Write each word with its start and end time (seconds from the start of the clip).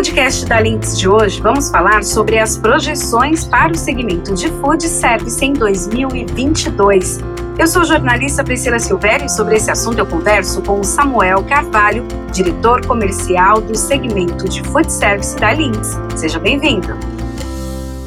podcast 0.00 0.46
da 0.46 0.58
Links 0.58 0.98
de 0.98 1.06
hoje, 1.06 1.42
vamos 1.42 1.68
falar 1.68 2.02
sobre 2.04 2.38
as 2.38 2.56
projeções 2.56 3.44
para 3.44 3.70
o 3.70 3.76
segmento 3.76 4.34
de 4.34 4.48
food 4.48 4.82
service 4.88 5.44
em 5.44 5.52
2022. 5.52 7.18
Eu 7.58 7.66
sou 7.66 7.84
jornalista 7.84 8.42
Priscila 8.42 8.78
Silvério 8.78 9.26
e 9.26 9.28
sobre 9.28 9.56
esse 9.56 9.70
assunto 9.70 9.98
eu 9.98 10.06
converso 10.06 10.62
com 10.62 10.80
o 10.80 10.84
Samuel 10.84 11.44
Carvalho, 11.44 12.08
diretor 12.32 12.86
comercial 12.86 13.60
do 13.60 13.76
segmento 13.76 14.48
de 14.48 14.62
food 14.62 14.90
service 14.90 15.36
da 15.36 15.52
Links. 15.52 15.98
Seja 16.16 16.38
bem-vindo. 16.38 16.96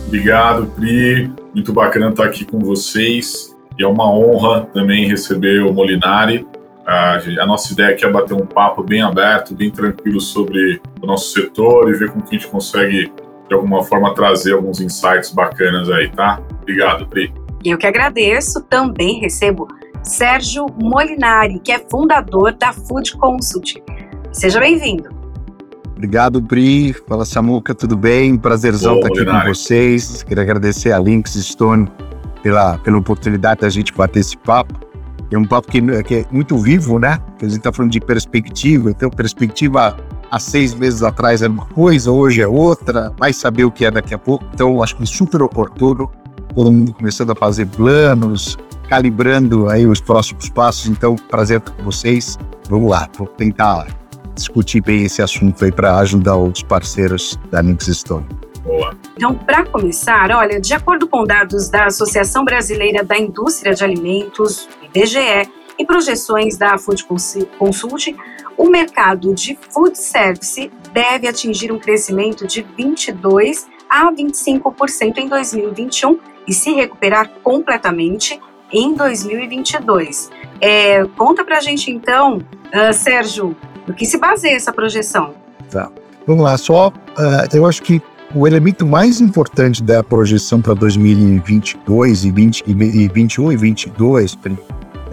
Obrigado, 0.07 0.65
Pri. 0.65 1.31
Muito 1.53 1.71
bacana 1.71 2.09
estar 2.09 2.25
aqui 2.25 2.43
com 2.43 2.57
vocês. 2.57 3.55
E 3.77 3.83
é 3.83 3.87
uma 3.87 4.11
honra 4.11 4.67
também 4.73 5.07
receber 5.07 5.61
o 5.61 5.71
Molinari, 5.71 6.43
a, 6.85 7.15
a, 7.15 7.45
nossa 7.45 7.71
ideia 7.71 7.89
aqui 7.89 8.05
é 8.05 8.11
bater 8.11 8.33
um 8.33 8.45
papo 8.45 8.83
bem 8.83 9.01
aberto, 9.01 9.55
bem 9.55 9.71
tranquilo 9.71 10.19
sobre 10.19 10.81
o 11.01 11.05
nosso 11.05 11.33
setor 11.33 11.89
e 11.89 11.93
ver 11.93 12.11
como 12.11 12.23
que 12.23 12.35
a 12.35 12.39
gente 12.39 12.49
consegue, 12.49 13.11
de 13.47 13.55
alguma 13.55 13.83
forma, 13.83 14.13
trazer 14.13 14.53
alguns 14.53 14.81
insights 14.81 15.31
bacanas 15.31 15.89
aí, 15.89 16.09
tá? 16.09 16.41
Obrigado, 16.61 17.07
Pri. 17.07 17.33
Eu 17.63 17.77
que 17.77 17.87
agradeço. 17.87 18.61
Também 18.63 19.19
recebo 19.19 19.67
Sérgio 20.03 20.65
Molinari, 20.81 21.59
que 21.59 21.71
é 21.71 21.79
fundador 21.89 22.53
da 22.53 22.73
Food 22.73 23.15
Consult. 23.17 23.81
Seja 24.33 24.59
bem-vindo. 24.59 25.09
Obrigado, 25.95 26.41
Pri. 26.41 26.93
Fala, 27.07 27.23
Samuca, 27.23 27.73
tudo 27.73 27.95
bem? 27.95 28.37
Prazerzão 28.37 28.95
estar 28.95 29.07
aqui 29.07 29.25
com 29.25 29.47
vocês. 29.47 30.21
Queria 30.23 30.43
agradecer 30.43 30.91
a 30.91 30.99
Links 30.99 31.33
Stone 31.33 31.89
pela, 32.41 32.77
pela 32.79 32.97
oportunidade 32.97 33.61
da 33.61 33.69
gente 33.69 33.93
bater 33.93 34.19
esse 34.19 34.37
papo. 34.37 34.92
É 35.31 35.37
um 35.37 35.45
papo 35.45 35.71
que, 35.71 35.81
que 36.03 36.15
é 36.15 36.25
muito 36.31 36.57
vivo, 36.57 36.99
né? 36.99 37.19
Que 37.37 37.45
a 37.45 37.47
gente 37.49 37.57
está 37.57 37.71
falando 37.71 37.91
de 37.91 37.99
perspectiva, 37.99 38.91
então 38.91 39.09
perspectiva 39.09 39.97
há 40.33 40.39
seis 40.39 40.73
meses 40.73 41.03
atrás 41.03 41.41
era 41.43 41.51
uma 41.51 41.65
coisa, 41.65 42.11
hoje 42.11 42.41
é 42.41 42.47
outra, 42.47 43.13
vai 43.19 43.31
saber 43.31 43.65
o 43.65 43.71
que 43.71 43.85
é 43.85 43.91
daqui 43.91 44.13
a 44.15 44.17
pouco. 44.17 44.43
Então, 44.53 44.81
acho 44.81 44.95
que 44.95 45.03
é 45.03 45.05
super 45.05 45.43
oportuno, 45.43 46.11
todo 46.55 46.71
mundo 46.71 46.93
começando 46.93 47.31
a 47.31 47.35
fazer 47.35 47.67
planos, 47.67 48.57
calibrando 48.89 49.69
aí 49.69 49.85
os 49.85 50.01
próximos 50.01 50.49
passos. 50.49 50.87
Então, 50.87 51.15
prazer 51.15 51.59
estar 51.59 51.71
com 51.71 51.83
vocês. 51.83 52.37
Vamos 52.69 52.89
lá, 52.89 53.07
vou 53.17 53.27
tentar 53.27 53.87
discutir 54.33 54.81
bem 54.81 55.03
esse 55.03 55.21
assunto 55.21 55.63
aí 55.63 55.71
para 55.71 55.97
ajudar 55.99 56.37
os 56.37 56.63
parceiros 56.63 57.39
da 57.51 57.61
Nix 57.61 57.85
Stone. 57.85 58.25
Boa. 58.63 58.95
Então, 59.15 59.35
para 59.35 59.65
começar, 59.65 60.31
olha, 60.31 60.59
de 60.59 60.73
acordo 60.73 61.07
com 61.07 61.25
dados 61.25 61.69
da 61.69 61.85
Associação 61.85 62.45
Brasileira 62.45 63.03
da 63.03 63.17
Indústria 63.17 63.75
de 63.75 63.83
Alimentos, 63.83 64.67
IBGE, 64.93 65.49
e 65.77 65.85
projeções 65.85 66.57
da 66.57 66.77
Food 66.77 67.05
Consult, 67.57 68.15
o 68.57 68.69
mercado 68.69 69.33
de 69.33 69.57
food 69.69 69.97
service 69.97 70.71
deve 70.93 71.27
atingir 71.27 71.71
um 71.71 71.79
crescimento 71.79 72.45
de 72.45 72.61
22 72.77 73.67
a 73.89 74.11
25% 74.11 75.17
em 75.17 75.27
2021 75.27 76.19
e 76.47 76.53
se 76.53 76.71
recuperar 76.73 77.29
completamente 77.43 78.39
em 78.71 78.93
2022. 78.93 80.29
É, 80.61 81.03
conta 81.17 81.43
para 81.43 81.57
a 81.57 81.61
gente 81.61 81.91
então, 81.91 82.37
uh, 82.37 82.93
Sérgio, 82.93 83.55
do 83.85 83.93
que 83.93 84.05
se 84.05 84.17
baseia 84.17 84.55
essa 84.55 84.71
projeção? 84.71 85.33
Tá. 85.69 85.91
Vamos 86.25 86.43
lá, 86.43 86.57
só 86.57 86.89
uh, 86.89 87.55
eu 87.55 87.65
acho 87.65 87.81
que 87.83 88.01
o 88.33 88.47
elemento 88.47 88.85
mais 88.85 89.21
importante 89.21 89.83
da 89.83 90.03
projeção 90.03 90.61
para 90.61 90.73
2022 90.73 92.25
e, 92.25 92.31
20, 92.31 92.63
e 92.65 93.07
21 93.07 93.51
e 93.51 93.57
22 93.57 94.35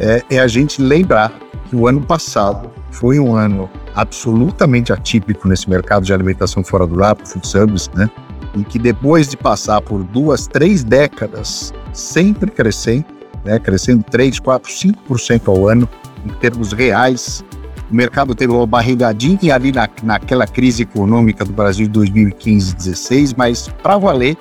é, 0.01 0.25
é 0.31 0.41
a 0.41 0.49
gente 0.49 0.83
lembrar 0.83 1.33
que 1.69 1.77
o 1.77 1.87
ano 1.87 2.01
passado 2.01 2.71
foi 2.91 3.21
um 3.21 3.37
ano 3.37 3.71
absolutamente 3.95 4.93
atípico 4.93 5.47
nesse 5.47 5.69
mercado 5.69 6.05
de 6.05 6.13
alimentação 6.13 6.65
fora 6.65 6.87
do 6.87 6.97
lar, 6.97 7.17
food 7.25 7.47
service, 7.47 7.89
né? 7.95 8.11
Em 8.57 8.65
que 8.65 8.79
depois 8.79 9.29
de 9.29 9.37
passar 9.37 9.81
por 9.81 10.03
duas, 10.03 10.47
três 10.47 10.83
décadas 10.83 11.73
sempre 11.93 12.51
crescendo, 12.51 13.05
né? 13.45 13.59
Crescendo 13.59 14.03
3, 14.11 14.41
4, 14.41 14.73
5% 14.73 15.49
ao 15.49 15.69
ano 15.69 15.89
em 16.25 16.31
termos 16.41 16.73
reais, 16.73 17.45
o 17.91 17.95
mercado 17.95 18.35
teve 18.35 18.53
uma 18.53 18.67
barrigadinha 18.67 19.55
ali 19.55 19.73
na, 19.73 19.89
naquela 20.03 20.47
crise 20.47 20.83
econômica 20.83 21.45
do 21.45 21.53
Brasil 21.53 21.87
de 21.87 21.93
2015 21.93 22.75
16, 22.75 23.35
mas 23.35 23.69
para 23.83 23.99
valer, 23.99 24.37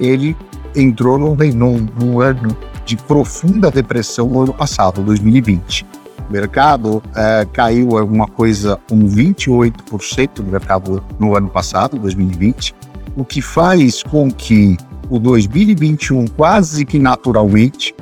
ele 0.00 0.36
entrou 0.74 1.18
num, 1.18 1.36
num, 1.54 1.86
num 1.98 2.20
ano 2.20 2.56
de 2.84 2.96
profunda 2.96 3.70
depressão 3.70 4.28
no 4.28 4.42
ano 4.42 4.54
passado, 4.54 5.02
2020. 5.02 5.86
O 6.28 6.32
mercado 6.32 7.02
é, 7.14 7.46
caiu 7.52 7.98
alguma 7.98 8.26
coisa, 8.26 8.78
um 8.90 9.06
28% 9.06 10.36
do 10.36 10.44
mercado 10.44 11.02
no 11.18 11.36
ano 11.36 11.48
passado, 11.48 11.98
2020, 11.98 12.74
o 13.16 13.24
que 13.24 13.40
faz 13.42 14.02
com 14.02 14.30
que 14.30 14.76
o 15.10 15.18
2021 15.18 16.26
quase 16.28 16.84
que 16.84 16.98
naturalmente 16.98 17.94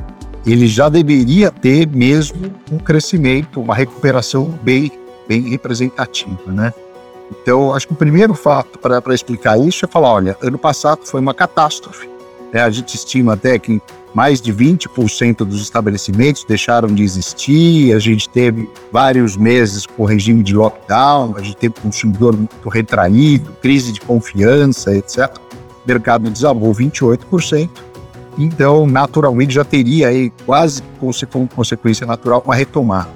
ele 0.47 0.66
já 0.66 0.88
deveria 0.88 1.50
ter 1.50 1.87
mesmo 1.88 2.53
um 2.71 2.78
crescimento, 2.78 3.61
uma 3.61 3.75
recuperação 3.75 4.47
bem, 4.62 4.91
bem 5.28 5.43
representativa, 5.43 6.50
né? 6.50 6.72
Então, 7.31 7.72
acho 7.72 7.87
que 7.87 7.93
o 7.94 7.97
primeiro 7.97 8.34
fato 8.34 8.78
para 8.78 9.15
explicar 9.15 9.59
isso 9.59 9.84
é 9.84 9.88
falar, 9.88 10.12
olha, 10.12 10.37
ano 10.43 10.59
passado 10.59 11.00
foi 11.05 11.21
uma 11.21 11.32
catástrofe. 11.32 12.09
Né? 12.52 12.60
A 12.60 12.70
gente 12.70 12.94
estima 12.94 13.32
até 13.32 13.58
que 13.58 13.80
mais 14.14 14.40
de 14.40 14.52
20% 14.52 15.38
dos 15.38 15.62
estabelecimentos 15.62 16.44
deixaram 16.44 16.88
de 16.88 17.02
existir, 17.02 17.94
a 17.94 17.98
gente 17.98 18.28
teve 18.28 18.68
vários 18.92 19.36
meses 19.36 19.86
com 19.86 20.04
regime 20.04 20.42
de 20.42 20.54
lockdown, 20.54 21.34
a 21.36 21.42
gente 21.42 21.56
teve 21.56 21.74
consumidor 21.80 22.36
muito 22.36 22.68
retraído, 22.68 23.50
crise 23.62 23.90
de 23.92 24.00
confiança, 24.00 24.94
etc. 24.94 25.34
O 25.84 25.88
mercado 25.88 26.28
desabou 26.28 26.74
28%. 26.74 27.70
Então, 28.38 28.86
naturalmente, 28.86 29.54
já 29.54 29.64
teria 29.64 30.08
aí 30.08 30.30
quase 30.46 30.82
como 31.30 31.48
consequência 31.48 32.06
natural 32.06 32.42
uma 32.44 32.54
retomada. 32.54 33.10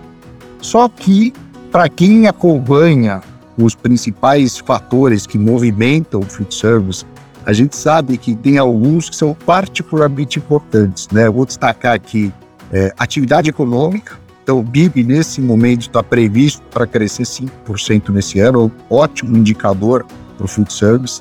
Só 0.61 0.89
que, 0.89 1.33
para 1.71 1.89
quem 1.89 2.27
acompanha 2.27 3.23
os 3.57 3.75
principais 3.75 4.59
fatores 4.59 5.27
que 5.27 5.39
movimentam 5.39 6.21
o 6.21 6.25
food 6.25 6.55
service, 6.55 7.05
a 7.47 7.53
gente 7.53 7.75
sabe 7.77 8.19
que 8.19 8.35
tem 8.35 8.59
alguns 8.59 9.09
que 9.09 9.17
são 9.17 9.35
particularmente 9.47 10.39
importantes. 10.39 11.09
Né? 11.11 11.31
vou 11.31 11.47
destacar 11.47 11.95
aqui 11.95 12.33
é, 12.73 12.93
atividade 12.99 13.49
econômica. 13.49 14.19
Então, 14.43 14.61
o 14.61 14.65
PIB, 14.65 15.03
nesse 15.03 15.41
momento, 15.41 15.83
está 15.83 16.03
previsto 16.03 16.63
para 16.71 16.87
crescer 16.87 17.23
5% 17.23 18.11
nesse 18.11 18.39
ano, 18.39 18.71
ótimo 18.91 19.37
indicador 19.37 20.05
para 20.37 20.45
o 20.45 20.49
food 20.49 20.73
service. 20.73 21.21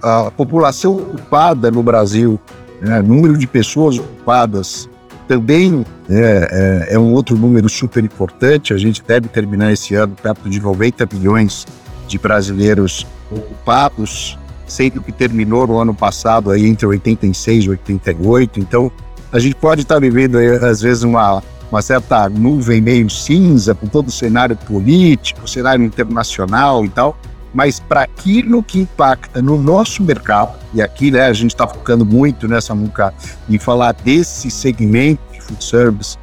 A 0.00 0.30
população 0.30 0.96
ocupada 0.96 1.70
no 1.70 1.82
Brasil 1.82 2.38
né? 2.82 3.00
Número 3.00 3.38
de 3.38 3.46
pessoas 3.46 3.96
ocupadas 3.98 4.88
também 5.28 5.86
é, 6.10 6.88
é, 6.90 6.94
é, 6.94 6.98
um 6.98 7.12
outro 7.12 7.38
número 7.38 7.68
super 7.68 8.04
importante. 8.04 8.74
A 8.74 8.76
gente 8.76 9.02
deve 9.02 9.28
terminar 9.28 9.72
esse 9.72 9.94
ano 9.94 10.16
perto 10.20 10.50
de 10.50 10.60
90 10.60 11.08
milhões 11.12 11.64
de 12.08 12.18
brasileiros 12.18 13.06
ocupados, 13.30 14.36
sendo 14.72 15.02
que 15.02 15.12
terminou 15.12 15.66
no 15.66 15.78
ano 15.78 15.94
passado 15.94 16.50
aí 16.50 16.66
entre 16.66 16.86
86 16.86 17.64
e 17.64 17.70
88. 17.70 18.60
Então, 18.60 18.90
a 19.30 19.38
gente 19.38 19.54
pode 19.54 19.82
estar 19.82 20.00
vivendo 20.00 20.38
aí, 20.38 20.48
às 20.48 20.80
vezes 20.80 21.02
uma, 21.02 21.42
uma 21.70 21.82
certa 21.82 22.28
nuvem 22.28 22.80
meio 22.80 23.08
cinza 23.08 23.74
com 23.74 23.86
todo 23.86 24.08
o 24.08 24.12
cenário 24.12 24.56
político, 24.56 25.48
cenário 25.48 25.84
internacional 25.84 26.84
e 26.84 26.88
tal 26.88 27.16
mas 27.54 27.78
para 27.78 28.02
aquilo 28.02 28.62
que 28.62 28.80
impacta 28.80 29.42
no 29.42 29.60
nosso 29.60 30.02
mercado, 30.02 30.56
e 30.72 30.80
aqui 30.80 31.10
né, 31.10 31.26
a 31.26 31.32
gente 31.32 31.50
está 31.50 31.66
focando 31.66 32.04
muito 32.04 32.48
nessa 32.48 32.74
muca 32.74 33.12
em 33.48 33.58
falar 33.58 33.92
desse 33.92 34.50
segmento 34.50 35.20
de 35.32 35.40
food 35.40 35.62
service, 35.62 36.16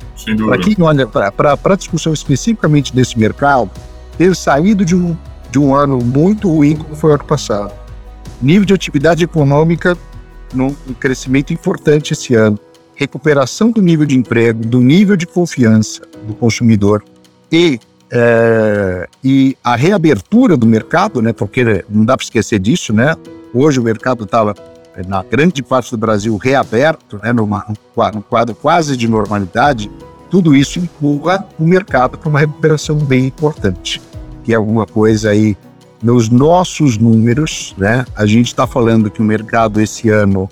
para 0.46 0.58
quem 0.58 0.76
olha 0.80 1.08
para 1.08 1.58
a 1.64 1.76
discussão 1.76 2.14
especificamente 2.14 2.94
desse 2.94 3.18
mercado, 3.18 3.70
ter 4.18 4.36
saído 4.36 4.84
de 4.84 4.96
um, 4.96 5.16
de 5.52 5.60
um 5.60 5.76
ano 5.76 6.00
muito 6.00 6.50
ruim 6.50 6.76
como 6.76 6.96
foi 6.96 7.12
o 7.12 7.14
ano 7.14 7.26
passado. 7.26 7.79
Nível 8.42 8.66
de 8.66 8.74
atividade 8.74 9.24
econômica 9.24 9.98
num 10.54 10.74
crescimento 11.00 11.54
importante 11.54 12.14
esse 12.14 12.34
ano. 12.36 12.60
Recuperação 12.96 13.72
do 13.72 13.82
nível 13.82 14.06
de 14.06 14.16
emprego, 14.16 14.66
do 14.66 14.80
nível 14.80 15.16
de 15.16 15.26
confiança 15.26 16.02
do 16.26 16.34
consumidor 16.34 17.04
e 17.52 17.80
é, 18.12 19.08
e 19.24 19.56
a 19.64 19.76
reabertura 19.76 20.58
do 20.58 20.66
mercado, 20.66 21.22
né, 21.22 21.32
porque 21.32 21.86
não 21.90 22.04
dá 22.04 22.18
para 22.18 22.24
esquecer 22.24 22.60
disso, 22.60 22.92
né? 22.92 23.16
Hoje 23.54 23.80
o 23.80 23.84
mercado 23.84 24.24
estava, 24.24 24.56
é, 24.96 25.04
na 25.06 25.24
grande 25.24 25.62
parte 25.62 25.92
do 25.92 25.98
Brasil, 25.98 26.36
reaberto, 26.38 27.20
né, 27.22 27.32
numa, 27.32 27.66
num 28.14 28.22
quadro 28.22 28.56
quase 28.56 28.98
de 28.98 29.08
normalidade. 29.08 29.92
Tudo 30.30 30.56
isso 30.56 30.80
empurra 30.80 31.48
o 31.58 31.66
mercado 31.66 32.18
para 32.18 32.30
uma 32.30 32.40
recuperação 32.40 32.96
bem 32.98 33.28
importante, 33.28 34.02
que 34.44 34.54
é 34.54 34.56
alguma 34.56 34.86
coisa 34.86 35.30
aí 35.30 35.56
nos 36.02 36.30
nossos 36.30 36.98
números, 36.98 37.76
né? 37.78 38.06
A 38.16 38.26
gente 38.26 38.48
está 38.48 38.66
falando 38.66 39.10
que 39.10 39.22
o 39.22 39.26
mercado 39.26 39.82
esse 39.82 40.10
ano 40.10 40.50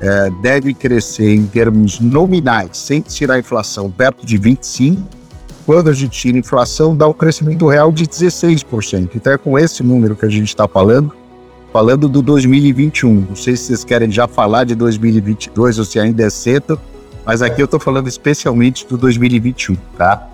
é, 0.00 0.30
deve 0.42 0.74
crescer 0.74 1.34
em 1.34 1.46
termos 1.46 2.00
nominais, 2.00 2.76
sem 2.76 3.00
tirar 3.00 3.34
a 3.34 3.38
inflação, 3.38 3.90
perto 3.90 4.26
de 4.26 4.36
25 4.36 5.18
quando 5.68 5.90
a 5.90 5.92
gente 5.92 6.18
tira 6.18 6.38
inflação, 6.38 6.96
dá 6.96 7.06
um 7.06 7.12
crescimento 7.12 7.68
real 7.68 7.92
de 7.92 8.06
16%. 8.06 9.10
Então 9.14 9.34
é 9.34 9.36
com 9.36 9.58
esse 9.58 9.82
número 9.82 10.16
que 10.16 10.24
a 10.24 10.28
gente 10.30 10.48
está 10.48 10.66
falando 10.66 11.14
falando 11.70 12.08
do 12.08 12.22
2021. 12.22 13.26
Não 13.28 13.36
sei 13.36 13.54
se 13.54 13.64
vocês 13.64 13.84
querem 13.84 14.10
já 14.10 14.26
falar 14.26 14.64
de 14.64 14.74
2022 14.74 15.78
ou 15.78 15.84
se 15.84 16.00
ainda 16.00 16.24
é 16.24 16.30
cedo, 16.30 16.80
mas 17.22 17.42
aqui 17.42 17.60
eu 17.60 17.66
estou 17.66 17.78
falando 17.78 18.08
especialmente 18.08 18.86
do 18.86 18.96
2021, 18.96 19.76
tá? 19.98 20.26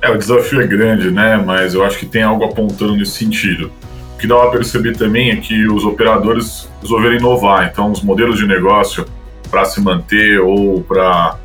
É, 0.00 0.10
o 0.10 0.16
desafio 0.16 0.62
é 0.62 0.66
grande, 0.66 1.10
né? 1.10 1.36
Mas 1.36 1.74
eu 1.74 1.84
acho 1.84 1.98
que 1.98 2.06
tem 2.06 2.22
algo 2.22 2.44
apontando 2.44 2.96
nesse 2.96 3.12
sentido. 3.12 3.70
Que 4.18 4.26
dá 4.26 4.36
para 4.36 4.50
perceber 4.50 4.96
também 4.96 5.30
é 5.30 5.36
que 5.36 5.68
os 5.68 5.84
operadores 5.84 6.68
resolveram 6.82 7.16
inovar. 7.16 7.68
Então, 7.70 7.90
os 7.90 8.02
modelos 8.02 8.38
de 8.38 8.46
negócio 8.46 9.06
para 9.50 9.64
se 9.64 9.80
manter 9.80 10.40
ou 10.40 10.82
para 10.82 11.38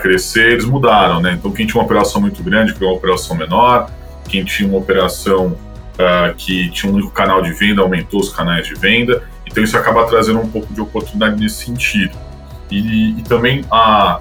crescer, 0.00 0.52
eles 0.52 0.64
mudaram, 0.64 1.20
né? 1.20 1.36
Então, 1.38 1.50
quem 1.52 1.66
tinha 1.66 1.80
uma 1.80 1.84
operação 1.84 2.20
muito 2.20 2.42
grande 2.42 2.74
criou 2.74 2.92
uma 2.92 2.96
operação 2.96 3.36
menor, 3.36 3.90
quem 4.28 4.44
tinha 4.44 4.68
uma 4.68 4.78
operação 4.78 5.48
uh, 5.48 6.34
que 6.36 6.70
tinha 6.70 6.90
um 6.90 6.94
único 6.96 7.10
canal 7.10 7.42
de 7.42 7.52
venda 7.52 7.82
aumentou 7.82 8.20
os 8.20 8.30
canais 8.30 8.66
de 8.66 8.74
venda. 8.74 9.22
Então, 9.46 9.62
isso 9.62 9.76
acaba 9.76 10.04
trazendo 10.06 10.40
um 10.40 10.48
pouco 10.48 10.72
de 10.72 10.80
oportunidade 10.80 11.40
nesse 11.40 11.66
sentido. 11.66 12.16
E, 12.70 13.18
e 13.18 13.22
também 13.22 13.64
a, 13.70 14.20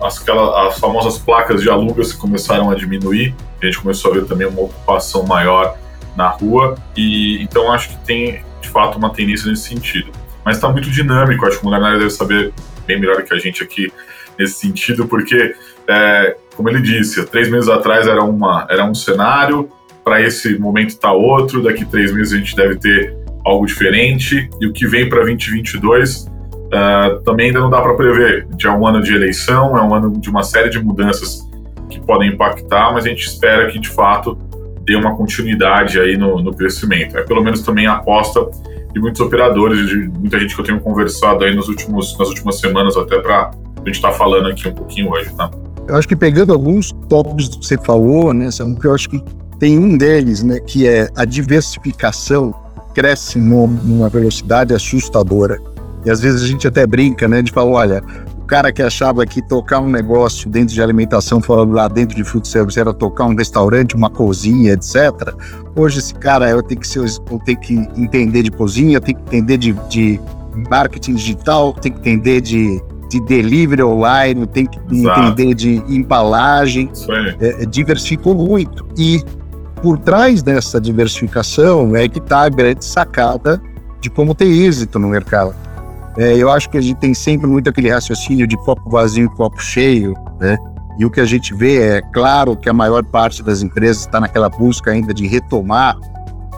as, 0.00 0.20
aquela, 0.20 0.68
as 0.68 0.78
famosas 0.78 1.18
placas 1.18 1.62
de 1.62 1.68
alugas 1.68 2.12
começaram 2.12 2.70
a 2.70 2.74
diminuir, 2.74 3.34
a 3.60 3.66
gente 3.66 3.80
começou 3.80 4.10
a 4.10 4.14
ver 4.14 4.24
também 4.24 4.46
uma 4.46 4.62
ocupação 4.62 5.24
maior 5.26 5.76
na 6.20 6.28
rua, 6.28 6.76
e 6.96 7.42
então 7.42 7.72
acho 7.72 7.90
que 7.90 7.96
tem 8.04 8.42
de 8.60 8.68
fato 8.68 8.98
uma 8.98 9.10
tendência 9.10 9.48
nesse 9.50 9.68
sentido. 9.68 10.12
Mas 10.44 10.56
está 10.56 10.68
muito 10.68 10.90
dinâmico, 10.90 11.46
acho 11.46 11.58
que 11.58 11.66
o 11.66 11.70
Leonardo 11.70 11.98
deve 11.98 12.10
saber 12.10 12.52
bem 12.86 13.00
melhor 13.00 13.22
que 13.22 13.32
a 13.32 13.38
gente 13.38 13.62
aqui 13.62 13.90
nesse 14.38 14.54
sentido, 14.54 15.06
porque, 15.06 15.54
é, 15.88 16.36
como 16.56 16.68
ele 16.68 16.80
disse, 16.80 17.24
três 17.26 17.50
meses 17.50 17.68
atrás 17.68 18.06
era, 18.06 18.22
uma, 18.22 18.66
era 18.70 18.84
um 18.84 18.94
cenário, 18.94 19.70
para 20.04 20.20
esse 20.22 20.58
momento 20.58 20.90
está 20.90 21.12
outro, 21.12 21.62
daqui 21.62 21.84
três 21.84 22.12
meses 22.12 22.32
a 22.32 22.36
gente 22.36 22.56
deve 22.56 22.76
ter 22.76 23.16
algo 23.44 23.66
diferente, 23.66 24.48
e 24.60 24.66
o 24.66 24.72
que 24.72 24.86
vem 24.86 25.08
para 25.08 25.20
2022 25.20 26.26
uh, 26.26 27.20
também 27.24 27.46
ainda 27.46 27.60
não 27.60 27.70
dá 27.70 27.80
para 27.80 27.94
prever. 27.94 28.46
Já 28.58 28.70
é 28.70 28.72
um 28.72 28.86
ano 28.86 29.02
de 29.02 29.14
eleição, 29.14 29.76
é 29.76 29.82
um 29.82 29.94
ano 29.94 30.18
de 30.18 30.28
uma 30.30 30.42
série 30.42 30.68
de 30.70 30.78
mudanças 30.82 31.48
que 31.88 32.00
podem 32.00 32.30
impactar, 32.30 32.92
mas 32.92 33.04
a 33.04 33.08
gente 33.08 33.26
espera 33.26 33.70
que 33.70 33.78
de 33.78 33.88
fato 33.88 34.38
dê 34.90 34.96
uma 34.96 35.14
continuidade 35.14 36.00
aí 36.00 36.16
no, 36.16 36.42
no 36.42 36.52
crescimento. 36.52 37.16
É 37.16 37.22
pelo 37.22 37.44
menos 37.44 37.62
também 37.62 37.86
a 37.86 37.94
aposta 37.94 38.44
de 38.92 38.98
muitos 38.98 39.20
operadores, 39.20 39.88
de 39.88 40.08
muita 40.18 40.36
gente 40.40 40.52
que 40.52 40.60
eu 40.60 40.64
tenho 40.64 40.80
conversado 40.80 41.44
aí 41.44 41.54
nos 41.54 41.68
últimos, 41.68 42.18
nas 42.18 42.28
últimas 42.28 42.58
semanas, 42.58 42.96
até 42.96 43.20
para 43.20 43.50
a 43.52 43.86
gente 43.86 43.94
estar 43.94 44.10
tá 44.10 44.14
falando 44.14 44.48
aqui 44.48 44.66
um 44.66 44.74
pouquinho 44.74 45.08
hoje, 45.12 45.32
tá? 45.36 45.48
Eu 45.86 45.94
acho 45.94 46.08
que 46.08 46.16
pegando 46.16 46.52
alguns 46.52 46.90
tópicos 47.08 47.48
que 47.48 47.64
você 47.64 47.78
falou, 47.78 48.34
né, 48.34 48.50
Samu, 48.50 48.80
que 48.80 48.86
eu 48.88 48.92
acho 48.92 49.08
que 49.08 49.22
tem 49.60 49.78
um 49.78 49.96
deles, 49.96 50.42
né, 50.42 50.58
que 50.58 50.88
é 50.88 51.08
a 51.14 51.24
diversificação 51.24 52.52
cresce 52.92 53.38
numa 53.38 54.08
velocidade 54.08 54.74
assustadora. 54.74 55.60
E 56.04 56.10
às 56.10 56.20
vezes 56.20 56.42
a 56.42 56.46
gente 56.48 56.66
até 56.66 56.84
brinca, 56.84 57.28
né, 57.28 57.42
de 57.42 57.52
falar, 57.52 57.70
olha, 57.70 58.02
cara 58.50 58.72
que 58.72 58.82
achava 58.82 59.24
que 59.24 59.40
tocar 59.40 59.78
um 59.78 59.88
negócio 59.88 60.50
dentro 60.50 60.74
de 60.74 60.82
alimentação, 60.82 61.40
falando 61.40 61.72
lá 61.72 61.86
dentro 61.86 62.16
de 62.16 62.24
food 62.24 62.48
service, 62.48 62.80
era 62.80 62.92
tocar 62.92 63.26
um 63.26 63.36
restaurante, 63.36 63.94
uma 63.94 64.10
cozinha, 64.10 64.72
etc. 64.72 65.32
Hoje 65.76 66.00
esse 66.00 66.12
cara 66.14 66.50
eu 66.50 66.60
tenho 66.60 66.80
que 66.80 66.88
ser, 66.88 66.98
eu 66.98 67.38
tenho 67.44 67.60
que 67.60 67.74
entender 67.96 68.42
de 68.42 68.50
cozinha, 68.50 69.00
tem 69.00 69.14
que 69.14 69.22
entender 69.22 69.56
de, 69.56 69.72
de 69.88 70.20
marketing 70.68 71.14
digital, 71.14 71.72
tem 71.74 71.92
que 71.92 72.00
entender 72.00 72.40
de 72.40 72.82
de 73.08 73.20
delivery 73.22 73.82
online, 73.82 74.46
tem 74.46 74.66
que 74.66 74.78
Exato. 74.88 75.20
entender 75.20 75.54
de 75.54 75.82
embalagem, 75.88 76.88
é, 77.40 77.66
diversificou 77.66 78.36
muito. 78.36 78.86
E 78.96 79.20
por 79.82 79.98
trás 79.98 80.44
dessa 80.44 80.80
diversificação 80.80 81.96
é 81.96 82.08
que 82.08 82.20
está 82.20 82.42
a 82.42 82.48
grande 82.48 82.84
sacada 82.84 83.60
de 84.00 84.08
como 84.08 84.32
ter 84.32 84.46
êxito 84.46 84.96
no 85.00 85.08
mercado. 85.08 85.52
É, 86.20 86.36
eu 86.36 86.50
acho 86.50 86.68
que 86.68 86.76
a 86.76 86.82
gente 86.82 86.98
tem 86.98 87.14
sempre 87.14 87.46
muito 87.46 87.70
aquele 87.70 87.88
raciocínio 87.88 88.46
de 88.46 88.54
copo 88.58 88.90
vazio 88.90 89.24
e 89.24 89.36
copo 89.36 89.58
cheio, 89.58 90.12
né? 90.38 90.58
E 90.98 91.06
o 91.06 91.10
que 91.10 91.18
a 91.18 91.24
gente 91.24 91.54
vê 91.54 91.96
é 91.96 92.02
claro 92.12 92.54
que 92.54 92.68
a 92.68 92.74
maior 92.74 93.02
parte 93.02 93.42
das 93.42 93.62
empresas 93.62 94.02
está 94.02 94.20
naquela 94.20 94.50
busca 94.50 94.90
ainda 94.90 95.14
de 95.14 95.26
retomar 95.26 95.96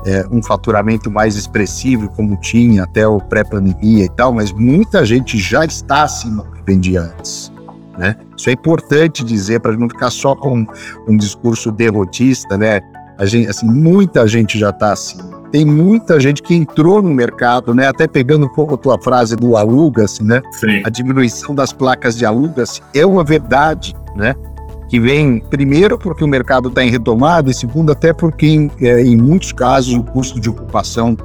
é, 0.04 0.26
um 0.32 0.42
faturamento 0.42 1.08
mais 1.08 1.36
expressivo, 1.36 2.08
como 2.08 2.36
tinha 2.38 2.82
até 2.82 3.06
o 3.06 3.20
pré-pandemia 3.20 4.04
e 4.04 4.08
tal, 4.08 4.32
mas 4.32 4.50
muita 4.50 5.06
gente 5.06 5.38
já 5.38 5.64
está 5.64 6.02
acima 6.02 6.42
do 6.42 6.50
que 6.50 6.62
vendia 6.66 7.02
antes. 7.02 7.52
Né? 7.96 8.16
Isso 8.36 8.50
é 8.50 8.54
importante 8.54 9.22
dizer 9.22 9.60
para 9.60 9.76
não 9.76 9.88
ficar 9.88 10.10
só 10.10 10.34
com 10.34 10.66
um 11.06 11.16
discurso 11.16 11.70
derrotista, 11.70 12.58
né? 12.58 12.80
A 13.16 13.26
gente, 13.26 13.48
assim, 13.48 13.66
muita 13.66 14.26
gente 14.26 14.58
já 14.58 14.70
está 14.70 14.92
acima 14.92 15.31
tem 15.52 15.66
muita 15.66 16.18
gente 16.18 16.42
que 16.42 16.54
entrou 16.54 17.02
no 17.02 17.10
mercado, 17.10 17.74
né? 17.74 17.86
Até 17.86 18.08
pegando 18.08 18.46
um 18.46 18.48
pouco 18.48 18.74
a 18.74 18.78
tua 18.78 18.98
frase 18.98 19.36
do 19.36 19.54
aluga-se, 19.54 20.24
né? 20.24 20.40
Sim. 20.52 20.82
A 20.82 20.88
diminuição 20.88 21.54
das 21.54 21.74
placas 21.74 22.16
de 22.16 22.24
aluga-se 22.24 22.80
é 22.94 23.04
uma 23.04 23.22
verdade, 23.22 23.94
né? 24.16 24.34
Que 24.88 24.98
vem, 24.98 25.40
primeiro, 25.40 25.98
porque 25.98 26.24
o 26.24 26.26
mercado 26.26 26.70
está 26.70 26.82
em 26.82 26.90
retomada, 26.90 27.50
e 27.50 27.54
segundo, 27.54 27.92
até 27.92 28.14
porque, 28.14 28.46
em, 28.46 28.70
é, 28.80 29.02
em, 29.02 29.14
muitos 29.14 29.52
casos, 29.52 29.94
o 29.94 30.02
custo 30.02 30.40
de 30.40 30.48
ocupação 30.48 31.16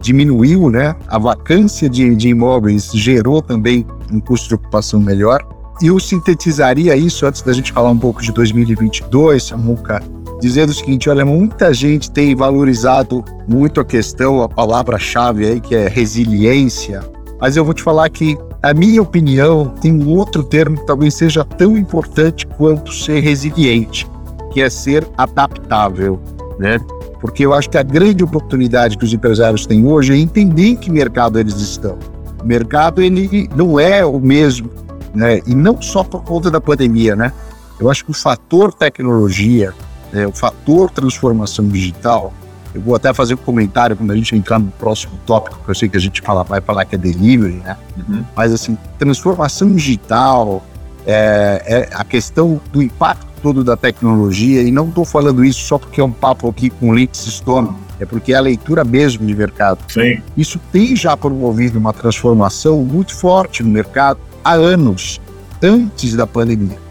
diminuiu, 0.00 0.70
né? 0.70 0.96
A 1.06 1.18
vacância 1.18 1.88
de, 1.88 2.16
de 2.16 2.30
imóveis 2.30 2.90
gerou 2.94 3.42
também 3.42 3.86
um 4.10 4.18
custo 4.18 4.48
de 4.48 4.54
ocupação 4.54 4.98
melhor. 4.98 5.46
E 5.82 5.88
eu 5.88 6.00
sintetizaria 6.00 6.96
isso 6.96 7.26
antes 7.26 7.42
da 7.42 7.52
gente 7.52 7.70
falar 7.70 7.90
um 7.90 7.98
pouco 7.98 8.22
de 8.22 8.32
2022, 8.32 9.42
Samuca, 9.42 10.02
dizendo 10.44 10.68
o 10.68 10.74
seguinte: 10.74 11.08
olha, 11.08 11.24
muita 11.24 11.72
gente 11.72 12.10
tem 12.10 12.36
valorizado 12.36 13.24
muito 13.48 13.80
a 13.80 13.84
questão, 13.84 14.42
a 14.42 14.48
palavra-chave 14.48 15.46
aí, 15.46 15.60
que 15.60 15.74
é 15.74 15.88
resiliência. 15.88 17.00
Mas 17.40 17.56
eu 17.56 17.64
vou 17.64 17.72
te 17.72 17.82
falar 17.82 18.10
que, 18.10 18.36
a 18.62 18.74
minha 18.74 19.00
opinião, 19.00 19.68
tem 19.80 19.90
um 19.90 20.10
outro 20.10 20.42
termo 20.42 20.76
que 20.76 20.86
talvez 20.86 21.14
seja 21.14 21.44
tão 21.44 21.78
importante 21.78 22.46
quanto 22.46 22.92
ser 22.92 23.20
resiliente, 23.20 24.06
que 24.52 24.60
é 24.60 24.68
ser 24.68 25.08
adaptável, 25.16 26.20
né? 26.58 26.78
Porque 27.22 27.46
eu 27.46 27.54
acho 27.54 27.70
que 27.70 27.78
a 27.78 27.82
grande 27.82 28.22
oportunidade 28.22 28.98
que 28.98 29.04
os 29.04 29.14
empresários 29.14 29.64
têm 29.64 29.86
hoje 29.86 30.12
é 30.12 30.16
entender 30.16 30.68
em 30.68 30.76
que 30.76 30.90
mercado 30.90 31.38
eles 31.38 31.56
estão. 31.56 31.98
O 32.42 32.46
mercado 32.46 33.00
ele 33.00 33.48
não 33.56 33.80
é 33.80 34.04
o 34.04 34.20
mesmo, 34.20 34.68
né? 35.14 35.40
E 35.46 35.54
não 35.54 35.80
só 35.80 36.04
por 36.04 36.22
conta 36.22 36.50
da 36.50 36.60
pandemia, 36.60 37.16
né? 37.16 37.32
Eu 37.80 37.90
acho 37.90 38.04
que 38.04 38.10
o 38.10 38.14
fator 38.14 38.74
tecnologia, 38.74 39.72
é, 40.14 40.26
o 40.26 40.32
fator 40.32 40.90
transformação 40.90 41.66
digital, 41.68 42.32
eu 42.74 42.80
vou 42.80 42.94
até 42.94 43.12
fazer 43.12 43.34
um 43.34 43.38
comentário 43.38 43.96
quando 43.96 44.10
a 44.12 44.16
gente 44.16 44.34
entrar 44.34 44.58
no 44.58 44.70
próximo 44.72 45.12
tópico, 45.26 45.58
que 45.64 45.70
eu 45.70 45.74
sei 45.74 45.88
que 45.88 45.96
a 45.96 46.00
gente 46.00 46.20
fala, 46.20 46.42
vai 46.42 46.60
falar 46.60 46.84
que 46.84 46.94
é 46.94 46.98
delivery, 46.98 47.54
né? 47.64 47.76
Uhum. 47.96 48.24
Mas 48.34 48.52
assim, 48.52 48.76
transformação 48.98 49.72
digital, 49.72 50.64
é, 51.06 51.62
é, 51.66 51.88
a 51.94 52.04
questão 52.04 52.60
do 52.72 52.82
impacto 52.82 53.26
todo 53.42 53.62
da 53.62 53.76
tecnologia, 53.76 54.62
e 54.62 54.70
não 54.70 54.88
estou 54.88 55.04
falando 55.04 55.44
isso 55.44 55.60
só 55.60 55.78
porque 55.78 56.00
é 56.00 56.04
um 56.04 56.10
papo 56.10 56.48
aqui 56.48 56.70
com 56.70 56.90
o 56.90 56.94
Links 56.94 57.20
Stone, 57.20 57.70
é 58.00 58.06
porque 58.06 58.32
é 58.32 58.36
a 58.36 58.40
leitura 58.40 58.82
mesmo 58.82 59.26
de 59.26 59.34
mercado. 59.34 59.78
Sim. 59.88 60.20
Isso 60.36 60.58
tem 60.72 60.96
já 60.96 61.16
promovido 61.16 61.78
uma 61.78 61.92
transformação 61.92 62.82
muito 62.82 63.14
forte 63.14 63.62
no 63.62 63.70
mercado 63.70 64.18
há 64.44 64.54
anos, 64.54 65.20
antes 65.62 66.14
da 66.14 66.26
pandemia. 66.26 66.83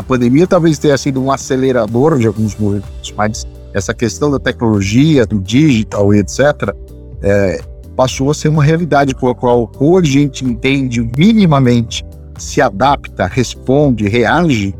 A 0.00 0.02
pandemia 0.02 0.46
talvez 0.46 0.78
tenha 0.78 0.96
sido 0.96 1.22
um 1.22 1.30
acelerador 1.30 2.18
de 2.18 2.26
alguns 2.26 2.56
movimentos, 2.56 3.12
mas 3.14 3.46
essa 3.74 3.92
questão 3.92 4.30
da 4.30 4.38
tecnologia, 4.38 5.26
do 5.26 5.38
digital 5.38 6.14
e 6.14 6.20
etc., 6.20 6.74
é, 7.20 7.60
passou 7.94 8.30
a 8.30 8.34
ser 8.34 8.48
uma 8.48 8.64
realidade 8.64 9.14
com 9.14 9.28
a 9.28 9.34
qual 9.34 9.70
ou 9.78 9.98
a 9.98 10.02
gente 10.02 10.42
entende 10.42 11.06
minimamente, 11.18 12.02
se 12.38 12.62
adapta, 12.62 13.26
responde, 13.26 14.08
reage, 14.08 14.74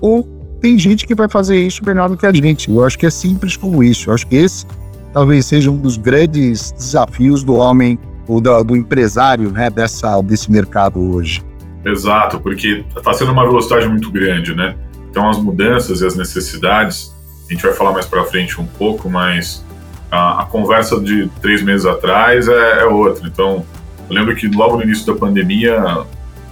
ou 0.00 0.22
tem 0.62 0.78
gente 0.78 1.06
que 1.06 1.14
vai 1.14 1.28
fazer 1.28 1.60
isso 1.62 1.84
melhor 1.84 2.08
do 2.08 2.16
que 2.16 2.24
a 2.24 2.32
gente. 2.32 2.70
Eu 2.70 2.82
acho 2.82 2.98
que 2.98 3.04
é 3.04 3.10
simples 3.10 3.58
como 3.58 3.84
isso. 3.84 4.08
Eu 4.08 4.14
acho 4.14 4.26
que 4.26 4.36
esse 4.36 4.64
talvez 5.12 5.44
seja 5.44 5.70
um 5.70 5.76
dos 5.76 5.98
grandes 5.98 6.72
desafios 6.72 7.44
do 7.44 7.56
homem 7.56 7.98
ou 8.26 8.40
do, 8.40 8.64
do 8.64 8.74
empresário 8.74 9.50
né, 9.50 9.68
dessa, 9.68 10.22
desse 10.22 10.50
mercado 10.50 10.98
hoje. 10.98 11.42
Exato, 11.84 12.38
porque 12.40 12.84
está 12.96 13.12
sendo 13.12 13.32
uma 13.32 13.44
velocidade 13.44 13.88
muito 13.88 14.10
grande, 14.10 14.54
né? 14.54 14.76
Então 15.10 15.28
as 15.28 15.38
mudanças 15.38 16.00
e 16.00 16.06
as 16.06 16.16
necessidades, 16.16 17.14
a 17.46 17.52
gente 17.52 17.62
vai 17.62 17.72
falar 17.74 17.92
mais 17.92 18.06
para 18.06 18.24
frente 18.24 18.60
um 18.60 18.66
pouco, 18.66 19.10
mas 19.10 19.64
a, 20.10 20.42
a, 20.42 20.44
conversa 20.44 20.98
de 21.00 21.28
três 21.40 21.62
meses 21.62 21.84
atrás 21.84 22.48
é, 22.48 22.80
é, 22.80 22.84
outra. 22.84 23.26
Então 23.26 23.66
eu 24.08 24.14
lembro 24.14 24.34
que 24.36 24.46
logo 24.48 24.76
no 24.76 24.82
início 24.84 25.06
da 25.06 25.18
pandemia, 25.18 26.04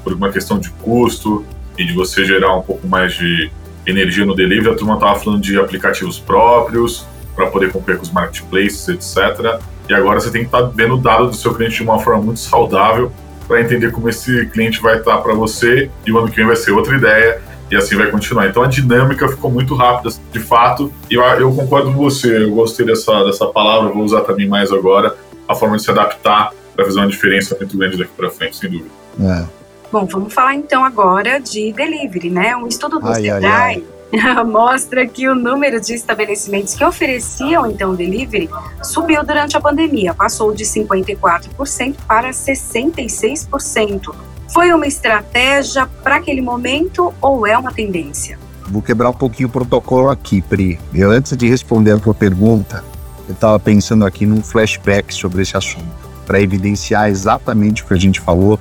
por 0.02 0.12
uma 0.12 0.30
questão 0.30 0.58
de 0.58 0.70
custo 0.70 1.44
e 1.78 1.84
de 1.84 1.92
você 1.92 2.24
gerar 2.24 2.56
um 2.56 2.62
pouco 2.62 2.86
mais 2.86 3.14
de 3.14 3.50
energia 3.86 4.26
no 4.26 4.34
delivery, 4.34 4.74
a 4.74 4.76
turma 4.76 4.94
estava 4.94 5.18
falando 5.18 5.40
de 5.40 5.58
aplicativos 5.58 6.18
próprios 6.18 7.06
para 7.34 7.46
poder 7.46 7.72
concorrer 7.72 7.96
com 7.96 8.02
os 8.02 8.10
marketplaces, 8.10 8.88
etc. 8.88 9.60
E 9.88 9.94
agora 9.94 10.20
você 10.20 10.30
tem 10.30 10.42
que 10.42 10.48
estar 10.48 10.62
tá 10.62 10.72
vendo 10.74 10.94
o 10.94 10.98
dado 10.98 11.28
do 11.28 11.36
seu 11.36 11.54
cliente 11.54 11.76
de 11.76 11.82
uma 11.82 11.98
forma 11.98 12.22
muito 12.22 12.40
saudável 12.40 13.12
para 13.50 13.60
entender 13.60 13.90
como 13.90 14.08
esse 14.08 14.46
cliente 14.46 14.80
vai 14.80 14.98
estar 14.98 15.18
para 15.18 15.34
você 15.34 15.90
e 16.06 16.12
o 16.12 16.18
ano 16.18 16.30
que 16.30 16.36
vem 16.36 16.46
vai 16.46 16.54
ser 16.54 16.70
outra 16.70 16.96
ideia 16.96 17.42
e 17.68 17.74
assim 17.74 17.96
vai 17.96 18.08
continuar. 18.08 18.46
Então 18.46 18.62
a 18.62 18.68
dinâmica 18.68 19.26
ficou 19.26 19.50
muito 19.50 19.74
rápida, 19.74 20.14
de 20.30 20.38
fato, 20.38 20.92
e 21.10 21.14
eu, 21.14 21.22
eu 21.22 21.52
concordo 21.52 21.92
com 21.92 21.98
você, 21.98 22.44
eu 22.44 22.52
gostei 22.52 22.86
dessa, 22.86 23.24
dessa 23.24 23.46
palavra, 23.46 23.90
vou 23.90 24.04
usar 24.04 24.20
também 24.20 24.46
mais 24.46 24.70
agora, 24.70 25.16
a 25.48 25.54
forma 25.56 25.76
de 25.76 25.82
se 25.82 25.90
adaptar 25.90 26.52
vai 26.76 26.86
fazer 26.86 27.00
uma 27.00 27.08
diferença 27.08 27.56
muito 27.58 27.76
grande 27.76 27.98
daqui 27.98 28.12
para 28.16 28.30
frente, 28.30 28.56
sem 28.56 28.70
dúvida. 28.70 28.90
É. 29.20 29.44
Bom, 29.90 30.06
vamos 30.06 30.32
falar 30.32 30.54
então 30.54 30.84
agora 30.84 31.40
de 31.40 31.72
delivery, 31.72 32.30
né? 32.30 32.56
Um 32.56 32.68
estudo 32.68 33.00
do 33.00 33.08
ai, 33.08 33.22
Sebrae 33.22 33.44
ai, 33.46 33.74
ai. 33.74 33.84
mostra 34.46 35.06
que 35.06 35.28
o 35.28 35.34
número 35.34 35.80
de 35.80 35.94
estabelecimentos 35.94 36.74
que 36.74 36.84
ofereciam 36.84 37.70
então 37.70 37.94
delivery 37.94 38.48
subiu 38.82 39.24
durante 39.24 39.56
a 39.56 39.60
pandemia, 39.60 40.12
passou 40.14 40.52
de 40.54 40.64
54% 40.64 41.96
para 42.06 42.30
66%. 42.30 44.14
Foi 44.52 44.72
uma 44.72 44.86
estratégia 44.86 45.88
para 46.02 46.16
aquele 46.16 46.40
momento 46.40 47.14
ou 47.20 47.46
é 47.46 47.56
uma 47.56 47.72
tendência? 47.72 48.38
Vou 48.66 48.82
quebrar 48.82 49.10
um 49.10 49.14
pouquinho 49.14 49.48
o 49.48 49.52
protocolo 49.52 50.10
aqui, 50.10 50.42
Pri. 50.42 50.78
Eu, 50.94 51.10
antes 51.10 51.36
de 51.36 51.48
responder 51.48 51.92
a 51.92 51.98
tua 51.98 52.14
pergunta, 52.14 52.84
eu 53.28 53.34
estava 53.34 53.58
pensando 53.58 54.04
aqui 54.04 54.26
num 54.26 54.42
flashback 54.42 55.12
sobre 55.14 55.42
esse 55.42 55.56
assunto, 55.56 56.08
para 56.26 56.40
evidenciar 56.40 57.08
exatamente 57.08 57.82
o 57.82 57.86
que 57.86 57.94
a 57.94 57.98
gente 57.98 58.20
falou 58.20 58.58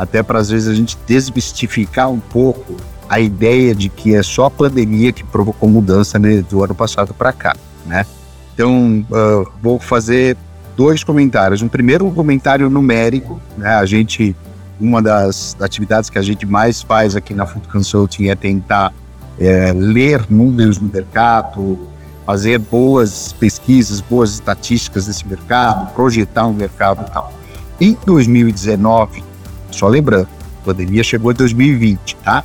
até 0.00 0.22
para 0.22 0.38
às 0.38 0.48
vezes 0.48 0.66
a 0.66 0.74
gente 0.74 0.96
desmistificar 1.06 2.10
um 2.10 2.18
pouco 2.18 2.74
a 3.10 3.18
ideia 3.18 3.74
de 3.74 3.88
que 3.88 4.14
é 4.14 4.22
só 4.22 4.44
a 4.44 4.50
pandemia 4.50 5.10
que 5.10 5.24
provocou 5.24 5.68
mudança 5.68 6.16
né, 6.16 6.44
do 6.48 6.62
ano 6.62 6.76
passado 6.76 7.12
para 7.12 7.32
cá, 7.32 7.56
né? 7.84 8.06
Então, 8.54 9.04
uh, 9.10 9.50
vou 9.60 9.80
fazer 9.80 10.36
dois 10.76 11.02
comentários. 11.02 11.60
Um 11.60 11.66
primeiro, 11.66 12.06
um 12.06 12.14
comentário 12.14 12.70
numérico, 12.70 13.40
né? 13.58 13.74
A 13.74 13.84
gente, 13.84 14.36
uma 14.80 15.02
das 15.02 15.56
atividades 15.60 16.08
que 16.08 16.18
a 16.18 16.22
gente 16.22 16.46
mais 16.46 16.82
faz 16.82 17.16
aqui 17.16 17.34
na 17.34 17.44
Food 17.46 17.66
Consulting 17.66 18.28
é 18.28 18.36
tentar 18.36 18.94
é, 19.40 19.72
ler 19.72 20.24
números 20.30 20.78
no 20.78 20.88
mercado, 20.88 21.88
fazer 22.24 22.60
boas 22.60 23.32
pesquisas, 23.32 24.00
boas 24.00 24.34
estatísticas 24.34 25.06
desse 25.06 25.26
mercado, 25.26 25.92
projetar 25.94 26.46
um 26.46 26.52
mercado 26.52 27.04
e 27.04 27.10
tal. 27.10 27.32
Em 27.80 27.98
2019, 28.06 29.24
só 29.72 29.88
lembrando, 29.88 30.28
a 30.62 30.64
pandemia 30.64 31.02
chegou 31.02 31.32
em 31.32 31.34
2020, 31.34 32.14
tá? 32.16 32.44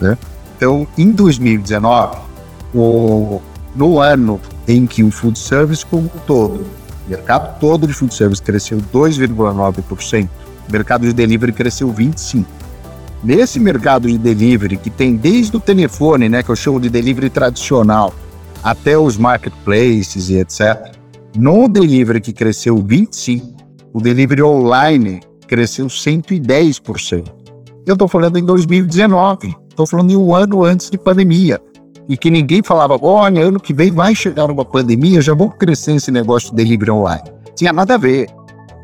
Né? 0.00 0.16
Então, 0.56 0.86
em 0.96 1.10
2019, 1.10 2.18
o, 2.74 3.40
no 3.74 4.00
ano 4.00 4.40
em 4.66 4.86
que 4.86 5.02
o 5.02 5.10
food 5.10 5.38
service 5.38 5.84
como 5.84 6.06
um 6.06 6.18
todo, 6.26 6.66
o 7.06 7.10
mercado 7.10 7.58
todo 7.60 7.86
de 7.86 7.92
food 7.92 8.14
service 8.14 8.42
cresceu 8.42 8.78
2,9%, 8.92 10.28
o 10.68 10.72
mercado 10.72 11.06
de 11.06 11.12
delivery 11.12 11.52
cresceu 11.52 11.92
25%. 11.92 12.44
Nesse 13.24 13.58
mercado 13.58 14.08
de 14.08 14.18
delivery, 14.18 14.76
que 14.76 14.90
tem 14.90 15.16
desde 15.16 15.56
o 15.56 15.60
telefone, 15.60 16.28
né, 16.28 16.42
que 16.42 16.50
eu 16.50 16.56
chamo 16.56 16.78
de 16.78 16.88
delivery 16.88 17.30
tradicional, 17.30 18.14
até 18.62 18.96
os 18.96 19.16
marketplaces 19.16 20.28
e 20.28 20.38
etc., 20.38 20.94
no 21.36 21.68
delivery 21.68 22.20
que 22.20 22.32
cresceu 22.32 22.76
25%, 22.76 23.42
o 23.92 24.00
delivery 24.00 24.42
online 24.42 25.20
cresceu 25.46 25.86
110%. 25.86 27.32
Eu 27.86 27.94
estou 27.94 28.08
falando 28.08 28.38
em 28.38 28.44
2019, 28.44 29.56
estou 29.76 29.86
falando 29.86 30.10
em 30.10 30.16
um 30.16 30.34
ano 30.34 30.64
antes 30.64 30.90
de 30.90 30.96
pandemia. 30.96 31.60
E 32.08 32.16
que 32.16 32.30
ninguém 32.30 32.62
falava, 32.62 32.98
olha, 33.00 33.42
ano 33.42 33.60
que 33.60 33.74
vem 33.74 33.90
vai 33.90 34.14
chegar 34.14 34.50
uma 34.50 34.64
pandemia, 34.64 35.20
já 35.20 35.34
vou 35.34 35.50
crescer 35.50 35.92
esse 35.92 36.10
negócio 36.10 36.50
de 36.50 36.56
delivery 36.56 36.90
online. 36.90 37.30
Tinha 37.54 37.72
nada 37.72 37.94
a 37.94 37.98
ver. 37.98 38.28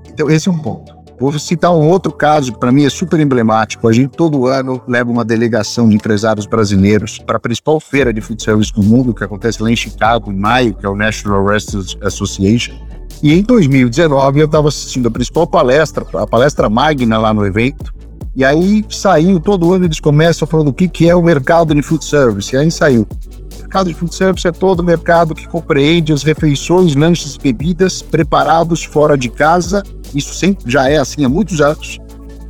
Então, 0.09 0.29
esse 0.29 0.49
é 0.49 0.53
um 0.53 0.59
ponto. 0.59 0.93
Vou 1.19 1.33
citar 1.39 1.73
um 1.73 1.89
outro 1.89 2.11
caso 2.11 2.53
para 2.55 2.73
mim 2.73 2.85
é 2.85 2.91
super 2.91 3.21
emblemático. 3.21 3.87
A 3.87 3.93
gente 3.93 4.11
todo 4.11 4.47
ano 4.49 4.83
leva 4.89 5.09
uma 5.09 5.25
delegação 5.25 5.89
de 5.89 5.95
empresários 5.95 6.47
brasileiros 6.47 7.19
para 7.19 7.37
a 7.37 7.41
principal 7.41 7.79
feira 7.79 8.13
de 8.13 8.21
food 8.21 8.43
service 8.43 8.73
do 8.73 8.83
mundo, 8.83 9.15
que 9.15 9.23
acontece 9.23 9.63
lá 9.63 9.71
em 9.71 9.77
Chicago, 9.77 10.33
em 10.33 10.37
maio, 10.37 10.75
que 10.75 10.85
é 10.85 10.89
o 10.89 10.97
National 10.97 11.47
Restaurant 11.47 11.95
Association. 12.03 12.75
E 13.23 13.33
em 13.33 13.43
2019 13.43 14.41
eu 14.41 14.47
estava 14.47 14.67
assistindo 14.67 15.07
a 15.07 15.11
principal 15.13 15.47
palestra, 15.47 16.05
a 16.15 16.27
palestra 16.27 16.69
magna 16.69 17.17
lá 17.19 17.33
no 17.33 17.47
evento. 17.47 17.95
E 18.35 18.45
aí 18.45 18.85
saiu, 18.89 19.39
todo 19.39 19.73
ano 19.73 19.85
eles 19.85 20.01
começam 20.01 20.49
falando 20.49 20.69
o 20.69 20.73
que, 20.73 20.89
que 20.89 21.09
é 21.09 21.15
o 21.15 21.23
mercado 21.23 21.75
de 21.75 21.83
food 21.83 22.05
service. 22.05 22.55
E 22.55 22.59
aí 22.59 22.71
saiu. 22.71 23.07
O 23.55 23.59
mercado 23.61 23.89
de 23.89 23.95
food 23.95 24.15
service 24.15 24.47
é 24.47 24.53
todo 24.53 24.83
mercado 24.83 25.35
que 25.35 25.47
compreende 25.47 26.13
as 26.13 26.23
refeições, 26.23 26.95
lanches 26.95 27.35
e 27.35 27.39
bebidas 27.39 28.01
preparados 28.01 28.85
fora 28.85 29.17
de 29.17 29.29
casa. 29.29 29.83
Isso 30.15 30.35
sempre 30.35 30.71
já 30.71 30.89
é 30.89 30.97
assim 30.97 31.25
há 31.25 31.29
muitos 31.29 31.61
anos. 31.61 31.99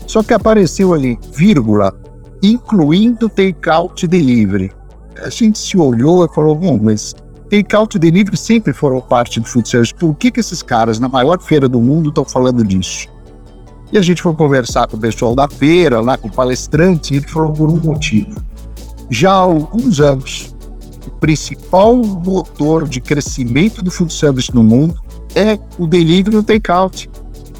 Só 0.06 0.22
que 0.22 0.32
apareceu 0.32 0.94
ali, 0.94 1.18
vírgula, 1.32 1.92
incluindo 2.42 3.28
take-out 3.28 4.06
delivery. 4.06 4.70
A 5.20 5.30
gente 5.30 5.58
se 5.58 5.76
olhou 5.76 6.24
e 6.24 6.28
falou, 6.28 6.54
bom, 6.54 6.78
mas 6.80 7.14
Takeout 7.52 7.98
e 7.98 8.00
delivery 8.00 8.34
sempre 8.34 8.72
foram 8.72 8.98
parte 8.98 9.38
do 9.38 9.46
food 9.46 9.68
service. 9.68 9.94
Por 9.94 10.14
que, 10.14 10.30
que 10.30 10.40
esses 10.40 10.62
caras, 10.62 10.98
na 10.98 11.06
maior 11.06 11.38
feira 11.38 11.68
do 11.68 11.78
mundo, 11.82 12.08
estão 12.08 12.24
falando 12.24 12.64
disso? 12.64 13.06
E 13.92 13.98
a 13.98 14.02
gente 14.02 14.22
foi 14.22 14.34
conversar 14.34 14.88
com 14.88 14.96
o 14.96 15.00
pessoal 15.00 15.34
da 15.34 15.46
feira, 15.46 16.00
lá 16.00 16.16
com 16.16 16.26
o 16.26 16.32
palestrante, 16.32 17.12
e 17.12 17.18
ele 17.18 17.28
falou 17.28 17.52
por 17.52 17.68
um 17.68 17.76
motivo. 17.76 18.42
Já 19.10 19.32
há 19.32 19.34
alguns 19.34 20.00
anos, 20.00 20.54
o 21.06 21.10
principal 21.10 21.94
motor 21.96 22.88
de 22.88 23.02
crescimento 23.02 23.82
do 23.82 23.90
food 23.90 24.10
service 24.10 24.54
no 24.54 24.62
mundo 24.62 24.98
é 25.34 25.58
o 25.78 25.86
delivery 25.86 26.36
e 26.36 26.38
o 26.38 26.42
takeout. 26.42 27.10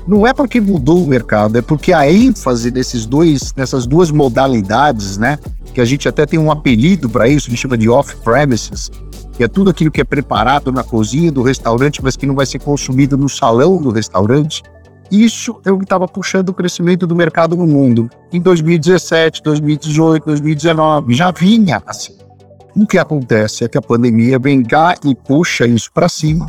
Não 0.09 0.27
é 0.27 0.33
porque 0.33 0.59
mudou 0.59 1.05
o 1.05 1.07
mercado, 1.07 1.59
é 1.59 1.63
porque 1.63 1.93
a 1.93 2.11
ênfase 2.11 2.71
desses 2.71 3.05
dois, 3.05 3.53
nessas 3.55 3.87
duas 3.87 4.11
modalidades, 4.11 5.19
né? 5.19 5.39
Que 5.75 5.83
a 5.83 5.85
gente 5.85 6.09
até 6.09 6.25
tem 6.25 6.39
um 6.39 6.51
apelido 6.51 7.11
para 7.11 7.29
isso, 7.29 7.51
gente 7.51 7.61
chama 7.61 7.77
de 7.77 7.91
off-premises, 7.91 8.91
que 9.33 9.45
é 9.45 9.49
tudo 9.49 9.69
aquilo 9.69 9.91
que 9.91 10.01
é 10.01 10.05
preparado 10.05 10.73
na 10.73 10.83
cozinha 10.83 11.31
do 11.31 11.43
restaurante, 11.43 12.03
mas 12.03 12.17
que 12.17 12.27
não 12.27 12.35
vai 12.35 12.47
ser 12.47 12.59
consumido 12.59 13.19
no 13.19 13.29
salão 13.29 13.77
do 13.77 13.91
restaurante. 13.91 14.63
Isso 15.13 15.61
é 15.67 15.71
que 15.71 15.83
estava 15.83 16.09
puxando 16.09 16.49
o 16.49 16.55
crescimento 16.55 17.07
do 17.07 17.15
mercado 17.15 17.55
no 17.55 17.67
mundo. 17.67 18.09
Em 18.33 18.41
2017, 18.41 19.43
2018, 19.43 20.25
2019, 20.25 21.13
já 21.13 21.31
vinha 21.31 21.83
assim. 21.87 22.17
O 22.75 22.87
que 22.87 22.97
acontece 22.97 23.63
é 23.63 23.69
que 23.69 23.77
a 23.77 23.83
pandemia 23.83 24.39
vem 24.39 24.63
cá 24.63 24.95
e 25.05 25.15
puxa 25.15 25.67
isso 25.67 25.93
para 25.93 26.09
cima. 26.09 26.49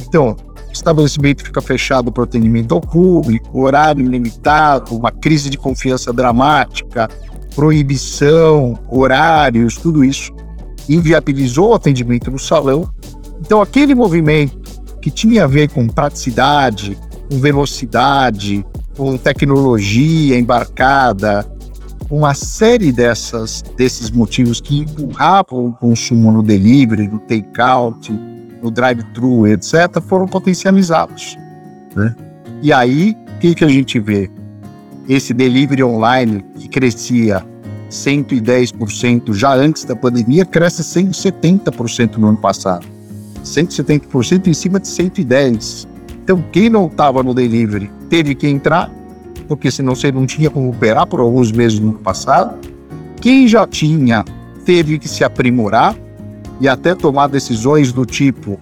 Então, 0.00 0.34
estabelecimento 0.72 1.44
fica 1.44 1.60
fechado 1.60 2.10
para 2.10 2.24
atendimento 2.24 2.74
ao 2.74 2.80
público, 2.80 3.60
horário 3.60 4.08
limitado, 4.08 4.96
uma 4.96 5.10
crise 5.10 5.50
de 5.50 5.58
confiança 5.58 6.10
dramática, 6.10 7.06
proibição, 7.54 8.78
horários, 8.88 9.76
tudo 9.76 10.02
isso 10.02 10.32
inviabilizou 10.88 11.72
o 11.72 11.74
atendimento 11.74 12.30
no 12.30 12.38
salão. 12.38 12.88
Então, 13.38 13.60
aquele 13.60 13.94
movimento 13.94 14.58
que 15.02 15.10
tinha 15.10 15.44
a 15.44 15.46
ver 15.46 15.68
com 15.68 15.86
praticidade, 15.86 16.96
com 17.30 17.38
velocidade, 17.38 18.66
com 18.96 19.16
tecnologia 19.16 20.36
embarcada, 20.36 21.46
uma 22.10 22.34
série 22.34 22.90
dessas, 22.90 23.62
desses 23.76 24.10
motivos 24.10 24.60
que 24.60 24.80
empurravam 24.80 25.68
o 25.68 25.72
consumo 25.72 26.32
no 26.32 26.42
delivery, 26.42 27.06
no 27.06 27.20
take-out, 27.20 28.12
no 28.60 28.68
drive-thru, 28.68 29.46
etc., 29.46 30.00
foram 30.02 30.26
potencializados. 30.26 31.38
Né? 31.94 32.14
E 32.60 32.72
aí, 32.72 33.16
o 33.36 33.38
que, 33.38 33.54
que 33.54 33.64
a 33.64 33.68
gente 33.68 34.00
vê? 34.00 34.28
Esse 35.08 35.32
delivery 35.32 35.84
online 35.84 36.44
que 36.56 36.68
crescia 36.68 37.46
110% 37.88 39.32
já 39.32 39.54
antes 39.54 39.84
da 39.84 39.94
pandemia, 39.94 40.44
cresce 40.44 40.82
170% 40.82 42.16
no 42.16 42.28
ano 42.28 42.38
passado. 42.38 42.86
170% 43.44 44.48
em 44.48 44.54
cima 44.54 44.80
de 44.80 44.88
110%. 44.88 45.89
Então, 46.30 46.44
quem 46.52 46.70
não 46.70 46.86
estava 46.86 47.24
no 47.24 47.34
delivery 47.34 47.90
teve 48.08 48.36
que 48.36 48.46
entrar, 48.46 48.88
porque 49.48 49.68
senão 49.68 49.96
você 49.96 50.12
não 50.12 50.26
tinha 50.26 50.48
como 50.48 50.70
operar 50.70 51.04
por 51.04 51.18
alguns 51.18 51.50
meses 51.50 51.80
no 51.80 51.94
passado. 51.94 52.56
Quem 53.20 53.48
já 53.48 53.66
tinha 53.66 54.24
teve 54.64 54.96
que 55.00 55.08
se 55.08 55.24
aprimorar 55.24 55.96
e 56.60 56.68
até 56.68 56.94
tomar 56.94 57.26
decisões 57.26 57.92
do 57.92 58.06
tipo: 58.06 58.60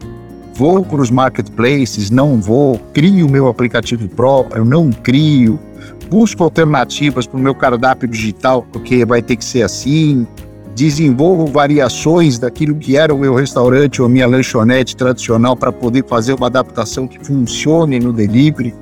vou 0.54 0.82
para 0.82 1.02
os 1.02 1.10
marketplaces, 1.10 2.10
não 2.10 2.40
vou, 2.40 2.78
crio 2.94 3.26
o 3.26 3.30
meu 3.30 3.48
aplicativo 3.48 4.08
próprio, 4.08 4.64
não 4.64 4.90
crio, 4.90 5.60
busco 6.08 6.42
alternativas 6.42 7.26
para 7.26 7.38
o 7.38 7.42
meu 7.42 7.54
cardápio 7.54 8.08
digital, 8.08 8.66
porque 8.72 9.04
vai 9.04 9.20
ter 9.20 9.36
que 9.36 9.44
ser 9.44 9.60
assim, 9.60 10.26
desenvolvo 10.78 11.44
variações 11.46 12.38
daquilo 12.38 12.76
que 12.76 12.96
era 12.96 13.12
o 13.12 13.18
meu 13.18 13.34
restaurante 13.34 14.00
ou 14.00 14.08
minha 14.08 14.28
lanchonete 14.28 14.96
tradicional 14.96 15.56
para 15.56 15.72
poder 15.72 16.04
fazer 16.06 16.34
uma 16.34 16.46
adaptação 16.46 17.08
que 17.08 17.18
funcione 17.18 17.98
no 17.98 18.12
delivery. 18.12 18.72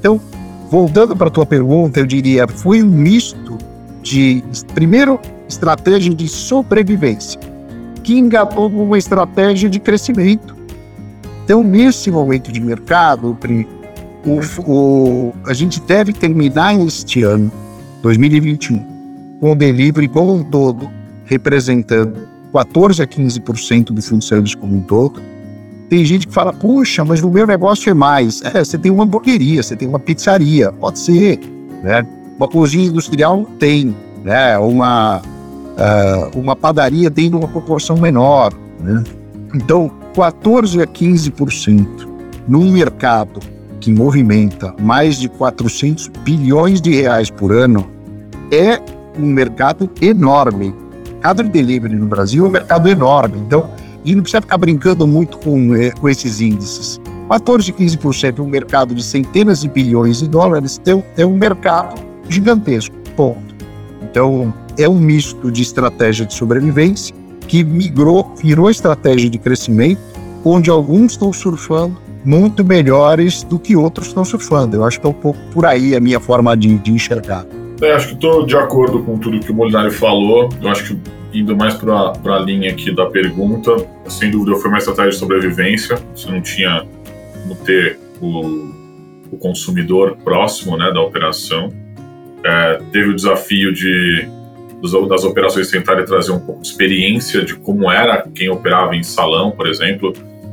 Então, 0.00 0.20
voltando 0.68 1.14
para 1.14 1.28
a 1.28 1.30
tua 1.30 1.46
pergunta, 1.46 2.00
eu 2.00 2.06
diria, 2.06 2.48
foi 2.48 2.82
um 2.82 2.90
misto 2.90 3.56
de, 4.02 4.42
primeiro, 4.74 5.20
estratégia 5.48 6.12
de 6.12 6.26
sobrevivência, 6.26 7.38
que 8.02 8.18
engatou 8.18 8.66
uma 8.66 8.98
estratégia 8.98 9.70
de 9.70 9.78
crescimento. 9.78 10.56
Então, 11.44 11.62
nesse 11.62 12.10
momento 12.10 12.50
de 12.50 12.60
mercado, 12.60 13.38
o, 14.24 14.40
o, 14.68 15.32
a 15.46 15.54
gente 15.54 15.80
deve 15.82 16.12
terminar 16.12 16.74
este 16.80 17.22
ano, 17.22 17.52
2021, 18.02 18.84
com 19.38 19.52
o 19.52 19.54
delivery 19.54 20.08
como 20.08 20.34
um 20.34 20.42
todo 20.42 20.95
representando 21.26 22.16
14 22.52 23.02
a 23.02 23.06
15% 23.06 23.86
do 23.86 24.00
food 24.00 24.24
service 24.24 24.56
como 24.56 24.76
um 24.76 24.80
todo, 24.80 25.20
Tem 25.88 26.04
gente 26.04 26.26
que 26.26 26.32
fala, 26.34 26.52
puxa, 26.52 27.04
mas 27.04 27.22
o 27.22 27.30
meu 27.30 27.46
negócio 27.46 27.88
é 27.88 27.94
mais. 27.94 28.42
É, 28.42 28.64
você 28.64 28.76
tem 28.76 28.90
uma 28.90 29.04
hamburgueria, 29.04 29.62
você 29.62 29.76
tem 29.76 29.86
uma 29.86 30.00
pizzaria, 30.00 30.72
pode 30.72 30.98
ser, 30.98 31.38
né? 31.80 32.04
Uma 32.36 32.48
cozinha 32.48 32.88
industrial 32.88 33.46
tem, 33.60 33.94
né? 34.24 34.58
Uma, 34.58 35.18
uh, 35.20 36.38
uma 36.38 36.56
padaria 36.56 37.08
tem 37.08 37.32
uma 37.32 37.46
proporção 37.46 37.96
menor, 37.96 38.52
né? 38.80 39.04
Então, 39.54 39.88
14 40.12 40.82
a 40.82 40.86
15% 40.88 41.86
num 42.48 42.72
mercado 42.72 43.38
que 43.80 43.92
movimenta 43.92 44.74
mais 44.80 45.16
de 45.18 45.28
400 45.28 46.08
bilhões 46.24 46.80
de 46.80 46.92
reais 47.00 47.30
por 47.30 47.52
ano 47.52 47.88
é 48.50 48.80
um 49.18 49.26
mercado 49.26 49.88
enorme. 50.00 50.74
Mercado 51.16 51.42
de 51.42 51.48
delivery 51.48 51.94
no 51.96 52.06
Brasil 52.06 52.44
é 52.44 52.48
um 52.48 52.52
mercado 52.52 52.88
enorme. 52.88 53.38
Então, 53.38 53.70
não 54.04 54.22
precisa 54.22 54.40
ficar 54.40 54.58
brincando 54.58 55.06
muito 55.06 55.38
com, 55.38 55.74
é, 55.74 55.90
com 55.90 56.08
esses 56.08 56.40
índices. 56.40 57.00
14, 57.28 57.72
15% 57.72 58.40
um 58.40 58.46
mercado 58.46 58.94
de 58.94 59.02
centenas 59.02 59.62
de 59.62 59.68
bilhões 59.68 60.20
de 60.20 60.28
dólares 60.28 60.78
tem, 60.78 61.02
é 61.16 61.26
um 61.26 61.36
mercado 61.36 62.00
gigantesco. 62.28 62.94
Ponto. 63.16 63.54
Então, 64.02 64.54
é 64.78 64.88
um 64.88 64.98
misto 64.98 65.50
de 65.50 65.62
estratégia 65.62 66.24
de 66.24 66.34
sobrevivência 66.34 67.14
que 67.48 67.64
migrou, 67.64 68.34
virou 68.40 68.70
estratégia 68.70 69.28
de 69.28 69.38
crescimento, 69.38 70.00
onde 70.44 70.70
alguns 70.70 71.12
estão 71.12 71.32
surfando 71.32 71.96
muito 72.24 72.64
melhores 72.64 73.44
do 73.44 73.58
que 73.58 73.76
outros 73.76 74.08
estão 74.08 74.24
surfando. 74.24 74.76
Eu 74.76 74.84
acho 74.84 75.00
que 75.00 75.06
é 75.06 75.10
um 75.10 75.14
pouco 75.14 75.38
por 75.52 75.64
aí 75.64 75.94
a 75.94 76.00
minha 76.00 76.18
forma 76.18 76.56
de, 76.56 76.76
de 76.78 76.92
enxergar. 76.92 77.46
É, 77.82 77.92
acho 77.92 78.08
que 78.08 78.14
estou 78.14 78.46
de 78.46 78.56
acordo 78.56 79.02
com 79.02 79.18
tudo 79.18 79.38
que 79.40 79.50
o 79.50 79.54
Molinari 79.54 79.90
falou. 79.90 80.48
Eu 80.62 80.68
acho 80.68 80.94
que 80.94 81.00
indo 81.38 81.54
mais 81.56 81.74
para 81.74 82.12
a 82.24 82.38
linha 82.38 82.70
aqui 82.70 82.94
da 82.94 83.06
pergunta, 83.06 83.76
sem 84.08 84.30
dúvida 84.30 84.56
foi 84.56 84.70
uma 84.70 84.78
estratégia 84.78 85.10
de 85.10 85.16
sobrevivência. 85.16 85.98
Você 86.14 86.30
não 86.30 86.40
tinha 86.40 86.86
como 87.42 87.54
ter 87.56 87.98
o, 88.20 88.40
o 89.30 89.36
consumidor 89.38 90.16
próximo 90.24 90.76
né, 90.76 90.90
da 90.90 91.00
operação. 91.00 91.72
É, 92.42 92.80
teve 92.92 93.10
o 93.10 93.14
desafio 93.14 93.72
de 93.72 94.28
das 95.08 95.24
operações 95.24 95.70
tentarem 95.70 96.04
trazer 96.04 96.32
um 96.32 96.38
pouco 96.38 96.60
de 96.60 96.68
experiência 96.68 97.42
de 97.44 97.56
como 97.56 97.90
era 97.90 98.22
quem 98.34 98.50
operava 98.50 98.94
em 98.94 99.02
salão, 99.02 99.50
por 99.50 99.66
exemplo, 99.66 100.12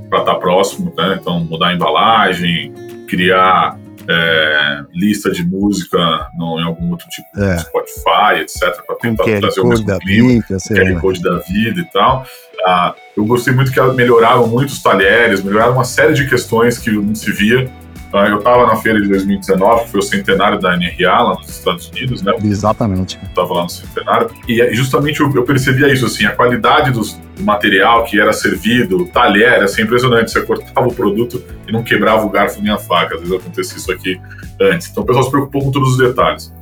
para 0.10 0.20
estar 0.20 0.34
tá 0.34 0.40
próximo, 0.40 0.94
né? 0.98 1.18
Então, 1.20 1.42
mudar 1.42 1.68
a 1.68 1.74
embalagem, 1.74 2.74
criar 3.08 3.78
é, 4.08 4.84
lista 4.94 5.32
de 5.32 5.44
música 5.44 5.98
no, 6.36 6.60
em 6.60 6.64
algum 6.64 6.92
outro 6.92 7.08
tipo 7.10 7.28
é. 7.38 7.56
de 7.56 7.62
Spotify, 7.62 8.42
etc., 8.42 8.86
para 8.86 8.96
tentar 8.96 9.24
um 9.26 9.40
trazer 9.40 9.62
o 9.62 9.68
mesmo 9.68 9.86
da 9.86 9.98
clima, 10.00 10.44
QR 10.44 11.00
Code 11.00 11.22
da 11.22 11.38
vida 11.40 11.80
e 11.80 11.86
tal. 11.86 12.26
Ah, 12.66 12.96
eu 13.16 13.26
gostei 13.26 13.54
muito 13.54 13.72
que 13.72 13.82
melhoraram 13.94 14.48
muito 14.48 14.70
os 14.70 14.82
talheres, 14.82 15.44
melhoraram 15.44 15.74
uma 15.74 15.84
série 15.84 16.14
de 16.14 16.28
questões 16.28 16.78
que 16.78 16.92
não 16.92 17.14
se 17.14 17.32
via 17.32 17.70
Tá? 18.14 18.28
Eu 18.28 18.38
estava 18.38 18.68
na 18.68 18.76
feira 18.76 19.02
de 19.02 19.08
2019, 19.08 19.86
que 19.86 19.90
foi 19.90 20.00
o 20.00 20.04
centenário 20.04 20.60
da 20.60 20.78
NRA 20.78 21.20
lá 21.20 21.34
nos 21.34 21.50
Estados 21.50 21.90
Unidos, 21.90 22.22
né? 22.22 22.32
Exatamente. 22.44 23.20
Estava 23.24 23.56
lá 23.56 23.64
no 23.64 23.70
centenário. 23.70 24.30
E 24.48 24.76
justamente 24.76 25.20
eu, 25.20 25.34
eu 25.34 25.44
percebia 25.44 25.92
isso, 25.92 26.06
assim, 26.06 26.24
a 26.24 26.32
qualidade 26.32 26.92
dos, 26.92 27.20
do 27.36 27.44
material 27.44 28.04
que 28.04 28.20
era 28.20 28.34
servido, 28.34 28.98
o 28.98 29.08
talher, 29.08 29.64
assim, 29.64 29.82
impressionante. 29.84 30.32
Você 30.32 30.42
cortava 30.42 30.88
o 30.88 30.94
produto 30.94 31.44
e 31.68 31.72
não 31.72 31.84
quebrava 31.84 32.26
o 32.26 32.30
garfo 32.30 32.62
nem 32.62 32.72
a 32.72 32.78
faca. 32.78 33.16
Às 33.16 33.22
vezes 33.22 33.36
acontecia 33.36 33.78
isso 33.78 33.92
aqui 33.92 34.20
antes. 34.62 34.90
Então 34.90 35.04
o 35.04 35.06
pessoal 35.06 35.26
se 35.26 35.32
preocupou 35.32 35.64
com 35.64 35.72
todos 35.72 35.92
os 35.92 35.98
detalhes. 35.98 36.54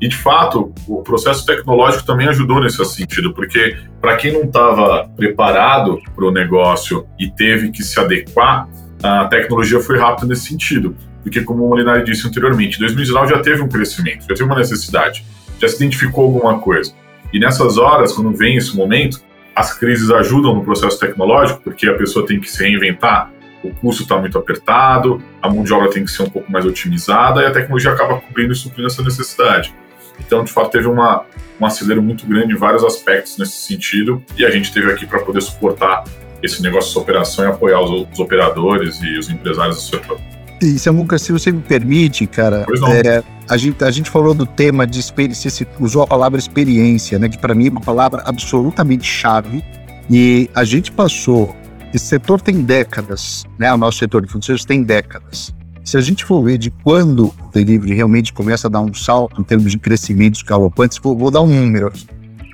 E, 0.00 0.08
de 0.08 0.16
fato, 0.16 0.72
o 0.88 1.02
processo 1.02 1.46
tecnológico 1.46 2.04
também 2.04 2.28
ajudou 2.28 2.60
nesse 2.60 2.84
sentido, 2.84 3.32
porque 3.32 3.76
para 4.00 4.16
quem 4.16 4.32
não 4.32 4.42
estava 4.42 5.08
preparado 5.16 6.00
para 6.14 6.26
o 6.26 6.30
negócio 6.30 7.06
e 7.18 7.30
teve 7.30 7.70
que 7.70 7.82
se 7.82 7.98
adequar, 7.98 8.68
a 9.02 9.26
tecnologia 9.26 9.80
foi 9.80 9.98
rápida 9.98 10.26
nesse 10.26 10.48
sentido. 10.48 10.96
Porque, 11.22 11.40
como 11.40 11.64
o 11.64 11.68
Molinari 11.70 12.04
disse 12.04 12.26
anteriormente, 12.26 12.78
2019 12.78 13.30
já 13.30 13.40
teve 13.40 13.62
um 13.62 13.68
crescimento, 13.68 14.22
já 14.22 14.34
teve 14.34 14.42
uma 14.42 14.56
necessidade, 14.56 15.24
já 15.58 15.68
se 15.68 15.76
identificou 15.76 16.24
alguma 16.24 16.58
coisa. 16.58 16.92
E 17.32 17.38
nessas 17.38 17.78
horas, 17.78 18.12
quando 18.12 18.30
vem 18.36 18.56
esse 18.56 18.76
momento, 18.76 19.22
as 19.54 19.76
crises 19.78 20.10
ajudam 20.10 20.54
no 20.54 20.64
processo 20.64 20.98
tecnológico, 20.98 21.60
porque 21.62 21.86
a 21.88 21.94
pessoa 21.94 22.26
tem 22.26 22.40
que 22.40 22.50
se 22.50 22.62
reinventar, 22.62 23.30
o 23.62 23.70
custo 23.74 24.02
está 24.02 24.18
muito 24.18 24.36
apertado, 24.36 25.22
a 25.40 25.48
mão 25.48 25.64
de 25.64 25.72
obra 25.72 25.90
tem 25.90 26.04
que 26.04 26.10
ser 26.10 26.22
um 26.22 26.28
pouco 26.28 26.50
mais 26.52 26.66
otimizada 26.66 27.42
e 27.42 27.46
a 27.46 27.50
tecnologia 27.50 27.92
acaba 27.92 28.20
cobrindo 28.20 28.52
e 28.52 28.56
suprindo 28.56 28.88
essa 28.88 29.02
necessidade. 29.02 29.74
Então, 30.18 30.44
de 30.44 30.52
fato, 30.52 30.70
teve 30.70 30.86
uma, 30.86 31.24
um 31.60 31.64
acelero 31.64 32.02
muito 32.02 32.26
grande 32.26 32.52
em 32.52 32.56
vários 32.56 32.84
aspectos 32.84 33.38
nesse 33.38 33.56
sentido 33.56 34.22
e 34.36 34.44
a 34.44 34.50
gente 34.50 34.72
teve 34.72 34.90
aqui 34.92 35.06
para 35.06 35.20
poder 35.20 35.40
suportar 35.40 36.04
esse 36.42 36.62
negócio 36.62 36.92
de 36.92 36.98
operação 36.98 37.44
e 37.44 37.48
apoiar 37.48 37.80
os, 37.80 38.06
os 38.12 38.18
operadores 38.18 39.00
e 39.02 39.18
os 39.18 39.30
empresários 39.30 39.76
do 39.76 39.82
setor. 39.82 40.33
E 40.62 40.78
Samuca, 40.78 41.18
se 41.18 41.32
você 41.32 41.50
me 41.50 41.60
permite, 41.60 42.26
cara, 42.26 42.64
é, 43.04 43.22
a, 43.48 43.56
gente, 43.56 43.84
a 43.84 43.90
gente 43.90 44.08
falou 44.08 44.34
do 44.34 44.46
tema 44.46 44.86
de 44.86 45.00
experiência, 45.00 45.50
você 45.50 45.66
usou 45.78 46.02
a 46.02 46.06
palavra 46.06 46.38
experiência, 46.38 47.18
né, 47.18 47.28
que 47.28 47.38
para 47.38 47.54
mim 47.54 47.66
é 47.66 47.70
uma 47.70 47.80
palavra 47.80 48.22
absolutamente 48.24 49.04
chave, 49.04 49.64
e 50.10 50.48
a 50.54 50.64
gente 50.64 50.92
passou, 50.92 51.54
esse 51.92 52.06
setor 52.06 52.40
tem 52.40 52.62
décadas, 52.62 53.44
né, 53.58 53.72
o 53.72 53.76
nosso 53.76 53.98
setor 53.98 54.24
de 54.24 54.30
fundos 54.30 54.64
tem 54.64 54.82
décadas. 54.82 55.54
Se 55.84 55.98
a 55.98 56.00
gente 56.00 56.24
for 56.24 56.42
ver 56.42 56.56
de 56.56 56.70
quando 56.70 57.26
o 57.26 57.50
delivery 57.52 57.94
realmente 57.94 58.32
começa 58.32 58.68
a 58.68 58.70
dar 58.70 58.80
um 58.80 58.94
salto 58.94 59.40
em 59.40 59.44
termos 59.44 59.70
de 59.70 59.78
crescimento 59.78 60.42
galopantes, 60.44 60.98
vou, 61.02 61.16
vou 61.16 61.30
dar 61.30 61.42
um 61.42 61.46
número 61.46 61.88
aqui. 61.88 62.06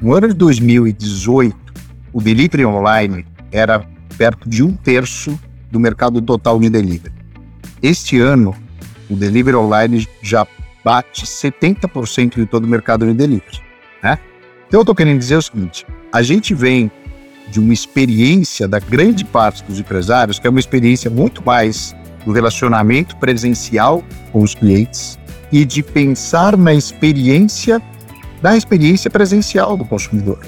No 0.03 0.15
ano 0.15 0.29
de 0.29 0.35
2018, 0.35 1.57
o 2.13 2.21
delivery 2.21 2.67
online 2.67 3.25
era 3.53 3.87
perto 4.19 4.49
de 4.49 4.65
um 4.65 4.73
terço 4.73 5.39
do 5.71 5.79
mercado 5.79 6.21
total 6.21 6.59
de 6.59 6.69
delivery. 6.69 7.20
Este 7.83 8.21
ano, 8.21 8.55
o 9.09 9.17
delivery 9.17 9.57
online 9.57 10.07
já 10.23 10.47
bate 10.85 11.25
70% 11.25 12.37
de 12.37 12.47
todo 12.47 12.65
o 12.65 12.69
mercado 12.69 13.07
de 13.07 13.15
delivery. 13.15 13.61
Né? 14.03 14.19
Então, 14.69 14.81
eu 14.81 14.83
estou 14.83 14.95
querendo 14.95 15.19
dizer 15.19 15.37
o 15.37 15.43
seguinte: 15.43 15.87
a 16.13 16.23
gente 16.23 16.55
vem 16.55 16.91
de 17.49 17.59
uma 17.59 17.73
experiência 17.73 18.69
da 18.69 18.79
grande 18.79 19.25
parte 19.25 19.65
dos 19.65 19.81
empresários, 19.81 20.39
que 20.39 20.47
é 20.47 20.51
uma 20.51 20.61
experiência 20.61 21.11
muito 21.11 21.43
mais 21.45 21.97
do 22.25 22.33
relacionamento 22.33 23.17
presencial 23.17 24.05
com 24.31 24.43
os 24.43 24.55
clientes 24.55 25.19
e 25.51 25.65
de 25.65 25.83
pensar 25.83 26.57
na 26.57 26.75
experiência 26.75 27.83
da 28.41 28.57
experiência 28.57 29.11
presencial 29.11 29.77
do 29.77 29.85
consumidor. 29.85 30.39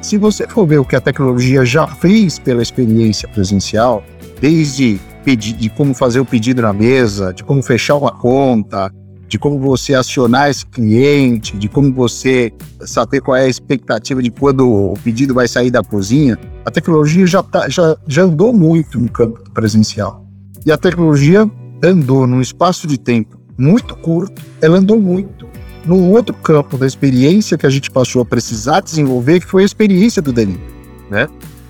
Se 0.00 0.16
você 0.16 0.46
for 0.46 0.66
ver 0.66 0.78
o 0.78 0.84
que 0.84 0.96
a 0.96 1.00
tecnologia 1.00 1.64
já 1.64 1.86
fez 1.86 2.38
pela 2.38 2.62
experiência 2.62 3.28
presencial, 3.28 4.02
desde 4.40 4.98
de 5.36 5.68
como 5.70 5.94
fazer 5.94 6.20
o 6.20 6.24
pedido 6.24 6.62
na 6.62 6.72
mesa, 6.72 7.32
de 7.32 7.44
como 7.44 7.62
fechar 7.62 7.96
uma 7.96 8.12
conta, 8.12 8.92
de 9.28 9.38
como 9.38 9.58
você 9.58 9.94
acionar 9.94 10.50
esse 10.50 10.64
cliente, 10.64 11.56
de 11.56 11.68
como 11.68 11.92
você 11.92 12.52
saber 12.80 13.20
qual 13.20 13.36
é 13.36 13.44
a 13.44 13.48
expectativa 13.48 14.22
de 14.22 14.30
quando 14.30 14.68
o 14.68 14.94
pedido 15.04 15.34
vai 15.34 15.46
sair 15.46 15.70
da 15.70 15.82
cozinha, 15.82 16.38
a 16.64 16.70
tecnologia 16.70 17.26
já, 17.26 17.42
tá, 17.42 17.68
já, 17.68 17.96
já 18.06 18.22
andou 18.22 18.52
muito 18.52 18.98
no 18.98 19.10
campo 19.10 19.38
presencial. 19.52 20.24
E 20.64 20.72
a 20.72 20.78
tecnologia 20.78 21.48
andou 21.84 22.26
num 22.26 22.40
espaço 22.40 22.86
de 22.86 22.98
tempo 22.98 23.38
muito 23.58 23.94
curto, 23.96 24.40
ela 24.62 24.78
andou 24.78 24.98
muito 24.98 25.46
num 25.84 26.10
outro 26.10 26.34
campo 26.34 26.78
da 26.78 26.86
experiência 26.86 27.58
que 27.58 27.66
a 27.66 27.70
gente 27.70 27.90
passou 27.90 28.22
a 28.22 28.24
precisar 28.24 28.80
desenvolver, 28.80 29.40
que 29.40 29.46
foi 29.46 29.62
a 29.62 29.66
experiência 29.66 30.22
do 30.22 30.32
delivery, 30.32 30.62
né? 31.10 31.28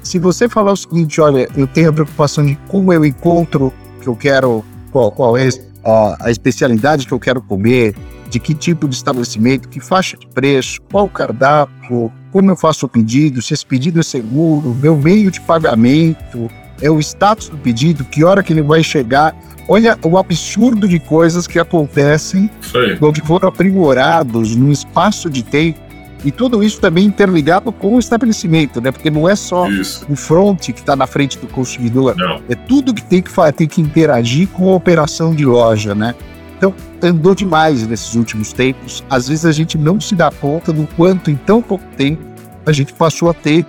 Se 0.09 0.19
você 0.19 0.49
falar 0.49 0.73
o 0.73 0.77
seguinte, 0.77 1.21
olha, 1.21 1.47
eu 1.55 1.67
tenho 1.67 1.91
a 1.91 1.93
preocupação 1.93 2.43
de 2.43 2.59
como 2.67 2.91
eu 2.95 3.05
encontro 3.05 3.71
que 4.01 4.07
eu 4.07 4.17
quero, 4.17 4.65
qual, 4.91 5.13
qual 5.13 5.37
é 5.37 5.51
a, 5.85 6.29
a 6.29 6.31
especialidade 6.31 7.07
que 7.07 7.13
eu 7.13 7.21
quero 7.21 7.43
comer, 7.43 7.95
de 8.31 8.41
que 8.41 8.55
tipo 8.55 8.89
de 8.89 8.95
estabelecimento, 8.95 9.69
que 9.69 9.81
faixa 9.81 10.17
de 10.17 10.27
preço, 10.29 10.81
qual 10.91 11.05
o 11.05 11.11
cardápio, 11.11 12.11
como 12.33 12.51
eu 12.51 12.57
faço 12.57 12.87
o 12.87 12.89
pedido, 12.89 13.43
se 13.43 13.53
esse 13.53 13.67
pedido 13.67 14.01
é 14.01 14.03
seguro, 14.03 14.75
meu 14.81 14.97
meio 14.97 15.31
de 15.31 15.43
pagamento, 15.43 16.51
é 16.81 16.91
o 16.91 16.99
status 17.01 17.51
do 17.51 17.59
pedido, 17.59 18.03
que 18.03 18.25
hora 18.25 18.43
que 18.43 18.51
ele 18.51 18.63
vai 18.63 18.83
chegar. 18.83 19.37
Olha 19.69 19.99
o 20.03 20.17
absurdo 20.17 20.89
de 20.89 20.99
coisas 20.99 21.47
que 21.47 21.59
acontecem 21.59 22.49
ou 22.99 23.13
que 23.13 23.21
foram 23.21 23.51
aprimorados 23.51 24.57
num 24.57 24.73
espaço 24.73 25.29
de 25.29 25.43
tempo. 25.43 25.79
E 26.25 26.33
tudo 26.33 26.63
isso 26.63 26.81
também 26.81 27.05
interligado 27.05 27.71
com 27.71 27.95
o 27.95 27.99
estabelecimento, 27.99 28.81
né? 28.81 28.91
Porque 28.91 29.11
não 29.11 29.29
é 29.29 29.37
só 29.37 29.69
isso. 29.71 30.05
o 30.09 30.17
front 30.17 30.61
que 30.61 30.81
está 30.81 30.97
na 30.97 31.07
frente 31.07 31.39
do 31.39 31.47
consumidor, 31.47 32.17
não. 32.17 32.43
é 32.49 32.55
tudo 32.55 32.93
que 32.93 33.03
tem 33.03 33.23
que, 33.23 33.31
tem 33.57 33.69
que 33.69 33.81
interagir 33.81 34.49
com 34.49 34.73
a 34.73 34.75
operação 34.75 35.35
de 35.35 35.45
loja, 35.45 35.95
né? 35.95 36.15
Então, 36.57 36.75
andou 37.01 37.37
demais 37.37 37.87
nesses 37.87 38.17
últimos 38.17 38.53
tempos. 38.53 39.05
Às 39.09 39.29
vezes 39.29 39.45
a 39.45 39.53
gente 39.53 39.79
não 39.79 40.01
se 40.01 40.17
dá 40.17 40.31
conta 40.31 40.73
do 40.73 40.89
quanto 40.97 41.31
em 41.31 41.37
tão 41.37 41.63
pouco 41.63 41.85
tempo 41.97 42.27
a 42.67 42.73
gente 42.73 42.93
passou 42.93 43.31
a 43.31 43.35
ter 43.35 43.65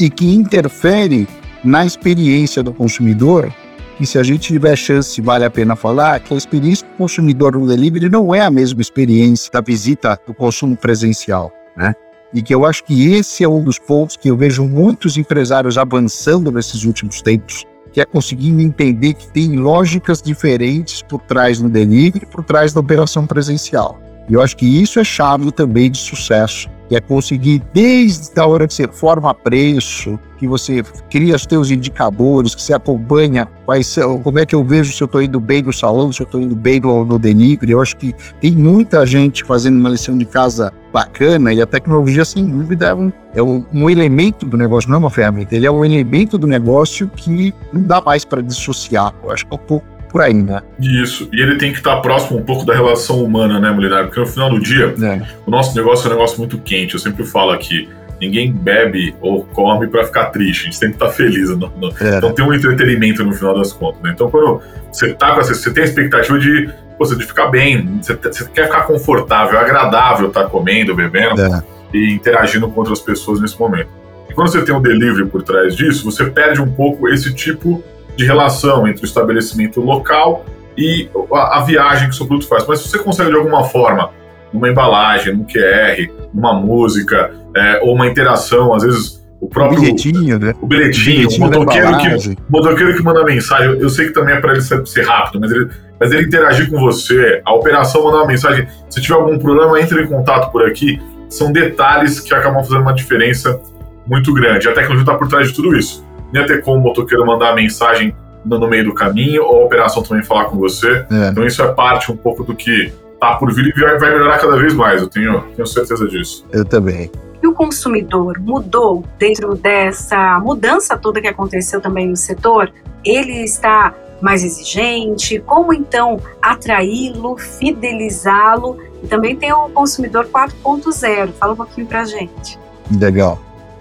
e 0.00 0.08
que 0.08 0.34
interfere 0.34 1.28
na 1.62 1.84
experiência 1.84 2.62
do 2.62 2.72
consumidor 2.72 3.52
que 4.00 4.06
se 4.06 4.18
a 4.18 4.22
gente 4.22 4.48
tiver 4.48 4.74
chance, 4.76 5.20
vale 5.20 5.44
a 5.44 5.50
pena 5.50 5.76
falar 5.76 6.20
que 6.20 6.32
a 6.32 6.36
experiência 6.36 6.86
do 6.86 6.94
consumidor 6.94 7.52
no 7.52 7.68
delivery 7.68 8.08
não 8.08 8.34
é 8.34 8.40
a 8.40 8.50
mesma 8.50 8.80
experiência 8.80 9.52
da 9.52 9.60
visita 9.60 10.18
do 10.26 10.32
consumo 10.32 10.74
presencial, 10.74 11.52
né? 11.80 11.94
E 12.32 12.42
que 12.42 12.54
eu 12.54 12.64
acho 12.64 12.84
que 12.84 13.12
esse 13.12 13.42
é 13.42 13.48
um 13.48 13.64
dos 13.64 13.78
pontos 13.78 14.16
que 14.16 14.30
eu 14.30 14.36
vejo 14.36 14.64
muitos 14.64 15.16
empresários 15.16 15.76
avançando 15.76 16.52
nesses 16.52 16.84
últimos 16.84 17.22
tempos, 17.22 17.66
que 17.92 18.00
é 18.00 18.04
conseguindo 18.04 18.60
entender 18.60 19.14
que 19.14 19.26
tem 19.32 19.56
lógicas 19.56 20.22
diferentes 20.22 21.02
por 21.02 21.20
trás 21.22 21.58
do 21.58 21.68
delivery 21.68 22.26
por 22.26 22.44
trás 22.44 22.72
da 22.72 22.80
operação 22.80 23.26
presencial. 23.26 23.98
E 24.28 24.34
eu 24.34 24.42
acho 24.42 24.56
que 24.56 24.80
isso 24.80 25.00
é 25.00 25.04
chave 25.04 25.50
também 25.50 25.90
de 25.90 25.98
sucesso 25.98 26.68
é 26.96 27.00
conseguir, 27.00 27.62
desde 27.72 28.38
a 28.38 28.46
hora 28.46 28.66
que 28.66 28.74
você 28.74 28.88
forma 28.88 29.34
preço, 29.34 30.18
que 30.38 30.46
você 30.46 30.82
cria 31.10 31.36
os 31.36 31.42
seus 31.42 31.70
indicadores, 31.70 32.54
que 32.54 32.62
você 32.62 32.72
acompanha 32.72 33.46
quais 33.66 33.86
são, 33.86 34.20
como 34.22 34.38
é 34.38 34.46
que 34.46 34.54
eu 34.54 34.64
vejo 34.64 34.92
se 34.92 35.02
eu 35.02 35.04
estou 35.04 35.22
indo 35.22 35.38
bem 35.38 35.62
no 35.62 35.72
salão, 35.72 36.12
se 36.12 36.22
eu 36.22 36.24
estou 36.24 36.40
indo 36.40 36.56
bem 36.56 36.80
no, 36.80 37.04
no 37.04 37.18
delivery. 37.18 37.72
Eu 37.72 37.80
acho 37.80 37.96
que 37.96 38.14
tem 38.40 38.52
muita 38.52 39.04
gente 39.06 39.44
fazendo 39.44 39.78
uma 39.78 39.90
lição 39.90 40.16
de 40.16 40.24
casa 40.24 40.72
bacana 40.92 41.52
e 41.52 41.60
a 41.60 41.66
tecnologia, 41.66 42.24
sem 42.24 42.44
dúvida, 42.44 42.88
é 42.88 42.94
um, 42.94 43.12
é 43.34 43.42
um, 43.42 43.64
um 43.72 43.90
elemento 43.90 44.46
do 44.46 44.56
negócio, 44.56 44.88
não 44.88 44.96
é 44.96 44.98
uma 44.98 45.10
ferramenta, 45.10 45.54
ele 45.54 45.66
é 45.66 45.70
um 45.70 45.84
elemento 45.84 46.38
do 46.38 46.46
negócio 46.46 47.08
que 47.14 47.54
não 47.72 47.82
dá 47.82 48.00
mais 48.00 48.24
para 48.24 48.42
dissociar. 48.42 49.14
Eu 49.22 49.30
acho 49.30 49.46
que 49.46 49.52
é 49.52 49.56
um 49.56 49.66
pouco 49.66 49.99
por 50.10 50.20
aí, 50.22 50.34
né? 50.34 50.62
Isso. 50.78 51.28
E 51.32 51.40
ele 51.40 51.56
tem 51.56 51.72
que 51.72 51.78
estar 51.78 51.96
próximo 52.00 52.38
um 52.38 52.42
pouco 52.42 52.64
da 52.64 52.74
relação 52.74 53.22
humana, 53.22 53.60
né, 53.60 53.70
Molinari? 53.70 54.06
Porque 54.06 54.20
no 54.20 54.26
final 54.26 54.50
do 54.50 54.60
dia, 54.60 54.94
é. 55.02 55.22
o 55.46 55.50
nosso 55.50 55.76
negócio 55.76 56.06
é 56.06 56.10
um 56.10 56.14
negócio 56.14 56.38
muito 56.38 56.58
quente. 56.58 56.94
Eu 56.94 57.00
sempre 57.00 57.24
falo 57.24 57.50
aqui. 57.50 57.88
Ninguém 58.20 58.52
bebe 58.52 59.14
ou 59.18 59.44
come 59.44 59.86
para 59.86 60.04
ficar 60.04 60.26
triste, 60.26 60.60
a 60.60 60.64
gente 60.64 60.76
sempre 60.76 60.98
tá 60.98 61.08
feliz. 61.08 61.48
No, 61.48 61.72
no, 61.80 61.88
é. 61.98 62.18
Então 62.18 62.34
tem 62.34 62.44
um 62.44 62.52
entretenimento 62.52 63.24
no 63.24 63.32
final 63.32 63.56
das 63.56 63.72
contas. 63.72 64.02
Né? 64.02 64.10
Então, 64.14 64.30
quando 64.30 64.60
você 64.92 65.14
tá 65.14 65.32
com 65.34 65.40
essa, 65.40 65.54
você 65.54 65.72
tem 65.72 65.84
a 65.84 65.86
expectativa 65.86 66.38
de, 66.38 66.68
você, 66.98 67.16
de 67.16 67.24
ficar 67.24 67.46
bem, 67.46 67.98
você, 68.02 68.14
você, 68.14 68.44
quer 68.50 68.66
ficar 68.66 68.82
confortável, 68.82 69.58
agradável 69.58 70.28
estar 70.28 70.42
tá 70.42 70.50
comendo, 70.50 70.94
bebendo 70.94 71.40
é. 71.40 71.62
e 71.94 72.12
interagindo 72.12 72.68
com 72.68 72.80
outras 72.80 73.00
pessoas 73.00 73.40
nesse 73.40 73.58
momento. 73.58 73.88
E 74.28 74.34
quando 74.34 74.48
você 74.48 74.62
tem 74.62 74.74
um 74.74 74.82
delivery 74.82 75.26
por 75.26 75.42
trás 75.42 75.74
disso, 75.74 76.04
você 76.04 76.26
perde 76.26 76.60
um 76.60 76.70
pouco 76.70 77.08
esse 77.08 77.32
tipo 77.32 77.82
de 78.20 78.26
relação 78.26 78.86
entre 78.86 79.02
o 79.02 79.06
estabelecimento 79.06 79.80
local 79.80 80.44
e 80.76 81.08
a, 81.32 81.58
a 81.58 81.60
viagem 81.62 82.08
que 82.08 82.14
o 82.14 82.16
seu 82.16 82.26
produto 82.26 82.46
faz. 82.46 82.66
Mas 82.66 82.80
se 82.80 82.88
você 82.88 82.98
consegue 82.98 83.30
de 83.30 83.36
alguma 83.36 83.64
forma, 83.64 84.10
numa 84.52 84.68
embalagem, 84.68 85.34
num 85.34 85.44
QR, 85.44 86.10
numa 86.34 86.52
música, 86.52 87.32
é, 87.56 87.80
ou 87.82 87.94
uma 87.94 88.06
interação, 88.06 88.74
às 88.74 88.82
vezes 88.82 89.24
o 89.40 89.48
próprio. 89.48 89.78
O 89.78 89.80
bilhetinho, 89.80 90.38
né? 90.38 90.54
O 90.60 90.66
bilhetinho, 90.66 91.28
o, 91.30 91.40
motoqueiro 91.40 91.96
que, 91.96 92.36
motoqueiro 92.48 92.94
que 92.94 93.02
manda 93.02 93.24
mensagem. 93.24 93.68
Eu, 93.68 93.80
eu 93.80 93.88
sei 93.88 94.08
que 94.08 94.12
também 94.12 94.34
é 94.34 94.40
para 94.40 94.52
ele 94.52 94.60
ser, 94.60 94.86
ser, 94.86 95.06
rápido, 95.06 95.40
mas 95.40 95.50
ele, 95.50 95.68
mas 95.98 96.12
ele 96.12 96.26
interagir 96.26 96.68
com 96.68 96.78
você, 96.78 97.40
a 97.42 97.54
operação 97.54 98.04
mandar 98.04 98.18
uma 98.18 98.26
mensagem. 98.26 98.68
Se 98.90 99.00
tiver 99.00 99.14
algum 99.14 99.38
problema, 99.38 99.80
entre 99.80 100.02
em 100.02 100.06
contato 100.06 100.52
por 100.52 100.66
aqui. 100.66 101.00
São 101.30 101.52
detalhes 101.52 102.18
que 102.18 102.34
acabam 102.34 102.60
fazendo 102.64 102.82
uma 102.82 102.92
diferença 102.92 103.60
muito 104.04 104.34
grande. 104.34 104.68
A 104.68 104.72
tecnologia 104.72 105.02
está 105.02 105.14
por 105.14 105.28
trás 105.28 105.46
de 105.46 105.54
tudo 105.54 105.76
isso 105.76 106.04
ia 106.32 106.46
ter 106.46 106.62
como 106.62 106.78
o 106.78 106.80
motoqueiro 106.80 107.26
mandar 107.26 107.54
mensagem 107.54 108.14
no, 108.44 108.58
no, 108.58 108.68
meio 108.68 108.84
do 108.84 108.94
caminho, 108.94 109.44
ou 109.44 109.62
a 109.62 109.64
operação 109.64 110.02
também 110.02 110.24
falar 110.24 110.46
com 110.46 110.56
você. 110.56 111.04
É. 111.10 111.28
Então 111.30 111.44
isso 111.46 111.62
é 111.62 111.68
parte 111.72 112.10
um 112.10 112.16
pouco 112.16 112.42
do 112.42 112.54
que 112.54 112.92
tá 113.20 113.34
por 113.34 113.52
vir 113.52 113.66
e 113.66 113.80
vai, 113.80 113.98
vai 113.98 114.10
melhorar 114.10 114.38
cada 114.38 114.56
vez 114.56 114.72
mais, 114.74 115.02
eu 115.02 115.08
tenho, 115.08 115.42
tenho 115.54 115.66
certeza 115.66 116.08
disso. 116.08 116.46
Eu 116.50 116.64
também. 116.64 117.10
E 117.42 117.46
o 117.46 117.54
consumidor 117.54 118.38
mudou 118.38 119.04
dentro 119.18 119.54
dessa 119.54 120.38
mudança 120.40 120.96
toda 120.96 121.20
que 121.20 121.28
aconteceu 121.28 121.80
também 121.80 122.08
no 122.08 122.16
setor? 122.16 122.70
Ele 123.04 123.44
está 123.44 123.94
mais 124.20 124.44
exigente? 124.44 125.38
Como 125.40 125.72
então 125.72 126.18
atraí-lo, 126.42 127.38
fidelizá-lo? 127.38 128.76
E 129.02 129.06
também 129.06 129.36
tem 129.36 129.52
o 129.52 129.70
consumidor 129.70 130.26
4.0. 130.26 131.32
Fala 131.32 131.54
um 131.54 131.56
pouquinho 131.56 131.86
pra 131.86 132.04
gente. 132.04 132.58
Legal. 132.98 133.40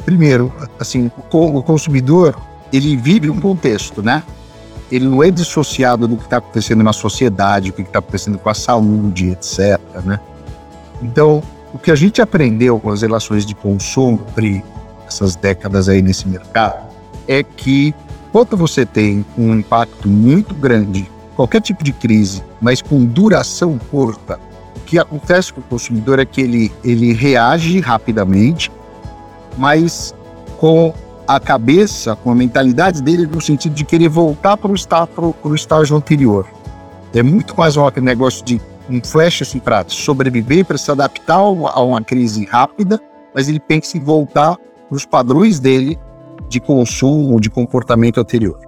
Primeiro, 0.10 0.52
assim, 0.80 1.12
o 1.32 1.62
consumidor, 1.62 2.36
ele 2.74 2.98
vive 2.98 3.30
um 3.30 3.40
contexto, 3.40 4.02
né? 4.02 4.24
Ele 4.92 5.08
não 5.08 5.22
é 5.22 5.30
dissociado 5.30 6.08
do 6.08 6.18
que 6.18 6.24
está 6.24 6.38
acontecendo 6.38 6.82
na 6.82 6.92
sociedade, 6.92 7.70
o 7.70 7.74
que 7.74 7.84
está 7.84 8.00
acontecendo 8.00 8.40
com 8.40 8.50
a 8.50 8.56
saúde, 8.56 9.30
etc, 9.30 9.80
né? 10.04 10.20
Então, 11.00 11.44
o 11.72 11.78
que 11.78 11.92
a 11.92 11.96
gente 11.96 12.24
aprendeu 12.24 12.80
com 12.80 12.90
as 12.90 13.04
relações 13.04 13.46
de 13.46 13.54
consumo 13.54 14.26
entre 14.32 14.64
essas 15.08 15.36
décadas 15.36 15.88
aí 15.88 16.02
nesse 16.02 16.28
mercado 16.28 16.92
é 17.28 17.44
que 17.44 17.94
quando 18.32 18.58
você 18.58 18.88
tem 18.88 19.24
um 19.38 19.54
impacto 19.60 20.10
muito 20.10 20.56
grande, 20.56 21.08
qualquer 21.36 21.62
tipo 21.62 21.84
de 21.84 21.94
crise, 21.94 22.44
mas 22.60 22.82
com 22.82 23.06
duração 23.06 23.78
curta, 23.78 24.40
o 24.76 24.80
que 24.88 24.98
acontece 24.98 25.54
com 25.54 25.62
o 25.62 25.64
consumidor 25.66 26.18
é 26.18 26.26
que 26.26 26.42
ele, 26.42 26.72
ele 26.84 27.14
reage 27.14 27.80
rapidamente, 27.80 28.72
mas 29.58 30.14
com 30.58 30.94
a 31.28 31.40
cabeça, 31.40 32.16
com 32.16 32.32
a 32.32 32.36
mentalidade 32.36 33.04
dele 33.04 33.28
no 33.28 33.40
sentido 33.40 33.76
de 33.76 33.86
querer 33.86 34.10
voltar 34.10 34.58
para 34.58 34.72
o 34.72 34.76
estágio, 34.76 35.36
estágio 35.54 35.96
anterior. 35.96 36.48
É 37.14 37.22
muito 37.22 37.56
mais 37.58 37.78
um 37.78 37.88
negócio 38.02 38.44
de 38.44 38.60
um 38.90 39.00
flash 39.04 39.44
assim 39.44 39.60
para 39.60 39.86
sobreviver, 39.88 40.66
para 40.66 40.78
se 40.78 40.90
adaptar 40.90 41.38
a 41.38 41.82
uma 41.82 42.02
crise 42.02 42.46
rápida, 42.46 43.00
mas 43.34 43.48
ele 43.48 43.60
pensa 43.60 43.98
em 43.98 44.00
voltar 44.00 44.56
para 44.56 44.96
os 44.96 45.06
padrões 45.06 45.60
dele 45.60 46.00
de 46.48 46.60
consumo, 46.60 47.40
de 47.40 47.50
comportamento 47.50 48.20
anterior. 48.20 48.60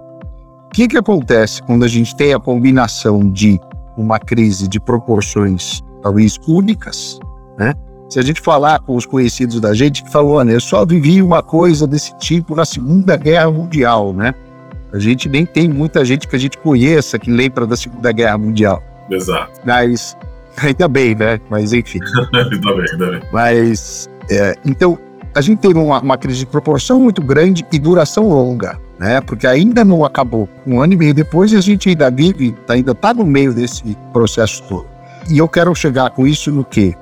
O 0.66 0.70
que, 0.72 0.88
que 0.88 0.96
acontece 0.96 1.62
quando 1.62 1.84
a 1.84 1.88
gente 1.88 2.14
tem 2.16 2.32
a 2.32 2.38
combinação 2.38 3.28
de 3.28 3.60
uma 3.96 4.18
crise 4.18 4.68
de 4.68 4.80
proporções 4.80 5.82
talvez 6.02 6.38
únicas, 6.46 7.18
né? 7.58 7.74
Se 8.12 8.18
a 8.18 8.22
gente 8.22 8.42
falar 8.42 8.78
com 8.80 8.94
os 8.94 9.06
conhecidos 9.06 9.58
da 9.58 9.72
gente, 9.72 10.04
que 10.04 10.12
falou, 10.12 10.32
olha, 10.32 10.52
eu 10.52 10.60
só 10.60 10.84
vivi 10.84 11.22
uma 11.22 11.42
coisa 11.42 11.86
desse 11.86 12.14
tipo 12.18 12.54
na 12.54 12.62
Segunda 12.62 13.16
Guerra 13.16 13.50
Mundial, 13.50 14.12
né? 14.12 14.34
A 14.92 14.98
gente 14.98 15.30
nem 15.30 15.46
tem 15.46 15.66
muita 15.66 16.04
gente 16.04 16.28
que 16.28 16.36
a 16.36 16.38
gente 16.38 16.58
conheça 16.58 17.18
que 17.18 17.30
lembra 17.30 17.66
da 17.66 17.74
Segunda 17.74 18.12
Guerra 18.12 18.36
Mundial. 18.36 18.82
Exato. 19.10 19.58
Mas, 19.64 20.14
ainda 20.58 20.88
bem, 20.88 21.14
né? 21.14 21.40
Mas 21.48 21.72
enfim. 21.72 22.00
ainda 22.34 22.74
bem, 22.74 22.84
ainda 22.92 23.10
bem. 23.12 23.22
Mas, 23.32 24.10
é, 24.30 24.56
então, 24.62 24.98
a 25.34 25.40
gente 25.40 25.60
teve 25.60 25.78
uma, 25.78 25.98
uma 25.98 26.18
crise 26.18 26.40
de 26.40 26.46
proporção 26.46 27.00
muito 27.00 27.22
grande 27.22 27.64
e 27.72 27.78
duração 27.78 28.28
longa, 28.28 28.78
né? 28.98 29.22
Porque 29.22 29.46
ainda 29.46 29.86
não 29.86 30.04
acabou. 30.04 30.46
Um 30.66 30.82
ano 30.82 30.92
e 30.92 30.96
meio 30.98 31.14
depois 31.14 31.50
e 31.50 31.56
a 31.56 31.62
gente 31.62 31.88
ainda 31.88 32.10
vive, 32.10 32.54
ainda 32.68 32.92
está 32.92 33.14
no 33.14 33.24
meio 33.24 33.54
desse 33.54 33.96
processo 34.12 34.62
todo. 34.64 34.84
E 35.30 35.38
eu 35.38 35.48
quero 35.48 35.74
chegar 35.74 36.10
com 36.10 36.26
isso 36.26 36.52
no 36.52 36.62
quê? 36.62 36.94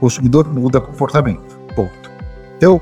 Consumidor 0.00 0.52
muda 0.52 0.80
comportamento. 0.80 1.60
Ponto. 1.76 2.10
Então, 2.56 2.80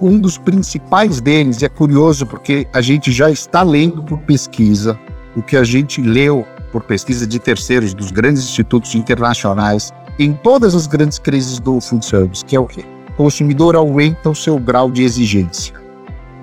um 0.00 0.18
dos 0.18 0.38
principais 0.38 1.20
deles 1.20 1.62
é 1.62 1.68
curioso 1.68 2.26
porque 2.26 2.66
a 2.72 2.80
gente 2.80 3.10
já 3.10 3.30
está 3.30 3.62
lendo 3.62 4.02
por 4.02 4.18
pesquisa 4.20 4.98
o 5.34 5.42
que 5.42 5.56
a 5.56 5.64
gente 5.64 6.00
leu 6.00 6.46
por 6.70 6.82
pesquisa 6.82 7.26
de 7.26 7.38
terceiros 7.38 7.94
dos 7.94 8.10
grandes 8.10 8.42
institutos 8.44 8.94
internacionais 8.94 9.92
em 10.18 10.32
todas 10.32 10.74
as 10.74 10.86
grandes 10.86 11.18
crises 11.18 11.58
do 11.58 11.80
food 11.80 12.04
service, 12.04 12.44
que 12.44 12.56
é 12.56 12.60
o 12.60 12.66
quê? 12.66 12.84
O 13.10 13.12
consumidor 13.12 13.76
aumenta 13.76 14.28
o 14.28 14.34
seu 14.34 14.58
grau 14.58 14.90
de 14.90 15.02
exigência. 15.02 15.74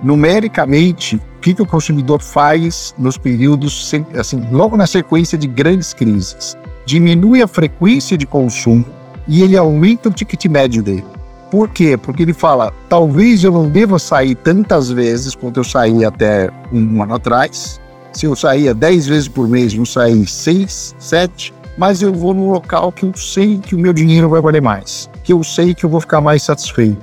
Numericamente, 0.01 1.17
o 1.17 1.39
que, 1.41 1.53
que 1.53 1.61
o 1.61 1.65
consumidor 1.65 2.21
faz 2.21 2.93
nos 2.97 3.17
períodos, 3.17 3.91
assim, 4.17 4.47
logo 4.51 4.75
na 4.75 4.87
sequência 4.87 5.37
de 5.37 5.47
grandes 5.47 5.93
crises? 5.93 6.57
Diminui 6.85 7.41
a 7.41 7.47
frequência 7.47 8.17
de 8.17 8.25
consumo, 8.25 8.85
e 9.27 9.41
ele 9.41 9.57
aumenta 9.57 10.09
o 10.09 10.11
ticket 10.11 10.45
médio 10.45 10.81
dele. 10.83 11.05
Por 11.51 11.69
quê? 11.69 11.97
Porque 11.97 12.23
ele 12.23 12.33
fala: 12.33 12.73
talvez 12.89 13.43
eu 13.43 13.51
não 13.51 13.69
deva 13.69 13.97
sair 13.99 14.35
tantas 14.35 14.89
vezes 14.89 15.35
quanto 15.35 15.59
eu 15.59 15.63
saí 15.63 16.03
até 16.03 16.49
um 16.71 17.01
ano 17.01 17.15
atrás. 17.15 17.79
Se 18.11 18.25
eu 18.25 18.35
saía 18.35 18.73
10 18.73 19.07
vezes 19.07 19.27
por 19.27 19.47
mês, 19.47 19.73
não 19.73 19.85
sair 19.85 20.25
6, 20.25 20.95
7, 20.97 21.53
mas 21.77 22.01
eu 22.01 22.13
vou 22.13 22.33
no 22.33 22.51
local 22.51 22.91
que 22.91 23.05
eu 23.05 23.13
sei 23.15 23.57
que 23.57 23.75
o 23.75 23.79
meu 23.79 23.91
dinheiro 23.91 24.29
vai 24.29 24.41
valer 24.41 24.61
mais, 24.61 25.09
que 25.23 25.33
eu 25.33 25.43
sei 25.43 25.73
que 25.73 25.85
eu 25.85 25.89
vou 25.89 25.99
ficar 25.99 26.21
mais 26.21 26.41
satisfeito, 26.41 26.97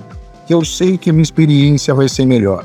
que 0.47 0.55
eu 0.55 0.65
sei 0.65 0.97
que 0.97 1.11
a 1.11 1.13
minha 1.13 1.23
experiência 1.23 1.95
vai 1.95 2.09
ser 2.09 2.25
melhor. 2.25 2.65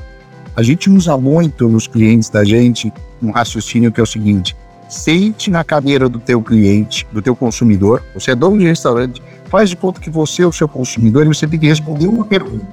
A 0.55 0.63
gente 0.63 0.89
usa 0.89 1.17
muito 1.17 1.67
nos 1.67 1.87
clientes 1.87 2.29
da 2.29 2.43
gente 2.43 2.91
um 3.21 3.31
raciocínio 3.31 3.91
que 3.91 3.99
é 3.99 4.03
o 4.03 4.07
seguinte: 4.07 4.55
sente 4.89 5.49
na 5.49 5.63
cadeira 5.63 6.07
do 6.07 6.19
teu 6.19 6.41
cliente, 6.41 7.05
do 7.11 7.21
teu 7.21 7.35
consumidor, 7.35 8.01
você 8.13 8.31
é 8.31 8.35
dono 8.35 8.57
de 8.57 8.65
restaurante, 8.65 9.21
faz 9.49 9.69
de 9.69 9.75
conta 9.75 9.99
que 9.99 10.09
você 10.09 10.43
é 10.43 10.47
o 10.47 10.51
seu 10.51 10.67
consumidor 10.67 11.25
e 11.25 11.27
você 11.29 11.47
tem 11.47 11.59
que 11.59 11.67
responder 11.67 12.07
uma 12.07 12.25
pergunta. 12.25 12.67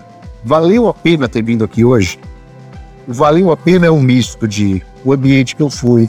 Valeu 0.45 0.89
a 0.89 0.95
pena 0.95 1.29
ter 1.29 1.43
vindo 1.43 1.65
aqui 1.65 1.85
hoje? 1.85 2.19
Valeu 3.07 3.51
a 3.51 3.57
pena 3.57 3.87
é 3.87 3.91
um 3.91 4.01
misto 4.01 4.47
de 4.47 4.83
o 5.05 5.13
ambiente 5.13 5.55
que 5.55 5.63
eu 5.63 5.71
fui, 5.71 6.09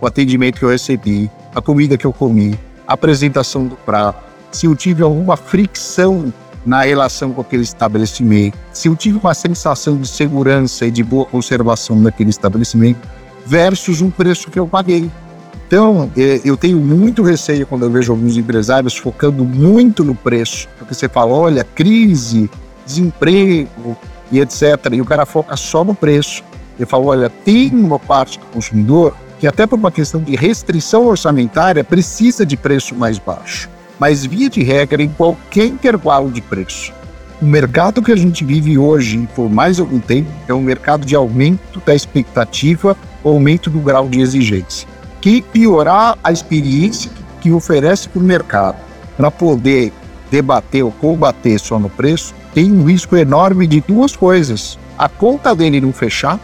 o 0.00 0.06
atendimento 0.06 0.58
que 0.58 0.64
eu 0.64 0.68
recebi, 0.68 1.30
a 1.54 1.60
comida 1.60 1.96
que 1.96 2.04
eu 2.04 2.12
comi, 2.12 2.58
a 2.86 2.94
apresentação 2.94 3.66
do 3.66 3.76
prato, 3.76 4.22
se 4.50 4.66
eu 4.66 4.74
tive 4.74 5.02
alguma 5.02 5.36
fricção 5.36 6.32
na 6.64 6.82
relação 6.82 7.32
com 7.32 7.40
aquele 7.40 7.62
estabelecimento, 7.62 8.56
se 8.72 8.88
eu 8.88 8.96
tive 8.96 9.18
uma 9.18 9.34
sensação 9.34 9.96
de 9.96 10.08
segurança 10.08 10.86
e 10.86 10.90
de 10.90 11.02
boa 11.02 11.24
conservação 11.24 11.96
naquele 12.00 12.30
estabelecimento, 12.30 13.00
versus 13.46 14.00
um 14.00 14.10
preço 14.10 14.50
que 14.50 14.58
eu 14.58 14.66
paguei. 14.66 15.10
Então, 15.66 16.10
é, 16.16 16.40
eu 16.44 16.56
tenho 16.56 16.78
muito 16.78 17.22
receio 17.22 17.66
quando 17.66 17.84
eu 17.84 17.90
vejo 17.90 18.12
alguns 18.12 18.36
empresários 18.36 18.96
focando 18.96 19.44
muito 19.44 20.04
no 20.04 20.14
preço, 20.14 20.68
porque 20.78 20.94
você 20.94 21.08
fala, 21.08 21.32
olha, 21.32 21.64
crise, 21.64 22.50
desemprego 22.84 23.96
e 24.30 24.40
etc. 24.40 24.62
E 24.92 25.00
o 25.00 25.04
cara 25.04 25.24
foca 25.24 25.56
só 25.56 25.84
no 25.84 25.94
preço. 25.94 26.42
Ele 26.78 26.86
falou: 26.86 27.08
olha, 27.08 27.30
tem 27.30 27.70
uma 27.72 27.98
parte 27.98 28.38
do 28.38 28.46
consumidor 28.46 29.16
que, 29.38 29.46
até 29.46 29.66
por 29.66 29.78
uma 29.78 29.90
questão 29.90 30.20
de 30.20 30.36
restrição 30.36 31.06
orçamentária, 31.06 31.84
precisa 31.84 32.44
de 32.44 32.56
preço 32.56 32.94
mais 32.94 33.18
baixo. 33.18 33.68
Mas, 33.98 34.24
via 34.24 34.50
de 34.50 34.62
regra, 34.62 35.02
em 35.02 35.08
qualquer 35.08 35.66
intervalo 35.66 36.30
de 36.30 36.40
preço. 36.40 36.92
O 37.40 37.46
mercado 37.46 38.02
que 38.02 38.12
a 38.12 38.16
gente 38.16 38.44
vive 38.44 38.78
hoje, 38.78 39.28
por 39.34 39.50
mais 39.50 39.78
algum 39.78 40.00
tempo, 40.00 40.30
é 40.48 40.54
um 40.54 40.62
mercado 40.62 41.04
de 41.04 41.14
aumento 41.14 41.80
da 41.84 41.94
expectativa, 41.94 42.96
aumento 43.24 43.70
do 43.70 43.80
grau 43.80 44.08
de 44.08 44.20
exigência. 44.20 44.88
Que 45.24 45.40
piorar 45.40 46.18
a 46.22 46.30
experiência 46.30 47.10
que 47.40 47.50
oferece 47.50 48.10
para 48.10 48.20
o 48.20 48.22
mercado 48.22 48.76
para 49.16 49.30
poder 49.30 49.90
debater 50.30 50.84
ou 50.84 50.92
combater 50.92 51.58
só 51.58 51.78
no 51.78 51.88
preço, 51.88 52.34
tem 52.52 52.70
um 52.70 52.84
risco 52.84 53.16
enorme 53.16 53.66
de 53.66 53.80
duas 53.80 54.14
coisas: 54.14 54.78
a 54.98 55.08
conta 55.08 55.54
dele 55.54 55.80
não 55.80 55.94
fechar 55.94 56.38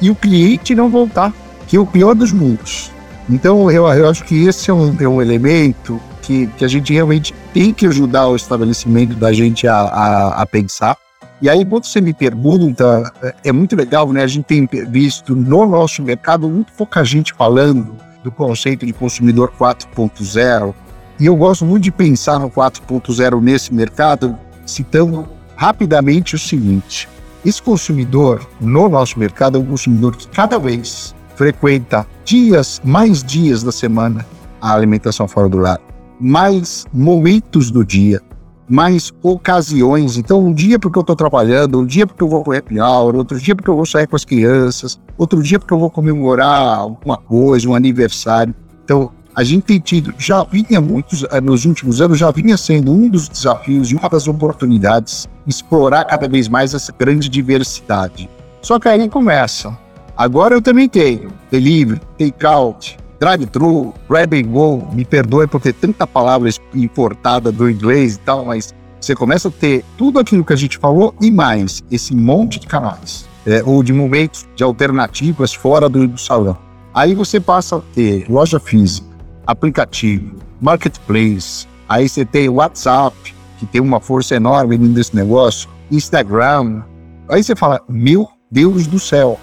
e 0.00 0.08
o 0.08 0.14
cliente 0.14 0.74
não 0.74 0.88
voltar, 0.88 1.30
que 1.68 1.76
é 1.76 1.78
o 1.78 1.84
pior 1.84 2.14
dos 2.14 2.32
mundos. 2.32 2.90
Então, 3.28 3.70
eu, 3.70 3.86
eu 3.86 4.08
acho 4.08 4.24
que 4.24 4.46
esse 4.46 4.70
é 4.70 4.72
um, 4.72 4.96
é 4.98 5.06
um 5.06 5.20
elemento 5.20 6.00
que, 6.22 6.46
que, 6.56 6.64
a 6.64 6.68
gente 6.68 6.90
realmente 6.90 7.34
tem 7.52 7.70
que 7.70 7.86
ajudar 7.86 8.28
o 8.28 8.34
estabelecimento 8.34 9.14
da 9.14 9.30
gente 9.30 9.68
a, 9.68 9.76
a, 9.76 10.40
a, 10.40 10.46
pensar. 10.46 10.96
E 11.42 11.50
aí, 11.50 11.66
quando 11.66 11.84
você 11.84 12.00
me 12.00 12.14
pergunta, 12.14 13.12
é, 13.22 13.34
é 13.44 13.52
muito 13.52 13.76
legal, 13.76 14.10
né? 14.10 14.22
A 14.22 14.26
gente 14.26 14.46
tem 14.46 14.66
visto 14.88 15.36
no 15.36 15.66
nosso 15.66 16.02
mercado 16.02 16.48
muito 16.48 16.72
pouca 16.72 17.04
gente 17.04 17.34
falando 17.34 17.94
do 18.22 18.30
conceito 18.30 18.86
de 18.86 18.92
consumidor 18.92 19.52
4.0. 19.58 20.74
E 21.20 21.26
eu 21.26 21.36
gosto 21.36 21.64
muito 21.64 21.84
de 21.84 21.92
pensar 21.92 22.38
no 22.38 22.50
4.0 22.50 23.40
nesse 23.40 23.72
mercado, 23.72 24.36
citando 24.66 25.28
rapidamente 25.56 26.34
o 26.34 26.38
seguinte: 26.38 27.08
esse 27.44 27.62
consumidor 27.62 28.46
no 28.60 28.88
nosso 28.88 29.18
mercado 29.18 29.58
é 29.58 29.60
um 29.60 29.66
consumidor 29.66 30.16
que 30.16 30.28
cada 30.28 30.58
vez 30.58 31.14
frequenta 31.34 32.06
dias, 32.24 32.80
mais 32.84 33.22
dias 33.22 33.62
da 33.62 33.72
semana 33.72 34.24
a 34.60 34.72
alimentação 34.72 35.26
fora 35.26 35.48
do 35.48 35.58
lar, 35.58 35.80
mais 36.20 36.86
momentos 36.92 37.70
do 37.70 37.84
dia, 37.84 38.20
mais 38.68 39.12
ocasiões. 39.22 40.16
Então, 40.16 40.44
um 40.44 40.52
dia 40.52 40.78
porque 40.78 40.98
eu 40.98 41.02
estou 41.02 41.16
trabalhando, 41.16 41.80
um 41.80 41.86
dia 41.86 42.06
porque 42.06 42.22
eu 42.22 42.28
vou 42.28 42.44
o 42.46 42.52
happy 42.52 42.80
hour, 42.80 43.16
outro 43.16 43.38
dia 43.38 43.54
porque 43.54 43.70
eu 43.70 43.76
vou 43.76 43.86
sair 43.86 44.06
com 44.06 44.16
as 44.16 44.24
crianças, 44.24 44.98
outro 45.18 45.42
dia 45.42 45.58
porque 45.58 45.74
eu 45.74 45.78
vou 45.78 45.90
comemorar 45.90 46.78
alguma 46.78 47.16
coisa, 47.16 47.68
um 47.68 47.74
aniversário. 47.74 48.54
Então, 48.84 49.10
a 49.34 49.42
gente 49.42 49.62
tem 49.62 49.78
tido, 49.78 50.14
já 50.18 50.44
vinha 50.44 50.80
muitos, 50.80 51.24
eh, 51.30 51.40
nos 51.40 51.64
últimos 51.64 52.00
anos, 52.00 52.18
já 52.18 52.30
vinha 52.30 52.56
sendo 52.56 52.92
um 52.92 53.08
dos 53.08 53.28
desafios 53.28 53.90
e 53.90 53.94
uma 53.94 54.08
das 54.08 54.28
oportunidades 54.28 55.26
explorar 55.46 56.04
cada 56.04 56.28
vez 56.28 56.48
mais 56.48 56.74
essa 56.74 56.92
grande 56.92 57.28
diversidade. 57.28 58.28
Só 58.60 58.78
que 58.78 58.88
aí 58.88 59.08
começa. 59.08 59.76
Agora 60.16 60.54
eu 60.54 60.60
também 60.60 60.88
tenho 60.88 61.32
delivery, 61.50 62.00
takeout, 62.18 62.98
drive-thru, 63.22 63.94
grab 64.08 64.34
and 64.34 64.50
go. 64.50 64.88
Me 64.92 65.04
perdoe 65.04 65.46
por 65.46 65.60
ter 65.60 65.72
tanta 65.72 66.06
palavra 66.06 66.50
importada 66.74 67.52
do 67.52 67.70
inglês 67.70 68.16
e 68.16 68.18
tal, 68.18 68.44
mas 68.44 68.74
você 69.00 69.14
começa 69.14 69.46
a 69.46 69.50
ter 69.50 69.84
tudo 69.96 70.18
aquilo 70.18 70.44
que 70.44 70.52
a 70.52 70.56
gente 70.56 70.76
falou 70.76 71.14
e 71.20 71.30
mais 71.30 71.84
esse 71.88 72.16
monte 72.16 72.58
de 72.58 72.66
canais, 72.66 73.28
é, 73.46 73.62
ou 73.64 73.80
de 73.82 73.92
momentos 73.92 74.44
de 74.56 74.64
alternativas 74.64 75.54
fora 75.54 75.88
do, 75.88 76.08
do 76.08 76.18
salão. 76.18 76.58
Aí 76.92 77.14
você 77.14 77.38
passa 77.38 77.76
a 77.76 77.80
ter 77.94 78.26
loja 78.28 78.58
física, 78.58 79.06
aplicativo, 79.46 80.36
marketplace, 80.60 81.66
aí 81.88 82.08
você 82.08 82.24
tem 82.24 82.48
WhatsApp, 82.48 83.16
que 83.58 83.66
tem 83.66 83.80
uma 83.80 84.00
força 84.00 84.34
enorme 84.34 84.76
nesse 84.76 85.14
negócio, 85.14 85.68
Instagram. 85.92 86.82
Aí 87.28 87.42
você 87.42 87.54
fala, 87.54 87.80
meu 87.88 88.28
Deus 88.50 88.88
do 88.88 88.98
céu. 88.98 89.38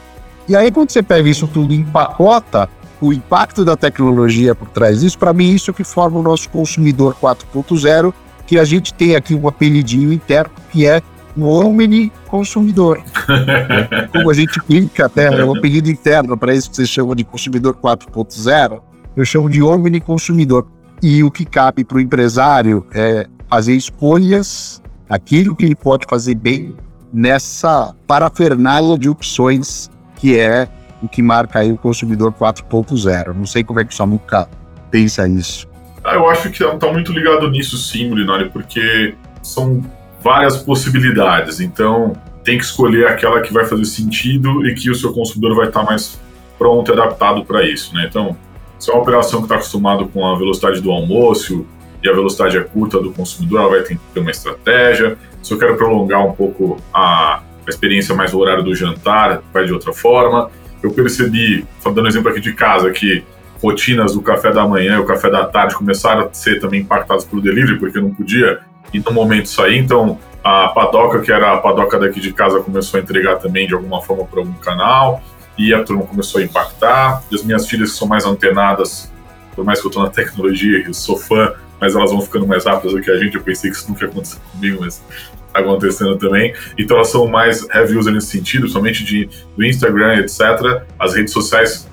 E 0.50 0.56
aí 0.56 0.70
quando 0.70 0.92
você 0.92 1.02
pega 1.02 1.30
isso 1.30 1.48
tudo 1.48 1.74
e 1.74 1.78
empacota, 1.78 2.70
o 3.01 3.13
impacto 3.13 3.63
da 3.63 3.77
tecnologia 3.77 4.53
por 4.53 4.67
trás 4.69 5.01
disso, 5.01 5.17
para 5.17 5.33
mim 5.33 5.53
isso 5.53 5.71
é 5.71 5.73
que 5.73 5.83
forma 5.83 6.19
o 6.19 6.23
nosso 6.23 6.49
consumidor 6.49 7.15
4.0, 7.21 8.13
que 8.45 8.57
a 8.59 8.65
gente 8.65 8.93
tem 8.93 9.15
aqui 9.15 9.33
um 9.33 9.47
apelidinho 9.47 10.12
interno 10.12 10.51
que 10.71 10.85
é 10.85 11.01
o 11.38 11.45
Omni 11.45 12.12
Consumidor. 12.27 13.01
Como 14.12 14.29
a 14.29 14.33
gente 14.33 14.59
clica 14.62 15.05
até, 15.05 15.25
é 15.27 15.45
um 15.45 15.55
apelido 15.55 15.89
interno 15.89 16.38
para 16.38 16.53
isso 16.53 16.69
que 16.69 16.75
você 16.75 16.85
chama 16.85 17.15
de 17.15 17.23
consumidor 17.23 17.75
4.0, 17.75 18.81
eu 19.15 19.25
chamo 19.25 19.49
de 19.49 19.62
omni 19.62 19.99
consumidor. 19.99 20.67
E 21.01 21.23
o 21.23 21.31
que 21.31 21.45
cabe 21.45 21.83
para 21.83 21.97
o 21.97 22.01
empresário 22.01 22.85
é 22.93 23.27
fazer 23.49 23.73
escolhas, 23.73 24.81
aquilo 25.09 25.55
que 25.55 25.65
ele 25.65 25.75
pode 25.75 26.05
fazer 26.09 26.35
bem 26.35 26.75
nessa 27.12 27.95
parafernália 28.05 28.97
de 28.97 29.09
opções 29.09 29.89
que 30.15 30.38
é 30.38 30.67
o 31.01 31.07
que 31.07 31.21
marca 31.21 31.59
aí 31.59 31.71
o 31.71 31.77
consumidor 31.77 32.33
4.0. 32.33 33.33
Não 33.33 33.45
sei 33.45 33.63
como 33.63 33.79
é 33.79 33.85
que 33.85 33.93
o 33.93 33.95
Samuca 33.95 34.47
pensa 34.91 35.27
isso. 35.27 35.67
Ah, 36.03 36.15
eu 36.15 36.29
acho 36.29 36.49
que 36.49 36.63
está 36.63 36.91
muito 36.91 37.12
ligado 37.12 37.49
nisso 37.49 37.77
sim, 37.77 38.13
Linari, 38.13 38.49
porque 38.49 39.15
são 39.41 39.83
várias 40.21 40.57
possibilidades. 40.57 41.59
Então, 41.59 42.13
tem 42.43 42.57
que 42.57 42.63
escolher 42.63 43.07
aquela 43.07 43.41
que 43.41 43.53
vai 43.53 43.65
fazer 43.65 43.85
sentido 43.85 44.65
e 44.65 44.73
que 44.73 44.89
o 44.89 44.95
seu 44.95 45.13
consumidor 45.13 45.55
vai 45.55 45.67
estar 45.67 45.83
mais 45.83 46.19
pronto 46.57 46.89
e 46.89 46.93
adaptado 46.93 47.45
para 47.45 47.63
isso, 47.63 47.93
né? 47.93 48.05
Então, 48.09 48.35
se 48.77 48.89
é 48.89 48.93
uma 48.93 49.01
operação 49.01 49.39
que 49.39 49.45
está 49.45 49.55
acostumado 49.55 50.07
com 50.07 50.25
a 50.25 50.38
velocidade 50.38 50.81
do 50.81 50.91
almoço 50.91 51.65
e 52.03 52.09
a 52.09 52.13
velocidade 52.13 52.57
é 52.57 52.62
curta 52.62 52.99
do 52.99 53.12
consumidor, 53.12 53.62
ela 53.62 53.69
vai 53.69 53.81
ter 53.81 53.95
que 53.95 54.01
ter 54.13 54.19
uma 54.19 54.31
estratégia. 54.31 55.17
Se 55.41 55.53
eu 55.53 55.57
quero 55.57 55.75
prolongar 55.75 56.25
um 56.25 56.31
pouco 56.31 56.77
a, 56.93 57.41
a 57.65 57.69
experiência 57.69 58.15
mais 58.15 58.31
do 58.31 58.39
horário 58.39 58.63
do 58.63 58.73
jantar, 58.73 59.41
vai 59.53 59.65
de 59.65 59.73
outra 59.73 59.91
forma. 59.91 60.49
Eu 60.82 60.92
percebi, 60.92 61.65
dando 61.84 62.08
exemplo 62.08 62.30
aqui 62.30 62.39
de 62.39 62.54
casa, 62.54 62.89
que 62.92 63.24
rotinas 63.62 64.13
do 64.13 64.22
café 64.22 64.52
da 64.52 64.65
manhã 64.68 64.96
e 64.96 65.00
o 65.00 65.06
café 65.06 65.30
da 65.30 65.46
tarde 65.46 65.76
começaram 65.76 66.28
a 66.28 66.34
ser 66.34 66.60
também 66.60 66.82
impactadas 66.82 67.26
pelo 67.26 67.42
delivery, 67.42 67.78
porque 67.78 68.00
não 68.00 68.13
podia 68.13 68.60
ir 68.94 69.04
no 69.06 69.12
momento 69.12 69.50
sair. 69.50 69.78
Então, 69.78 70.18
a 70.44 70.70
padoca, 70.70 71.20
que 71.20 71.32
era 71.32 71.54
a 71.54 71.58
padoca 71.58 72.00
daqui 72.00 72.20
de 72.20 72.32
casa, 72.32 72.60
começou 72.62 73.00
a 73.00 73.04
entregar 73.04 73.36
também 73.38 73.68
de 73.68 73.74
alguma 73.74 74.02
forma 74.02 74.26
para 74.26 74.39
algum 74.39 74.54
canal 74.54 75.22
e 75.58 75.74
a 75.74 75.84
turma 75.84 76.04
começou 76.06 76.39
a 76.39 76.44
impactar. 76.44 77.22
E 77.30 77.36
as 77.36 77.44
minhas 77.44 77.68
filhas 77.68 77.92
que 77.92 77.98
são 77.98 78.08
mais 78.08 78.26
antenadas, 78.26 79.12
por 79.54 79.65
mais 79.65 79.82
que 79.82 79.88
eu 79.88 79.89
estou 79.89 80.04
na 80.04 80.10
tecnologia, 80.10 80.82
eu 80.86 80.94
sou 80.94 81.18
fã, 81.18 81.54
mas 81.80 81.96
elas 81.96 82.12
vão 82.12 82.22
ficando 82.22 82.48
mais 82.48 82.65
rápidas 82.65 82.94
do 82.94 83.02
que 83.02 83.12
a 83.12 83.18
gente. 83.18 83.36
Eu 83.36 83.44
pensei 83.44 83.70
que 83.70 83.76
isso 83.76 83.89
nunca 83.89 84.06
ia 84.06 84.10
acontecer 84.10 84.38
comigo, 84.54 84.78
mas 84.80 85.04
acontecendo 85.53 86.17
também. 86.17 86.53
Então 86.77 86.97
elas 86.97 87.09
são 87.09 87.27
mais 87.27 87.67
heavy 87.69 87.97
user 87.97 88.13
nesse 88.13 88.27
sentido, 88.27 88.67
somente 88.67 89.03
de, 89.03 89.29
do 89.55 89.63
Instagram, 89.63 90.17
etc. 90.17 90.83
As 90.97 91.15
redes 91.15 91.33
sociais 91.33 91.88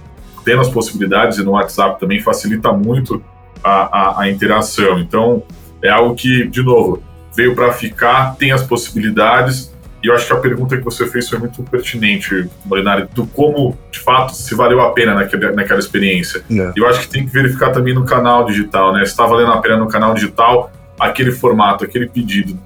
tendo 0.45 0.61
as 0.61 0.69
possibilidades 0.69 1.39
e 1.39 1.43
no 1.43 1.53
WhatsApp 1.53 1.99
também 1.99 2.21
facilita 2.21 2.73
muito 2.73 3.23
a, 3.63 3.71
a, 3.71 4.23
a 4.23 4.31
interação. 4.31 4.99
Então 4.99 5.43
é 5.83 5.89
algo 5.89 6.15
que, 6.15 6.47
de 6.47 6.63
novo, 6.63 7.03
veio 7.35 7.55
para 7.55 7.73
ficar, 7.73 8.37
tem 8.37 8.53
as 8.53 8.63
possibilidades 8.63 9.75
e 10.07 10.09
eu 10.09 10.15
acho 10.15 10.27
que 10.27 10.33
a 10.33 10.37
pergunta 10.37 10.77
que 10.77 10.85
você 10.85 11.05
fez 11.09 11.29
foi 11.29 11.39
muito 11.41 11.63
pertinente, 11.65 12.49
Molinari, 12.65 13.09
do 13.13 13.27
como, 13.27 13.77
de 13.91 13.99
fato, 13.99 14.37
se 14.37 14.55
valeu 14.55 14.81
a 14.81 14.93
pena 14.93 15.15
naquela, 15.15 15.51
naquela 15.51 15.81
experiência. 15.81 16.45
Yeah. 16.49 16.73
É. 16.77 16.81
Eu 16.81 16.87
acho 16.87 17.01
que 17.01 17.09
tem 17.09 17.27
que 17.27 17.33
verificar 17.33 17.73
também 17.73 17.93
no 17.93 18.05
canal 18.05 18.45
digital, 18.45 18.93
né? 18.93 19.05
Se 19.05 19.11
está 19.11 19.27
valendo 19.27 19.51
a 19.51 19.61
pena 19.61 19.77
no 19.79 19.89
canal 19.89 20.15
digital, 20.15 20.71
aquele 20.97 21.33
formato, 21.33 21.85
aquele 21.85 22.09
pedido, 22.09 22.57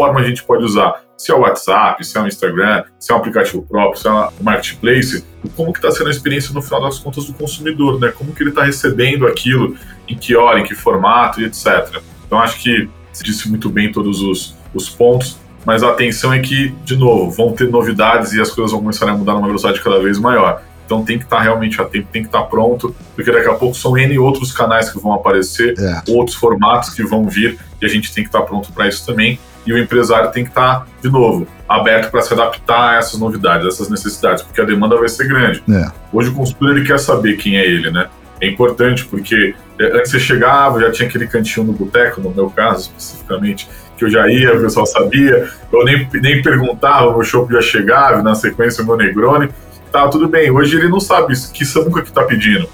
forma 0.00 0.20
a 0.20 0.22
gente 0.22 0.42
pode 0.44 0.64
usar. 0.64 1.02
Se 1.16 1.30
é 1.30 1.34
o 1.34 1.40
WhatsApp, 1.40 2.02
se 2.06 2.16
é 2.16 2.22
o 2.22 2.26
Instagram, 2.26 2.84
se 2.98 3.12
é 3.12 3.14
um 3.14 3.18
aplicativo 3.18 3.62
próprio, 3.62 4.00
se 4.00 4.08
é 4.08 4.10
o 4.10 4.30
Marketplace, 4.40 5.22
como 5.54 5.72
que 5.74 5.78
está 5.78 5.90
sendo 5.90 6.06
a 6.06 6.10
experiência 6.10 6.54
no 6.54 6.62
final 6.62 6.80
das 6.80 6.98
contas 6.98 7.26
do 7.26 7.34
consumidor, 7.34 8.00
né? 8.00 8.10
Como 8.16 8.32
que 8.32 8.42
ele 8.42 8.48
está 8.48 8.64
recebendo 8.64 9.26
aquilo, 9.26 9.76
em 10.08 10.16
que 10.16 10.34
hora, 10.34 10.58
em 10.60 10.64
que 10.64 10.74
formato 10.74 11.42
e 11.42 11.44
etc. 11.44 12.00
Então 12.26 12.38
acho 12.38 12.58
que 12.62 12.88
você 13.12 13.22
disse 13.22 13.48
muito 13.50 13.68
bem 13.68 13.92
todos 13.92 14.22
os, 14.22 14.56
os 14.72 14.88
pontos 14.88 15.38
mas 15.64 15.82
a 15.82 15.90
atenção 15.90 16.32
é 16.32 16.38
que, 16.38 16.70
de 16.84 16.96
novo, 16.96 17.30
vão 17.30 17.52
ter 17.52 17.68
novidades 17.68 18.32
e 18.32 18.40
as 18.40 18.50
coisas 18.50 18.72
vão 18.72 18.80
começar 18.80 19.06
a 19.08 19.14
mudar 19.14 19.34
numa 19.34 19.46
velocidade 19.46 19.78
cada 19.82 19.98
vez 20.00 20.18
maior. 20.18 20.62
Então 20.90 21.04
tem 21.04 21.18
que 21.18 21.24
estar 21.24 21.40
realmente 21.40 21.80
a 21.80 21.84
tempo, 21.84 22.08
tem 22.10 22.22
que 22.22 22.28
estar 22.28 22.42
pronto, 22.44 22.92
porque 23.14 23.30
daqui 23.30 23.46
a 23.46 23.54
pouco 23.54 23.76
são 23.76 23.96
N 23.96 24.18
outros 24.18 24.50
canais 24.50 24.90
que 24.90 24.98
vão 24.98 25.12
aparecer, 25.12 25.78
é. 25.78 26.02
outros 26.10 26.36
formatos 26.36 26.90
que 26.90 27.04
vão 27.04 27.28
vir, 27.28 27.56
e 27.80 27.86
a 27.86 27.88
gente 27.88 28.12
tem 28.12 28.24
que 28.24 28.28
estar 28.28 28.42
pronto 28.42 28.72
para 28.72 28.88
isso 28.88 29.06
também. 29.06 29.38
E 29.66 29.72
o 29.72 29.78
empresário 29.78 30.30
tem 30.30 30.44
que 30.44 30.50
estar, 30.50 30.86
de 31.02 31.10
novo, 31.10 31.46
aberto 31.68 32.10
para 32.10 32.22
se 32.22 32.32
adaptar 32.32 32.94
a 32.94 32.98
essas 32.98 33.20
novidades, 33.20 33.64
a 33.66 33.68
essas 33.68 33.88
necessidades, 33.88 34.42
porque 34.42 34.60
a 34.60 34.64
demanda 34.64 34.96
vai 34.96 35.08
ser 35.08 35.28
grande. 35.28 35.62
É. 35.70 35.90
Hoje 36.12 36.30
o 36.30 36.34
consultor 36.34 36.76
ele 36.76 36.86
quer 36.86 36.98
saber 36.98 37.36
quem 37.36 37.58
é 37.58 37.66
ele, 37.66 37.90
né? 37.90 38.08
É 38.40 38.48
importante 38.48 39.04
porque 39.04 39.54
é, 39.78 39.84
antes 39.98 40.10
você 40.10 40.18
chegava, 40.18 40.80
já 40.80 40.90
tinha 40.90 41.08
aquele 41.08 41.26
cantinho 41.26 41.66
no 41.66 41.72
boteco, 41.72 42.20
no 42.20 42.30
meu 42.30 42.48
caso 42.48 42.90
especificamente, 42.90 43.68
que 43.96 44.04
eu 44.04 44.10
já 44.10 44.26
ia, 44.28 44.56
o 44.56 44.60
pessoal 44.62 44.86
sabia, 44.86 45.50
eu 45.70 45.84
nem, 45.84 46.08
nem 46.14 46.40
perguntava, 46.40 47.14
o 47.14 47.22
show 47.22 47.46
já 47.50 47.60
chegava, 47.60 48.22
na 48.22 48.34
sequência 48.34 48.82
o 48.82 48.86
meu 48.86 48.96
Negroni, 48.96 49.50
tá, 49.92 50.08
tudo 50.08 50.26
bem, 50.26 50.50
hoje 50.50 50.78
ele 50.78 50.88
não 50.88 51.00
sabe 51.00 51.34
que 51.52 51.64
Samuca 51.66 52.02
que 52.02 52.10
tá 52.10 52.24
pedindo. 52.24 52.66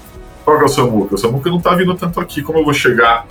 Qual 0.45 0.57
que 0.57 0.63
é 0.63 0.65
o 0.65 0.69
Samuca? 0.69 1.15
O 1.15 1.17
Samuca 1.17 1.49
não 1.49 1.59
tá 1.59 1.75
vindo 1.75 1.93
tanto 1.95 2.21
aqui, 2.21 2.41
como 2.41 2.59
eu 2.59 2.63
vou 2.63 2.73
chegar 2.73 3.27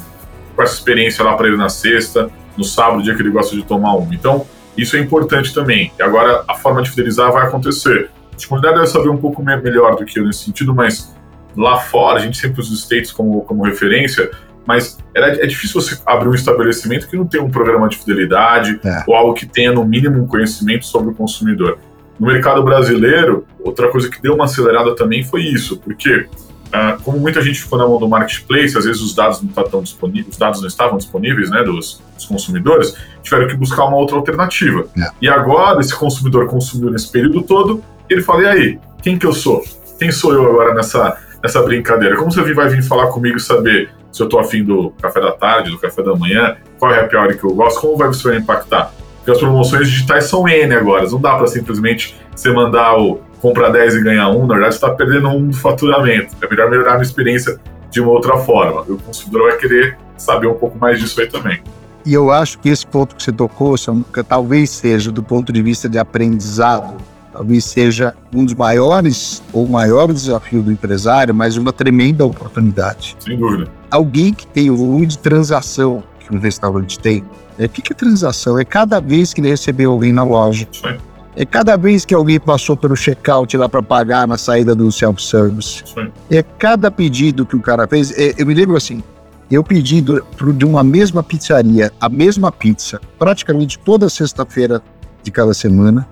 com 0.54 0.62
essa 0.62 0.74
experiência 0.74 1.24
lá 1.24 1.34
para 1.34 1.48
ele 1.48 1.56
na 1.56 1.70
sexta, 1.70 2.30
no 2.56 2.64
sábado, 2.64 3.02
dia 3.02 3.14
que 3.14 3.22
ele 3.22 3.30
gosta 3.30 3.54
de 3.54 3.62
tomar 3.62 3.96
um. 3.96 4.12
Então, 4.12 4.46
isso 4.76 4.96
é 4.96 5.00
importante 5.00 5.54
também. 5.54 5.92
E 5.98 6.02
agora 6.02 6.44
a 6.46 6.54
forma 6.54 6.82
de 6.82 6.90
fidelizar 6.90 7.32
vai 7.32 7.46
acontecer. 7.46 8.10
a 8.32 8.48
comunidade 8.48 8.76
deve 8.76 8.86
saber 8.88 9.08
um 9.08 9.16
pouco 9.16 9.42
melhor 9.42 9.96
do 9.96 10.04
que 10.04 10.18
eu 10.18 10.24
nesse 10.24 10.44
sentido, 10.44 10.74
mas 10.74 11.14
lá 11.56 11.78
fora, 11.78 12.18
a 12.18 12.22
gente 12.22 12.36
sempre 12.36 12.60
usa 12.60 12.72
os 12.72 12.82
States 12.82 13.10
como, 13.10 13.40
como 13.42 13.64
referência, 13.64 14.30
mas 14.66 14.98
é, 15.14 15.44
é 15.44 15.46
difícil 15.46 15.80
você 15.80 15.98
abrir 16.04 16.28
um 16.28 16.34
estabelecimento 16.34 17.08
que 17.08 17.16
não 17.16 17.26
tem 17.26 17.40
um 17.40 17.48
programa 17.48 17.88
de 17.88 17.96
fidelidade 17.96 18.78
é. 18.84 19.04
ou 19.06 19.14
algo 19.14 19.32
que 19.32 19.46
tenha, 19.46 19.72
no 19.72 19.84
mínimo, 19.84 20.22
um 20.22 20.26
conhecimento 20.26 20.84
sobre 20.86 21.10
o 21.10 21.14
consumidor. 21.14 21.78
No 22.18 22.26
mercado 22.26 22.62
brasileiro, 22.62 23.46
outra 23.60 23.88
coisa 23.90 24.10
que 24.10 24.20
deu 24.20 24.34
uma 24.34 24.44
acelerada 24.44 24.94
também 24.94 25.22
foi 25.22 25.42
isso, 25.42 25.78
porque 25.78 26.26
ah, 26.72 26.96
como 27.02 27.18
muita 27.18 27.40
gente 27.40 27.60
ficou 27.60 27.78
na 27.78 27.86
mão 27.86 27.98
do 27.98 28.08
marketplace, 28.08 28.76
às 28.76 28.84
vezes 28.84 29.00
os 29.00 29.14
dados 29.14 29.40
não 29.40 29.48
estavam 29.48 29.82
disponíveis, 29.82 30.28
os 30.28 30.38
dados 30.38 30.60
não 30.60 30.68
estavam 30.68 30.98
disponíveis, 30.98 31.50
né, 31.50 31.62
dos, 31.62 32.02
dos 32.14 32.26
consumidores, 32.26 32.94
tiveram 33.22 33.46
que 33.46 33.54
buscar 33.54 33.84
uma 33.84 33.96
outra 33.96 34.16
alternativa. 34.16 34.86
É. 34.96 35.10
E 35.20 35.28
agora 35.28 35.80
esse 35.80 35.94
consumidor 35.94 36.46
consumiu 36.46 36.90
nesse 36.90 37.10
período 37.10 37.42
todo, 37.42 37.82
ele 38.08 38.22
fala: 38.22 38.42
"E 38.42 38.46
aí, 38.46 38.78
quem 39.02 39.18
que 39.18 39.26
eu 39.26 39.32
sou? 39.32 39.62
Quem 39.98 40.10
sou 40.10 40.32
eu 40.32 40.44
agora 40.44 40.74
nessa 40.74 41.16
nessa 41.42 41.62
brincadeira? 41.62 42.16
Como 42.16 42.30
você 42.30 42.42
vai 42.54 42.68
vir 42.68 42.82
falar 42.82 43.08
comigo 43.08 43.36
e 43.36 43.40
saber 43.40 43.90
se 44.10 44.22
eu 44.22 44.28
tô 44.28 44.38
afim 44.38 44.64
do 44.64 44.90
café 45.00 45.20
da 45.20 45.32
tarde, 45.32 45.70
do 45.70 45.78
café 45.78 46.02
da 46.02 46.14
manhã, 46.14 46.56
qual 46.78 46.92
é 46.92 47.00
a 47.00 47.20
hour 47.20 47.36
que 47.36 47.44
eu 47.44 47.54
gosto, 47.54 47.80
como 47.80 47.96
vai 47.96 48.08
você 48.08 48.36
impactar?" 48.36 48.92
Porque 49.16 49.30
as 49.32 49.38
promoções 49.38 49.88
digitais 49.88 50.26
são 50.26 50.48
N 50.48 50.72
agora, 50.72 51.04
não 51.08 51.20
dá 51.20 51.34
para 51.36 51.48
simplesmente 51.48 52.14
você 52.34 52.52
mandar 52.52 52.96
o 52.96 53.20
compra 53.40 53.70
10 53.70 53.94
e 53.94 54.02
ganha 54.02 54.28
1, 54.28 54.46
na 54.46 54.54
verdade 54.54 54.74
você 54.74 54.84
está 54.84 54.90
perdendo 54.90 55.28
um 55.28 55.48
do 55.48 55.56
faturamento. 55.56 56.34
É 56.40 56.48
melhor 56.48 56.70
melhorar 56.70 56.98
a 56.98 57.02
experiência 57.02 57.58
de 57.90 58.00
uma 58.00 58.10
outra 58.10 58.36
forma. 58.38 58.82
O 58.82 58.98
consumidor 58.98 59.50
vai 59.50 59.58
querer 59.58 59.98
saber 60.16 60.46
um 60.46 60.54
pouco 60.54 60.78
mais 60.78 60.98
disso 60.98 61.20
aí 61.20 61.26
também. 61.28 61.62
E 62.04 62.14
eu 62.14 62.30
acho 62.30 62.58
que 62.58 62.68
esse 62.68 62.86
ponto 62.86 63.16
que 63.16 63.22
você 63.22 63.32
tocou, 63.32 63.74
que 64.12 64.22
talvez 64.22 64.70
seja, 64.70 65.10
do 65.10 65.22
ponto 65.22 65.52
de 65.52 65.60
vista 65.60 65.88
de 65.88 65.98
aprendizado, 65.98 66.96
talvez 67.32 67.64
seja 67.64 68.14
um 68.34 68.44
dos 68.44 68.54
maiores 68.54 69.42
ou 69.52 69.66
maior 69.66 70.12
desafio 70.12 70.62
do 70.62 70.70
empresário, 70.70 71.34
mas 71.34 71.56
uma 71.56 71.72
tremenda 71.72 72.24
oportunidade. 72.24 73.16
Sem 73.18 73.36
dúvida. 73.36 73.68
Alguém 73.90 74.32
que 74.32 74.46
tem 74.46 74.70
o 74.70 74.76
volume 74.76 75.06
de 75.06 75.18
transação 75.18 76.02
que 76.20 76.34
um 76.34 76.38
restaurante 76.38 76.98
tem, 76.98 77.24
é, 77.58 77.66
o 77.66 77.68
que, 77.68 77.82
que 77.82 77.92
é 77.92 77.96
transação? 77.96 78.58
É 78.58 78.64
cada 78.64 79.00
vez 79.00 79.34
que 79.34 79.40
ele 79.40 79.48
recebeu 79.48 79.90
alguém 79.90 80.12
na 80.12 80.22
loja. 80.22 80.68
Sim 80.70 80.96
é 81.36 81.44
cada 81.44 81.76
vez 81.76 82.04
que 82.04 82.14
alguém 82.14 82.40
passou 82.40 82.76
pelo 82.76 82.96
checkout 82.96 83.54
lá 83.56 83.68
para 83.68 83.82
pagar 83.82 84.26
na 84.26 84.38
saída 84.38 84.74
do 84.74 84.90
self-service. 84.90 85.84
É 86.30 86.42
cada 86.42 86.90
pedido 86.90 87.44
que 87.44 87.54
o 87.54 87.60
cara 87.60 87.86
fez. 87.86 88.10
É, 88.18 88.34
eu 88.38 88.46
me 88.46 88.54
lembro 88.54 88.74
assim, 88.74 89.02
eu 89.50 89.62
pedi 89.62 90.00
do, 90.00 90.24
de 90.54 90.64
uma 90.64 90.82
mesma 90.82 91.22
pizzaria, 91.22 91.92
a 92.00 92.08
mesma 92.08 92.50
pizza, 92.50 92.98
praticamente 93.18 93.78
toda 93.78 94.08
sexta-feira 94.08 94.82
de 95.22 95.30
cada 95.30 95.52
semana, 95.52 96.08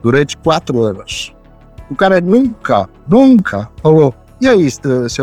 durante 0.00 0.36
quatro 0.36 0.80
anos. 0.82 1.34
O 1.90 1.96
cara 1.96 2.20
nunca, 2.20 2.88
nunca 3.08 3.68
falou, 3.82 4.14
e 4.40 4.46
aí, 4.46 4.68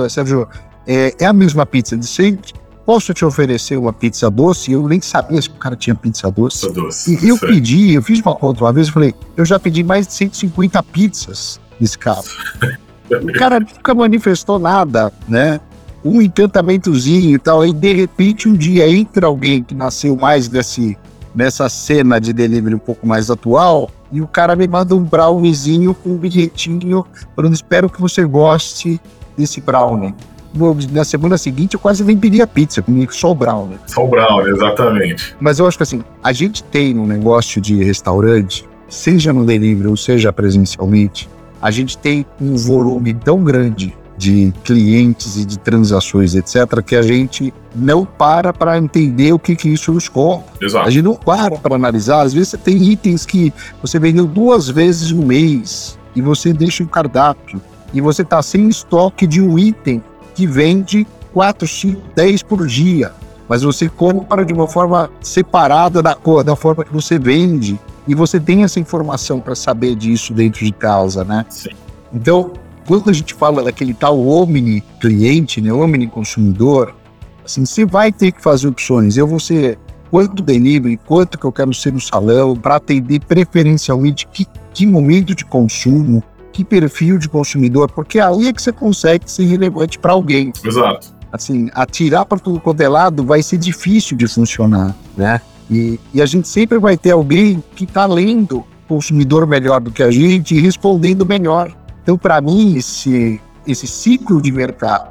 Sérgio, 0.09 0.47
é, 0.85 1.13
é 1.17 1.25
a 1.25 1.33
mesma 1.33 1.65
pizza 1.65 1.95
de 1.95 2.05
sempre? 2.05 2.51
Posso 2.85 3.13
te 3.13 3.25
oferecer 3.25 3.77
uma 3.77 3.91
pizza 3.91 4.29
doce? 4.29 4.71
Eu 4.71 4.87
nem 4.87 5.01
sabia 5.01 5.41
se 5.41 5.49
o 5.49 5.53
cara 5.53 5.75
tinha 5.75 5.95
pizza 5.95 6.29
doce. 6.29 6.71
Doce. 6.71 7.25
E 7.25 7.29
eu 7.29 7.37
pedi, 7.37 7.93
eu 7.93 8.01
fiz 8.01 8.19
uma 8.21 8.35
conta 8.35 8.63
uma 8.63 8.71
vez, 8.71 8.87
eu 8.87 8.93
falei, 8.93 9.13
eu 9.35 9.43
já 9.43 9.59
pedi 9.59 9.83
mais 9.83 10.07
de 10.07 10.13
150 10.13 10.81
pizzas 10.83 11.59
nesse 11.79 11.97
carro. 11.97 12.23
o 13.11 13.33
cara 13.33 13.59
nunca 13.59 13.93
manifestou 13.93 14.59
nada, 14.59 15.11
né? 15.27 15.59
Um 16.03 16.21
encantamentozinho 16.21 17.35
e 17.35 17.39
tal. 17.39 17.61
Aí, 17.61 17.73
de 17.73 17.93
repente, 17.93 18.47
um 18.47 18.53
dia 18.53 18.87
entra 18.87 19.25
alguém 19.25 19.63
que 19.63 19.73
nasceu 19.73 20.15
mais 20.15 20.47
desse, 20.47 20.95
nessa 21.33 21.67
cena 21.67 22.19
de 22.19 22.31
delivery 22.31 22.75
um 22.75 22.79
pouco 22.79 23.07
mais 23.07 23.31
atual 23.31 23.89
e 24.11 24.21
o 24.21 24.27
cara 24.27 24.55
me 24.55 24.67
manda 24.67 24.95
um 24.95 25.03
browniezinho 25.03 25.95
com 25.95 26.11
um 26.11 26.17
bilhetinho 26.17 27.03
falando, 27.35 27.53
espero 27.53 27.89
que 27.89 27.99
você 27.99 28.23
goste 28.23 29.01
desse 29.35 29.59
brownie 29.59 30.13
na 30.91 31.03
semana 31.03 31.37
seguinte 31.37 31.73
eu 31.73 31.79
quase 31.79 32.03
nem 32.03 32.17
pedia 32.17 32.47
pizza, 32.47 32.81
comi 32.81 33.07
só 33.11 33.31
o 33.31 33.35
brownie. 33.35 33.75
Né? 33.75 33.79
Só 33.87 34.05
o 34.05 34.07
brownie, 34.07 34.51
exatamente. 34.51 35.35
Mas 35.39 35.59
eu 35.59 35.67
acho 35.67 35.77
que 35.77 35.83
assim, 35.83 36.03
a 36.23 36.31
gente 36.31 36.63
tem 36.63 36.93
no 36.93 37.05
negócio 37.05 37.61
de 37.61 37.83
restaurante, 37.83 38.67
seja 38.87 39.33
no 39.33 39.45
delivery 39.45 39.87
ou 39.87 39.97
seja 39.97 40.31
presencialmente, 40.31 41.29
a 41.61 41.71
gente 41.71 41.97
tem 41.97 42.25
um 42.39 42.55
volume 42.55 43.13
tão 43.13 43.43
grande 43.43 43.93
de 44.17 44.53
clientes 44.63 45.35
e 45.37 45.45
de 45.45 45.59
transações, 45.59 46.35
etc., 46.35 46.81
que 46.85 46.95
a 46.95 47.01
gente 47.01 47.53
não 47.75 48.05
para 48.05 48.53
para 48.53 48.77
entender 48.77 49.33
o 49.33 49.39
que, 49.39 49.55
que 49.55 49.69
isso 49.69 49.91
nos. 49.91 50.09
Exato. 50.61 50.87
A 50.87 50.89
gente 50.89 51.03
não 51.03 51.15
para 51.15 51.57
para 51.57 51.75
analisar. 51.75 52.21
Às 52.21 52.33
vezes 52.33 52.49
você 52.49 52.57
tem 52.57 52.81
itens 52.91 53.25
que 53.25 53.53
você 53.81 53.99
vendeu 53.99 54.25
duas 54.25 54.69
vezes 54.69 55.11
no 55.11 55.25
mês 55.25 55.99
e 56.15 56.21
você 56.21 56.53
deixa 56.53 56.83
um 56.83 56.87
cardápio 56.87 57.61
e 57.93 58.01
você 58.01 58.21
está 58.21 58.41
sem 58.41 58.67
estoque 58.67 59.27
de 59.27 59.41
um 59.41 59.59
item 59.59 60.01
que 60.35 60.45
vende 60.45 61.07
4, 61.33 61.67
5, 61.67 62.01
10 62.15 62.43
por 62.43 62.67
dia. 62.67 63.11
Mas 63.47 63.63
você 63.63 63.87
compra 63.89 64.45
de 64.45 64.53
uma 64.53 64.67
forma 64.67 65.09
separada 65.21 66.01
da, 66.03 66.17
da 66.43 66.55
forma 66.55 66.83
que 66.83 66.93
você 66.93 67.17
vende. 67.17 67.79
E 68.07 68.13
você 68.13 68.39
tem 68.39 68.63
essa 68.63 68.79
informação 68.79 69.39
para 69.39 69.55
saber 69.55 69.95
disso 69.95 70.33
dentro 70.33 70.63
de 70.63 70.71
casa, 70.71 71.23
né? 71.23 71.45
Sim. 71.49 71.69
Então, 72.13 72.51
quando 72.87 73.09
a 73.09 73.13
gente 73.13 73.33
fala 73.33 73.63
daquele 73.63 73.93
tal 73.93 74.19
omni 74.19 74.81
cliente, 74.99 75.59
né, 75.59 75.73
omni 75.73 76.07
consumidor, 76.07 76.93
assim, 77.43 77.65
você 77.65 77.85
vai 77.85 78.11
ter 78.11 78.31
que 78.31 78.41
fazer 78.41 78.67
opções. 78.67 79.17
Eu 79.17 79.27
vou 79.27 79.39
ser 79.39 79.79
quanto 80.11 80.43
delivery, 80.43 80.97
quanto 81.05 81.37
que 81.37 81.45
eu 81.45 81.51
quero 81.51 81.73
ser 81.73 81.93
no 81.93 81.99
salão, 81.99 82.55
para 82.55 82.75
atender 82.75 83.19
preferencialmente 83.21 84.27
que, 84.27 84.45
que 84.73 84.85
momento 84.85 85.33
de 85.33 85.43
consumo, 85.43 86.23
que 86.55 86.63
perfil 86.63 87.17
de 87.17 87.27
consumidor, 87.27 87.91
porque 87.91 88.17
aí 88.17 88.47
é 88.47 88.53
que 88.53 88.61
você 88.61 88.71
consegue 88.71 89.29
ser 89.29 89.43
relevante 89.43 89.99
para 89.99 90.13
alguém. 90.13 90.53
Exato. 90.63 91.13
Assim, 91.29 91.69
atirar 91.73 92.25
para 92.25 92.39
tudo 92.39 92.61
quanto 92.61 92.79
é 92.79 92.87
lado 92.87 93.25
vai 93.25 93.43
ser 93.43 93.57
difícil 93.57 94.15
de 94.15 94.25
funcionar, 94.25 94.95
né? 95.17 95.41
E, 95.69 95.99
e 96.13 96.21
a 96.21 96.25
gente 96.25 96.47
sempre 96.47 96.79
vai 96.79 96.95
ter 96.95 97.11
alguém 97.11 97.61
que 97.75 97.83
está 97.83 98.05
lendo 98.05 98.59
o 98.59 98.65
consumidor 98.87 99.45
melhor 99.45 99.81
do 99.81 99.91
que 99.91 100.01
a 100.01 100.09
gente 100.09 100.55
e 100.55 100.61
respondendo 100.61 101.25
melhor. 101.25 101.75
Então, 102.01 102.17
para 102.17 102.39
mim, 102.39 102.77
esse, 102.77 103.41
esse 103.67 103.85
ciclo 103.85 104.41
de 104.41 104.49
mercado 104.49 105.09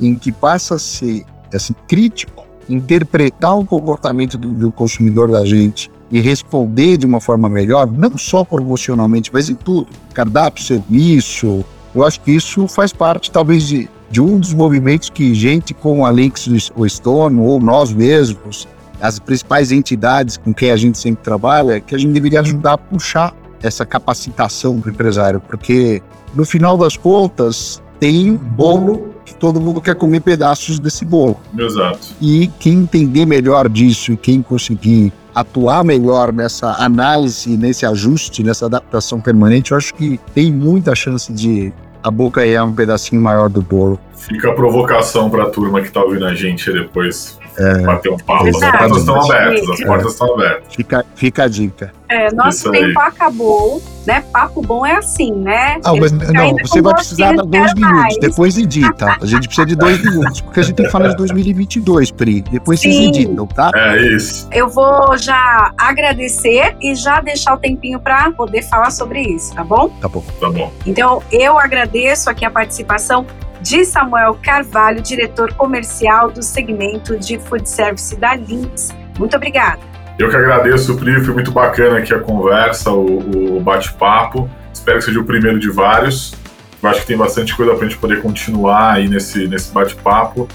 em 0.00 0.14
que 0.14 0.30
passa 0.30 0.76
a 0.76 0.78
ser 0.78 1.24
assim, 1.52 1.74
crítico, 1.88 2.46
interpretar 2.68 3.58
o 3.58 3.64
comportamento 3.64 4.38
do, 4.38 4.50
do 4.52 4.70
consumidor 4.70 5.28
da 5.28 5.44
gente 5.44 5.90
e 6.10 6.20
responder 6.20 6.96
de 6.96 7.06
uma 7.06 7.20
forma 7.20 7.48
melhor, 7.48 7.90
não 7.90 8.16
só 8.16 8.44
promocionalmente, 8.44 9.30
mas 9.32 9.48
em 9.48 9.54
tudo. 9.54 9.88
Cardápio, 10.12 10.62
serviço. 10.62 11.64
Eu 11.94 12.04
acho 12.04 12.20
que 12.20 12.32
isso 12.32 12.66
faz 12.68 12.92
parte, 12.92 13.30
talvez, 13.30 13.66
de, 13.66 13.88
de 14.10 14.20
um 14.20 14.38
dos 14.38 14.52
movimentos 14.52 15.10
que 15.10 15.34
gente 15.34 15.72
como 15.72 16.04
a 16.04 16.10
Links 16.10 16.70
ou 16.76 16.88
Stone, 16.88 17.40
ou 17.40 17.60
nós 17.60 17.92
mesmos, 17.92 18.68
as 19.00 19.18
principais 19.18 19.70
entidades 19.72 20.36
com 20.36 20.52
quem 20.52 20.70
a 20.70 20.76
gente 20.76 20.98
sempre 20.98 21.22
trabalha, 21.22 21.80
que 21.80 21.94
a 21.94 21.98
gente 21.98 22.12
deveria 22.12 22.40
ajudar 22.40 22.74
a 22.74 22.78
puxar 22.78 23.34
essa 23.62 23.86
capacitação 23.86 24.80
para 24.80 24.90
o 24.90 24.92
empresário, 24.92 25.40
porque 25.40 26.02
no 26.34 26.44
final 26.44 26.76
das 26.76 26.96
contas 26.96 27.82
tem 27.98 28.34
bolo 28.34 29.13
que 29.24 29.34
todo 29.34 29.60
mundo 29.60 29.80
quer 29.80 29.94
comer 29.94 30.20
pedaços 30.20 30.78
desse 30.78 31.04
bolo. 31.04 31.38
Exato. 31.56 32.08
E 32.20 32.50
quem 32.58 32.80
entender 32.80 33.26
melhor 33.26 33.68
disso 33.68 34.12
e 34.12 34.16
quem 34.16 34.42
conseguir 34.42 35.12
atuar 35.34 35.82
melhor 35.82 36.32
nessa 36.32 36.72
análise, 36.78 37.56
nesse 37.56 37.84
ajuste, 37.84 38.42
nessa 38.42 38.66
adaptação 38.66 39.20
permanente, 39.20 39.72
eu 39.72 39.76
acho 39.76 39.92
que 39.94 40.20
tem 40.32 40.52
muita 40.52 40.94
chance 40.94 41.32
de 41.32 41.72
a 42.02 42.10
boca 42.10 42.46
é 42.46 42.62
um 42.62 42.72
pedacinho 42.72 43.20
maior 43.20 43.48
do 43.48 43.62
bolo. 43.62 43.98
Fica 44.14 44.50
a 44.50 44.54
provocação 44.54 45.30
para 45.30 45.44
a 45.44 45.50
turma 45.50 45.80
que 45.80 45.86
está 45.86 46.02
ouvindo 46.02 46.26
a 46.26 46.34
gente 46.34 46.70
depois 46.70 47.38
é, 47.58 47.78
bater 47.82 48.12
um 48.12 48.16
papo. 48.18 48.48
As 48.48 48.58
portas 48.58 48.98
estão 48.98 49.20
abertas, 49.22 49.70
as 49.70 49.80
portas 49.84 50.12
estão 50.12 50.34
abertas. 50.34 50.74
Fica, 50.74 51.04
fica 51.14 51.44
a 51.44 51.48
dica. 51.48 51.92
É, 52.08 52.32
nosso 52.32 52.70
tempo 52.70 53.00
acabou, 53.00 53.82
né? 54.06 54.22
Papo 54.32 54.62
bom 54.62 54.84
é 54.84 54.96
assim, 54.96 55.32
né? 55.32 55.80
Ah, 55.84 55.94
mas, 55.98 56.12
não, 56.12 56.56
você 56.62 56.82
vai 56.82 56.94
precisar 56.94 57.32
de 57.32 57.42
dois 57.42 57.74
minutos, 57.74 57.98
mais. 57.98 58.18
depois 58.18 58.58
edita. 58.58 59.16
A 59.20 59.26
gente 59.26 59.46
precisa 59.46 59.66
de 59.66 59.74
dois 59.74 60.02
minutos, 60.02 60.40
porque 60.40 60.60
a 60.60 60.62
gente 60.62 60.76
tem 60.76 60.86
que 60.86 60.92
falar 60.92 61.08
de 61.08 61.16
2022, 61.18 62.10
Pri. 62.10 62.42
Depois 62.42 62.80
Sim. 62.80 62.92
vocês 62.92 63.08
editam, 63.08 63.46
tá? 63.46 63.70
É 63.74 64.06
isso. 64.14 64.48
Eu 64.52 64.68
vou 64.68 65.16
já 65.16 65.72
agradecer 65.78 66.76
e 66.80 66.94
já 66.94 67.20
deixar 67.20 67.54
o 67.54 67.58
tempinho 67.58 67.98
para 67.98 68.30
poder 68.32 68.62
falar 68.62 68.90
sobre 68.90 69.22
isso, 69.22 69.54
tá 69.54 69.64
bom? 69.64 69.88
Tá 70.00 70.08
bom. 70.08 70.22
Tá 70.40 70.50
bom. 70.50 70.72
Então, 70.86 71.22
eu 71.32 71.58
agradeço 71.58 72.28
aqui 72.28 72.44
a 72.44 72.50
participação 72.50 73.26
de 73.64 73.82
Samuel 73.86 74.38
Carvalho, 74.42 75.00
diretor 75.00 75.54
comercial 75.54 76.30
do 76.30 76.42
segmento 76.42 77.18
de 77.18 77.38
food 77.38 77.68
service 77.68 78.14
da 78.14 78.34
Lynx. 78.34 78.94
Muito 79.18 79.34
obrigada. 79.34 79.80
Eu 80.18 80.28
que 80.28 80.36
agradeço, 80.36 80.94
Pri, 80.96 81.18
foi 81.24 81.32
muito 81.32 81.50
bacana 81.50 81.98
aqui 81.98 82.12
a 82.12 82.20
conversa, 82.20 82.90
o, 82.90 83.56
o 83.56 83.60
bate-papo. 83.60 84.50
Espero 84.72 84.98
que 84.98 85.04
seja 85.06 85.18
o 85.18 85.24
primeiro 85.24 85.58
de 85.58 85.70
vários. 85.70 86.34
Eu 86.82 86.90
acho 86.90 87.00
que 87.00 87.06
tem 87.06 87.16
bastante 87.16 87.56
coisa 87.56 87.72
para 87.74 87.86
a 87.86 87.88
gente 87.88 87.98
poder 87.98 88.20
continuar 88.20 88.92
aí 88.92 89.08
nesse, 89.08 89.48
nesse 89.48 89.72
bate-papo. 89.72 90.46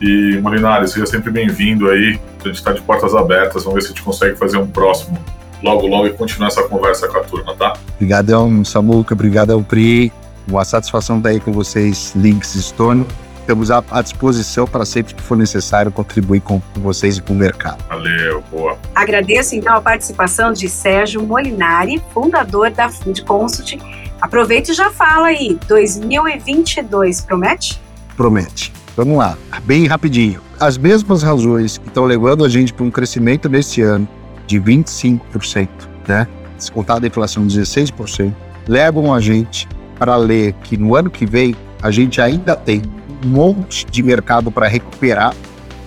E, 0.00 0.38
Molinari, 0.40 0.86
seja 0.86 1.06
sempre 1.06 1.32
bem-vindo 1.32 1.90
aí. 1.90 2.20
A 2.40 2.46
gente 2.46 2.56
está 2.56 2.72
de 2.72 2.80
portas 2.82 3.16
abertas. 3.16 3.64
Vamos 3.64 3.74
ver 3.74 3.80
se 3.80 3.86
a 3.88 3.90
gente 3.90 4.02
consegue 4.02 4.36
fazer 4.36 4.58
um 4.58 4.66
próximo 4.68 5.18
logo, 5.60 5.88
logo 5.88 6.06
e 6.06 6.12
continuar 6.12 6.48
essa 6.48 6.62
conversa 6.62 7.08
com 7.08 7.18
a 7.18 7.24
turma, 7.24 7.54
tá? 7.56 7.72
Obrigadão, 7.96 8.64
Samuca. 8.64 9.12
Obrigadão, 9.12 9.60
Pri. 9.60 10.12
Uma 10.48 10.64
satisfação 10.64 11.18
estar 11.18 11.30
aí 11.30 11.40
com 11.40 11.52
vocês, 11.52 12.12
Links 12.14 12.52
Stone. 12.52 13.06
Estamos 13.40 13.70
à, 13.70 13.84
à 13.90 14.00
disposição 14.00 14.66
para 14.66 14.86
sempre 14.86 15.14
que 15.14 15.22
for 15.22 15.36
necessário 15.36 15.92
contribuir 15.92 16.40
com, 16.40 16.60
com 16.60 16.80
vocês 16.80 17.18
e 17.18 17.22
com 17.22 17.34
o 17.34 17.36
mercado. 17.36 17.84
Valeu, 17.88 18.42
boa. 18.50 18.78
Agradeço 18.94 19.54
então 19.54 19.74
a 19.74 19.80
participação 19.82 20.52
de 20.52 20.66
Sérgio 20.68 21.22
Molinari, 21.22 22.02
fundador 22.12 22.70
da 22.70 22.88
Food 22.88 23.22
Consult. 23.22 23.78
Aproveite 24.20 24.72
e 24.72 24.74
já 24.74 24.90
fala 24.90 25.26
aí, 25.26 25.58
2022 25.68 27.20
promete? 27.20 27.80
Promete. 28.16 28.72
Vamos 28.96 29.18
lá, 29.18 29.36
bem 29.64 29.86
rapidinho. 29.86 30.40
As 30.58 30.78
mesmas 30.78 31.22
razões 31.22 31.76
que 31.76 31.88
estão 31.88 32.04
levando 32.04 32.44
a 32.44 32.48
gente 32.48 32.72
para 32.72 32.84
um 32.84 32.90
crescimento 32.90 33.48
nesse 33.48 33.82
ano 33.82 34.08
de 34.46 34.58
25%, 34.60 35.68
né? 36.06 36.26
Descontada 36.56 37.04
a 37.04 37.08
inflação 37.08 37.46
de 37.46 37.60
16%, 37.60 38.32
levam 38.66 39.12
a 39.12 39.20
gente 39.20 39.68
para 39.98 40.16
ler 40.16 40.52
que 40.62 40.76
no 40.76 40.94
ano 40.94 41.10
que 41.10 41.26
vem 41.26 41.54
a 41.82 41.90
gente 41.90 42.20
ainda 42.20 42.56
tem 42.56 42.82
um 43.24 43.28
monte 43.28 43.86
de 43.86 44.02
mercado 44.02 44.50
para 44.50 44.66
recuperar. 44.66 45.34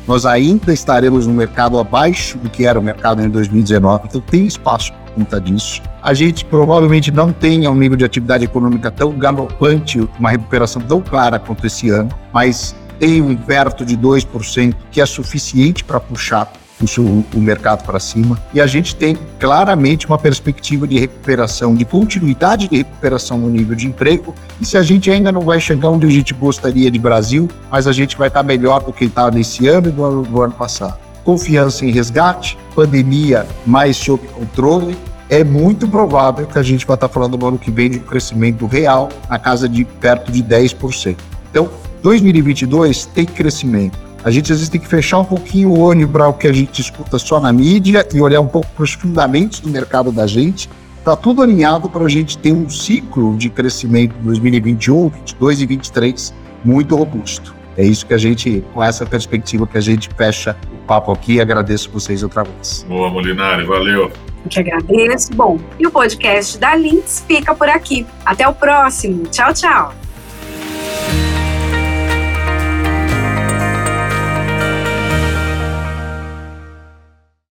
Nós 0.08 0.26
ainda 0.26 0.72
estaremos 0.72 1.28
no 1.28 1.34
mercado 1.34 1.78
abaixo 1.78 2.38
do 2.38 2.50
que 2.50 2.66
era 2.66 2.80
o 2.80 2.82
mercado 2.84 3.22
em 3.22 3.30
2019, 3.30 4.08
então 4.08 4.22
tem 4.22 4.46
espaço 4.46 4.94
por 4.94 5.12
conta 5.14 5.42
disso. 5.42 5.82
A 6.02 6.14
gente 6.14 6.46
provavelmente 6.46 7.12
não 7.12 7.34
tenha 7.34 7.70
um 7.70 7.76
nível 7.76 7.98
de 7.98 8.06
atividade 8.06 8.46
econômica 8.46 8.90
tão 8.90 9.12
galopante, 9.18 10.08
uma 10.18 10.30
recuperação 10.30 10.82
tão 10.82 11.02
clara 11.02 11.38
quanto 11.40 11.68
esse 11.68 11.90
ano, 11.90 12.10
mas 12.32 12.76
tem 13.00 13.22
um 13.22 13.36
perto 13.36 13.86
de 13.86 13.98
2% 13.98 14.76
que 14.92 15.02
é 15.02 15.06
suficiente 15.06 15.84
para 15.84 16.00
puxar 16.00 16.52
o, 16.82 17.26
o 17.34 17.40
mercado 17.40 17.84
para 17.84 18.00
cima. 18.00 18.38
E 18.54 18.62
a 18.62 18.68
gente 18.68 18.96
tem 18.96 19.18
claramente 19.40 20.06
uma 20.06 20.18
perspectiva 20.18 20.88
de 20.88 21.00
recuperação, 21.00 21.76
de 21.76 21.86
continuidade 21.86 22.68
de 22.68 22.78
recuperação 22.78 23.38
no 23.38 23.50
nível 23.50 23.76
de 23.76 23.88
emprego. 23.88 24.34
E 24.62 24.66
se 24.66 24.78
a 24.78 24.84
gente 24.84 25.10
ainda 25.10 25.32
não 25.32 25.42
vai 25.42 25.60
chegar 25.60 25.90
onde 25.90 26.06
a 26.06 26.10
gente 26.10 26.34
gostaria 26.34 26.92
de 26.92 27.00
Brasil, 27.00 27.50
mas 27.72 27.88
a 27.88 27.92
gente 27.92 28.18
vai 28.18 28.28
estar 28.28 28.44
melhor 28.44 28.84
do 28.84 28.94
que 28.94 29.06
está 29.06 29.32
nesse 29.32 29.68
ano 29.68 29.88
e 29.90 29.92
do 29.92 30.04
ano, 30.04 30.24
do 30.24 30.42
ano 30.42 30.54
passado. 30.54 30.98
Confiança 31.24 31.86
em 31.86 31.92
resgate, 31.92 32.58
pandemia 32.74 33.46
mais 33.66 33.98
sob 33.98 34.26
controle, 34.28 34.98
é 35.30 35.44
muito 35.44 35.88
provável 35.88 36.48
que 36.48 36.58
a 36.58 36.64
gente 36.64 36.86
vai 36.86 36.96
estar 36.96 37.10
falando 37.10 37.38
no 37.38 37.48
ano 37.48 37.58
que 37.58 37.70
vem 37.70 37.90
de 37.90 37.98
um 37.98 38.04
crescimento 38.04 38.66
real 38.66 39.10
na 39.30 39.38
casa 39.38 39.68
de 39.68 39.84
perto 39.84 40.32
de 40.32 40.42
10%. 40.42 41.18
Então, 41.52 41.70
2022 42.02 43.06
tem 43.08 43.26
crescimento. 43.26 44.07
A 44.24 44.32
gente 44.32 44.52
às 44.52 44.60
vezes 44.60 44.70
tem 44.70 44.82
que 44.82 44.88
fechar 44.88 45.20
um 45.20 45.26
pouquinho 45.26 45.70
o 45.70 45.80
olho 45.80 46.08
para 46.08 46.28
o 46.28 46.34
que 46.34 46.48
a 46.48 46.54
gente 46.54 46.82
escuta 46.82 47.18
só 47.18 47.40
na 47.40 47.54
mídia 47.54 48.08
e 48.14 48.20
olhar 48.20 48.42
um 48.42 48.48
pouco 48.48 48.68
para 48.76 48.84
os 48.84 48.94
fundamentos 48.94 49.60
do 49.60 49.70
mercado 49.70 50.12
da 50.12 50.28
gente. 50.28 50.70
Está 51.00 51.16
tudo 51.16 51.42
alinhado 51.42 51.90
para 51.90 52.04
a 52.04 52.10
gente 52.10 52.38
ter 52.38 52.52
um 52.52 52.70
ciclo 52.70 53.38
de 53.38 53.50
crescimento 53.50 54.14
2021, 54.24 55.10
2022 55.10 55.62
e 55.62 55.66
2023 55.66 56.34
muito 56.66 56.96
robusto. 56.96 57.56
É 57.78 57.86
isso 57.86 58.06
que 58.06 58.14
a 58.14 58.18
gente, 58.18 58.64
com 58.74 58.84
essa 58.84 59.06
perspectiva 59.06 59.68
que 59.68 59.78
a 59.78 59.82
gente 59.82 60.10
fecha 60.18 60.58
o 60.74 60.86
papo 60.88 61.12
aqui. 61.12 61.40
Agradeço 61.40 61.92
vocês 61.92 62.24
outra 62.24 62.44
vez. 62.44 62.86
Boa, 62.90 63.10
Molinari, 63.10 63.64
valeu. 63.64 64.12
Eu 64.44 64.50
te 64.50 64.60
agradeço. 64.60 65.34
Bom, 65.36 65.60
e 65.80 65.86
o 65.86 65.92
podcast 65.92 66.58
da 66.58 66.76
Links 66.76 67.24
fica 67.28 67.54
por 67.54 67.70
aqui. 67.70 68.06
Até 68.26 68.48
o 68.48 68.54
próximo. 68.54 69.28
Tchau, 69.28 69.54
tchau. 69.54 69.94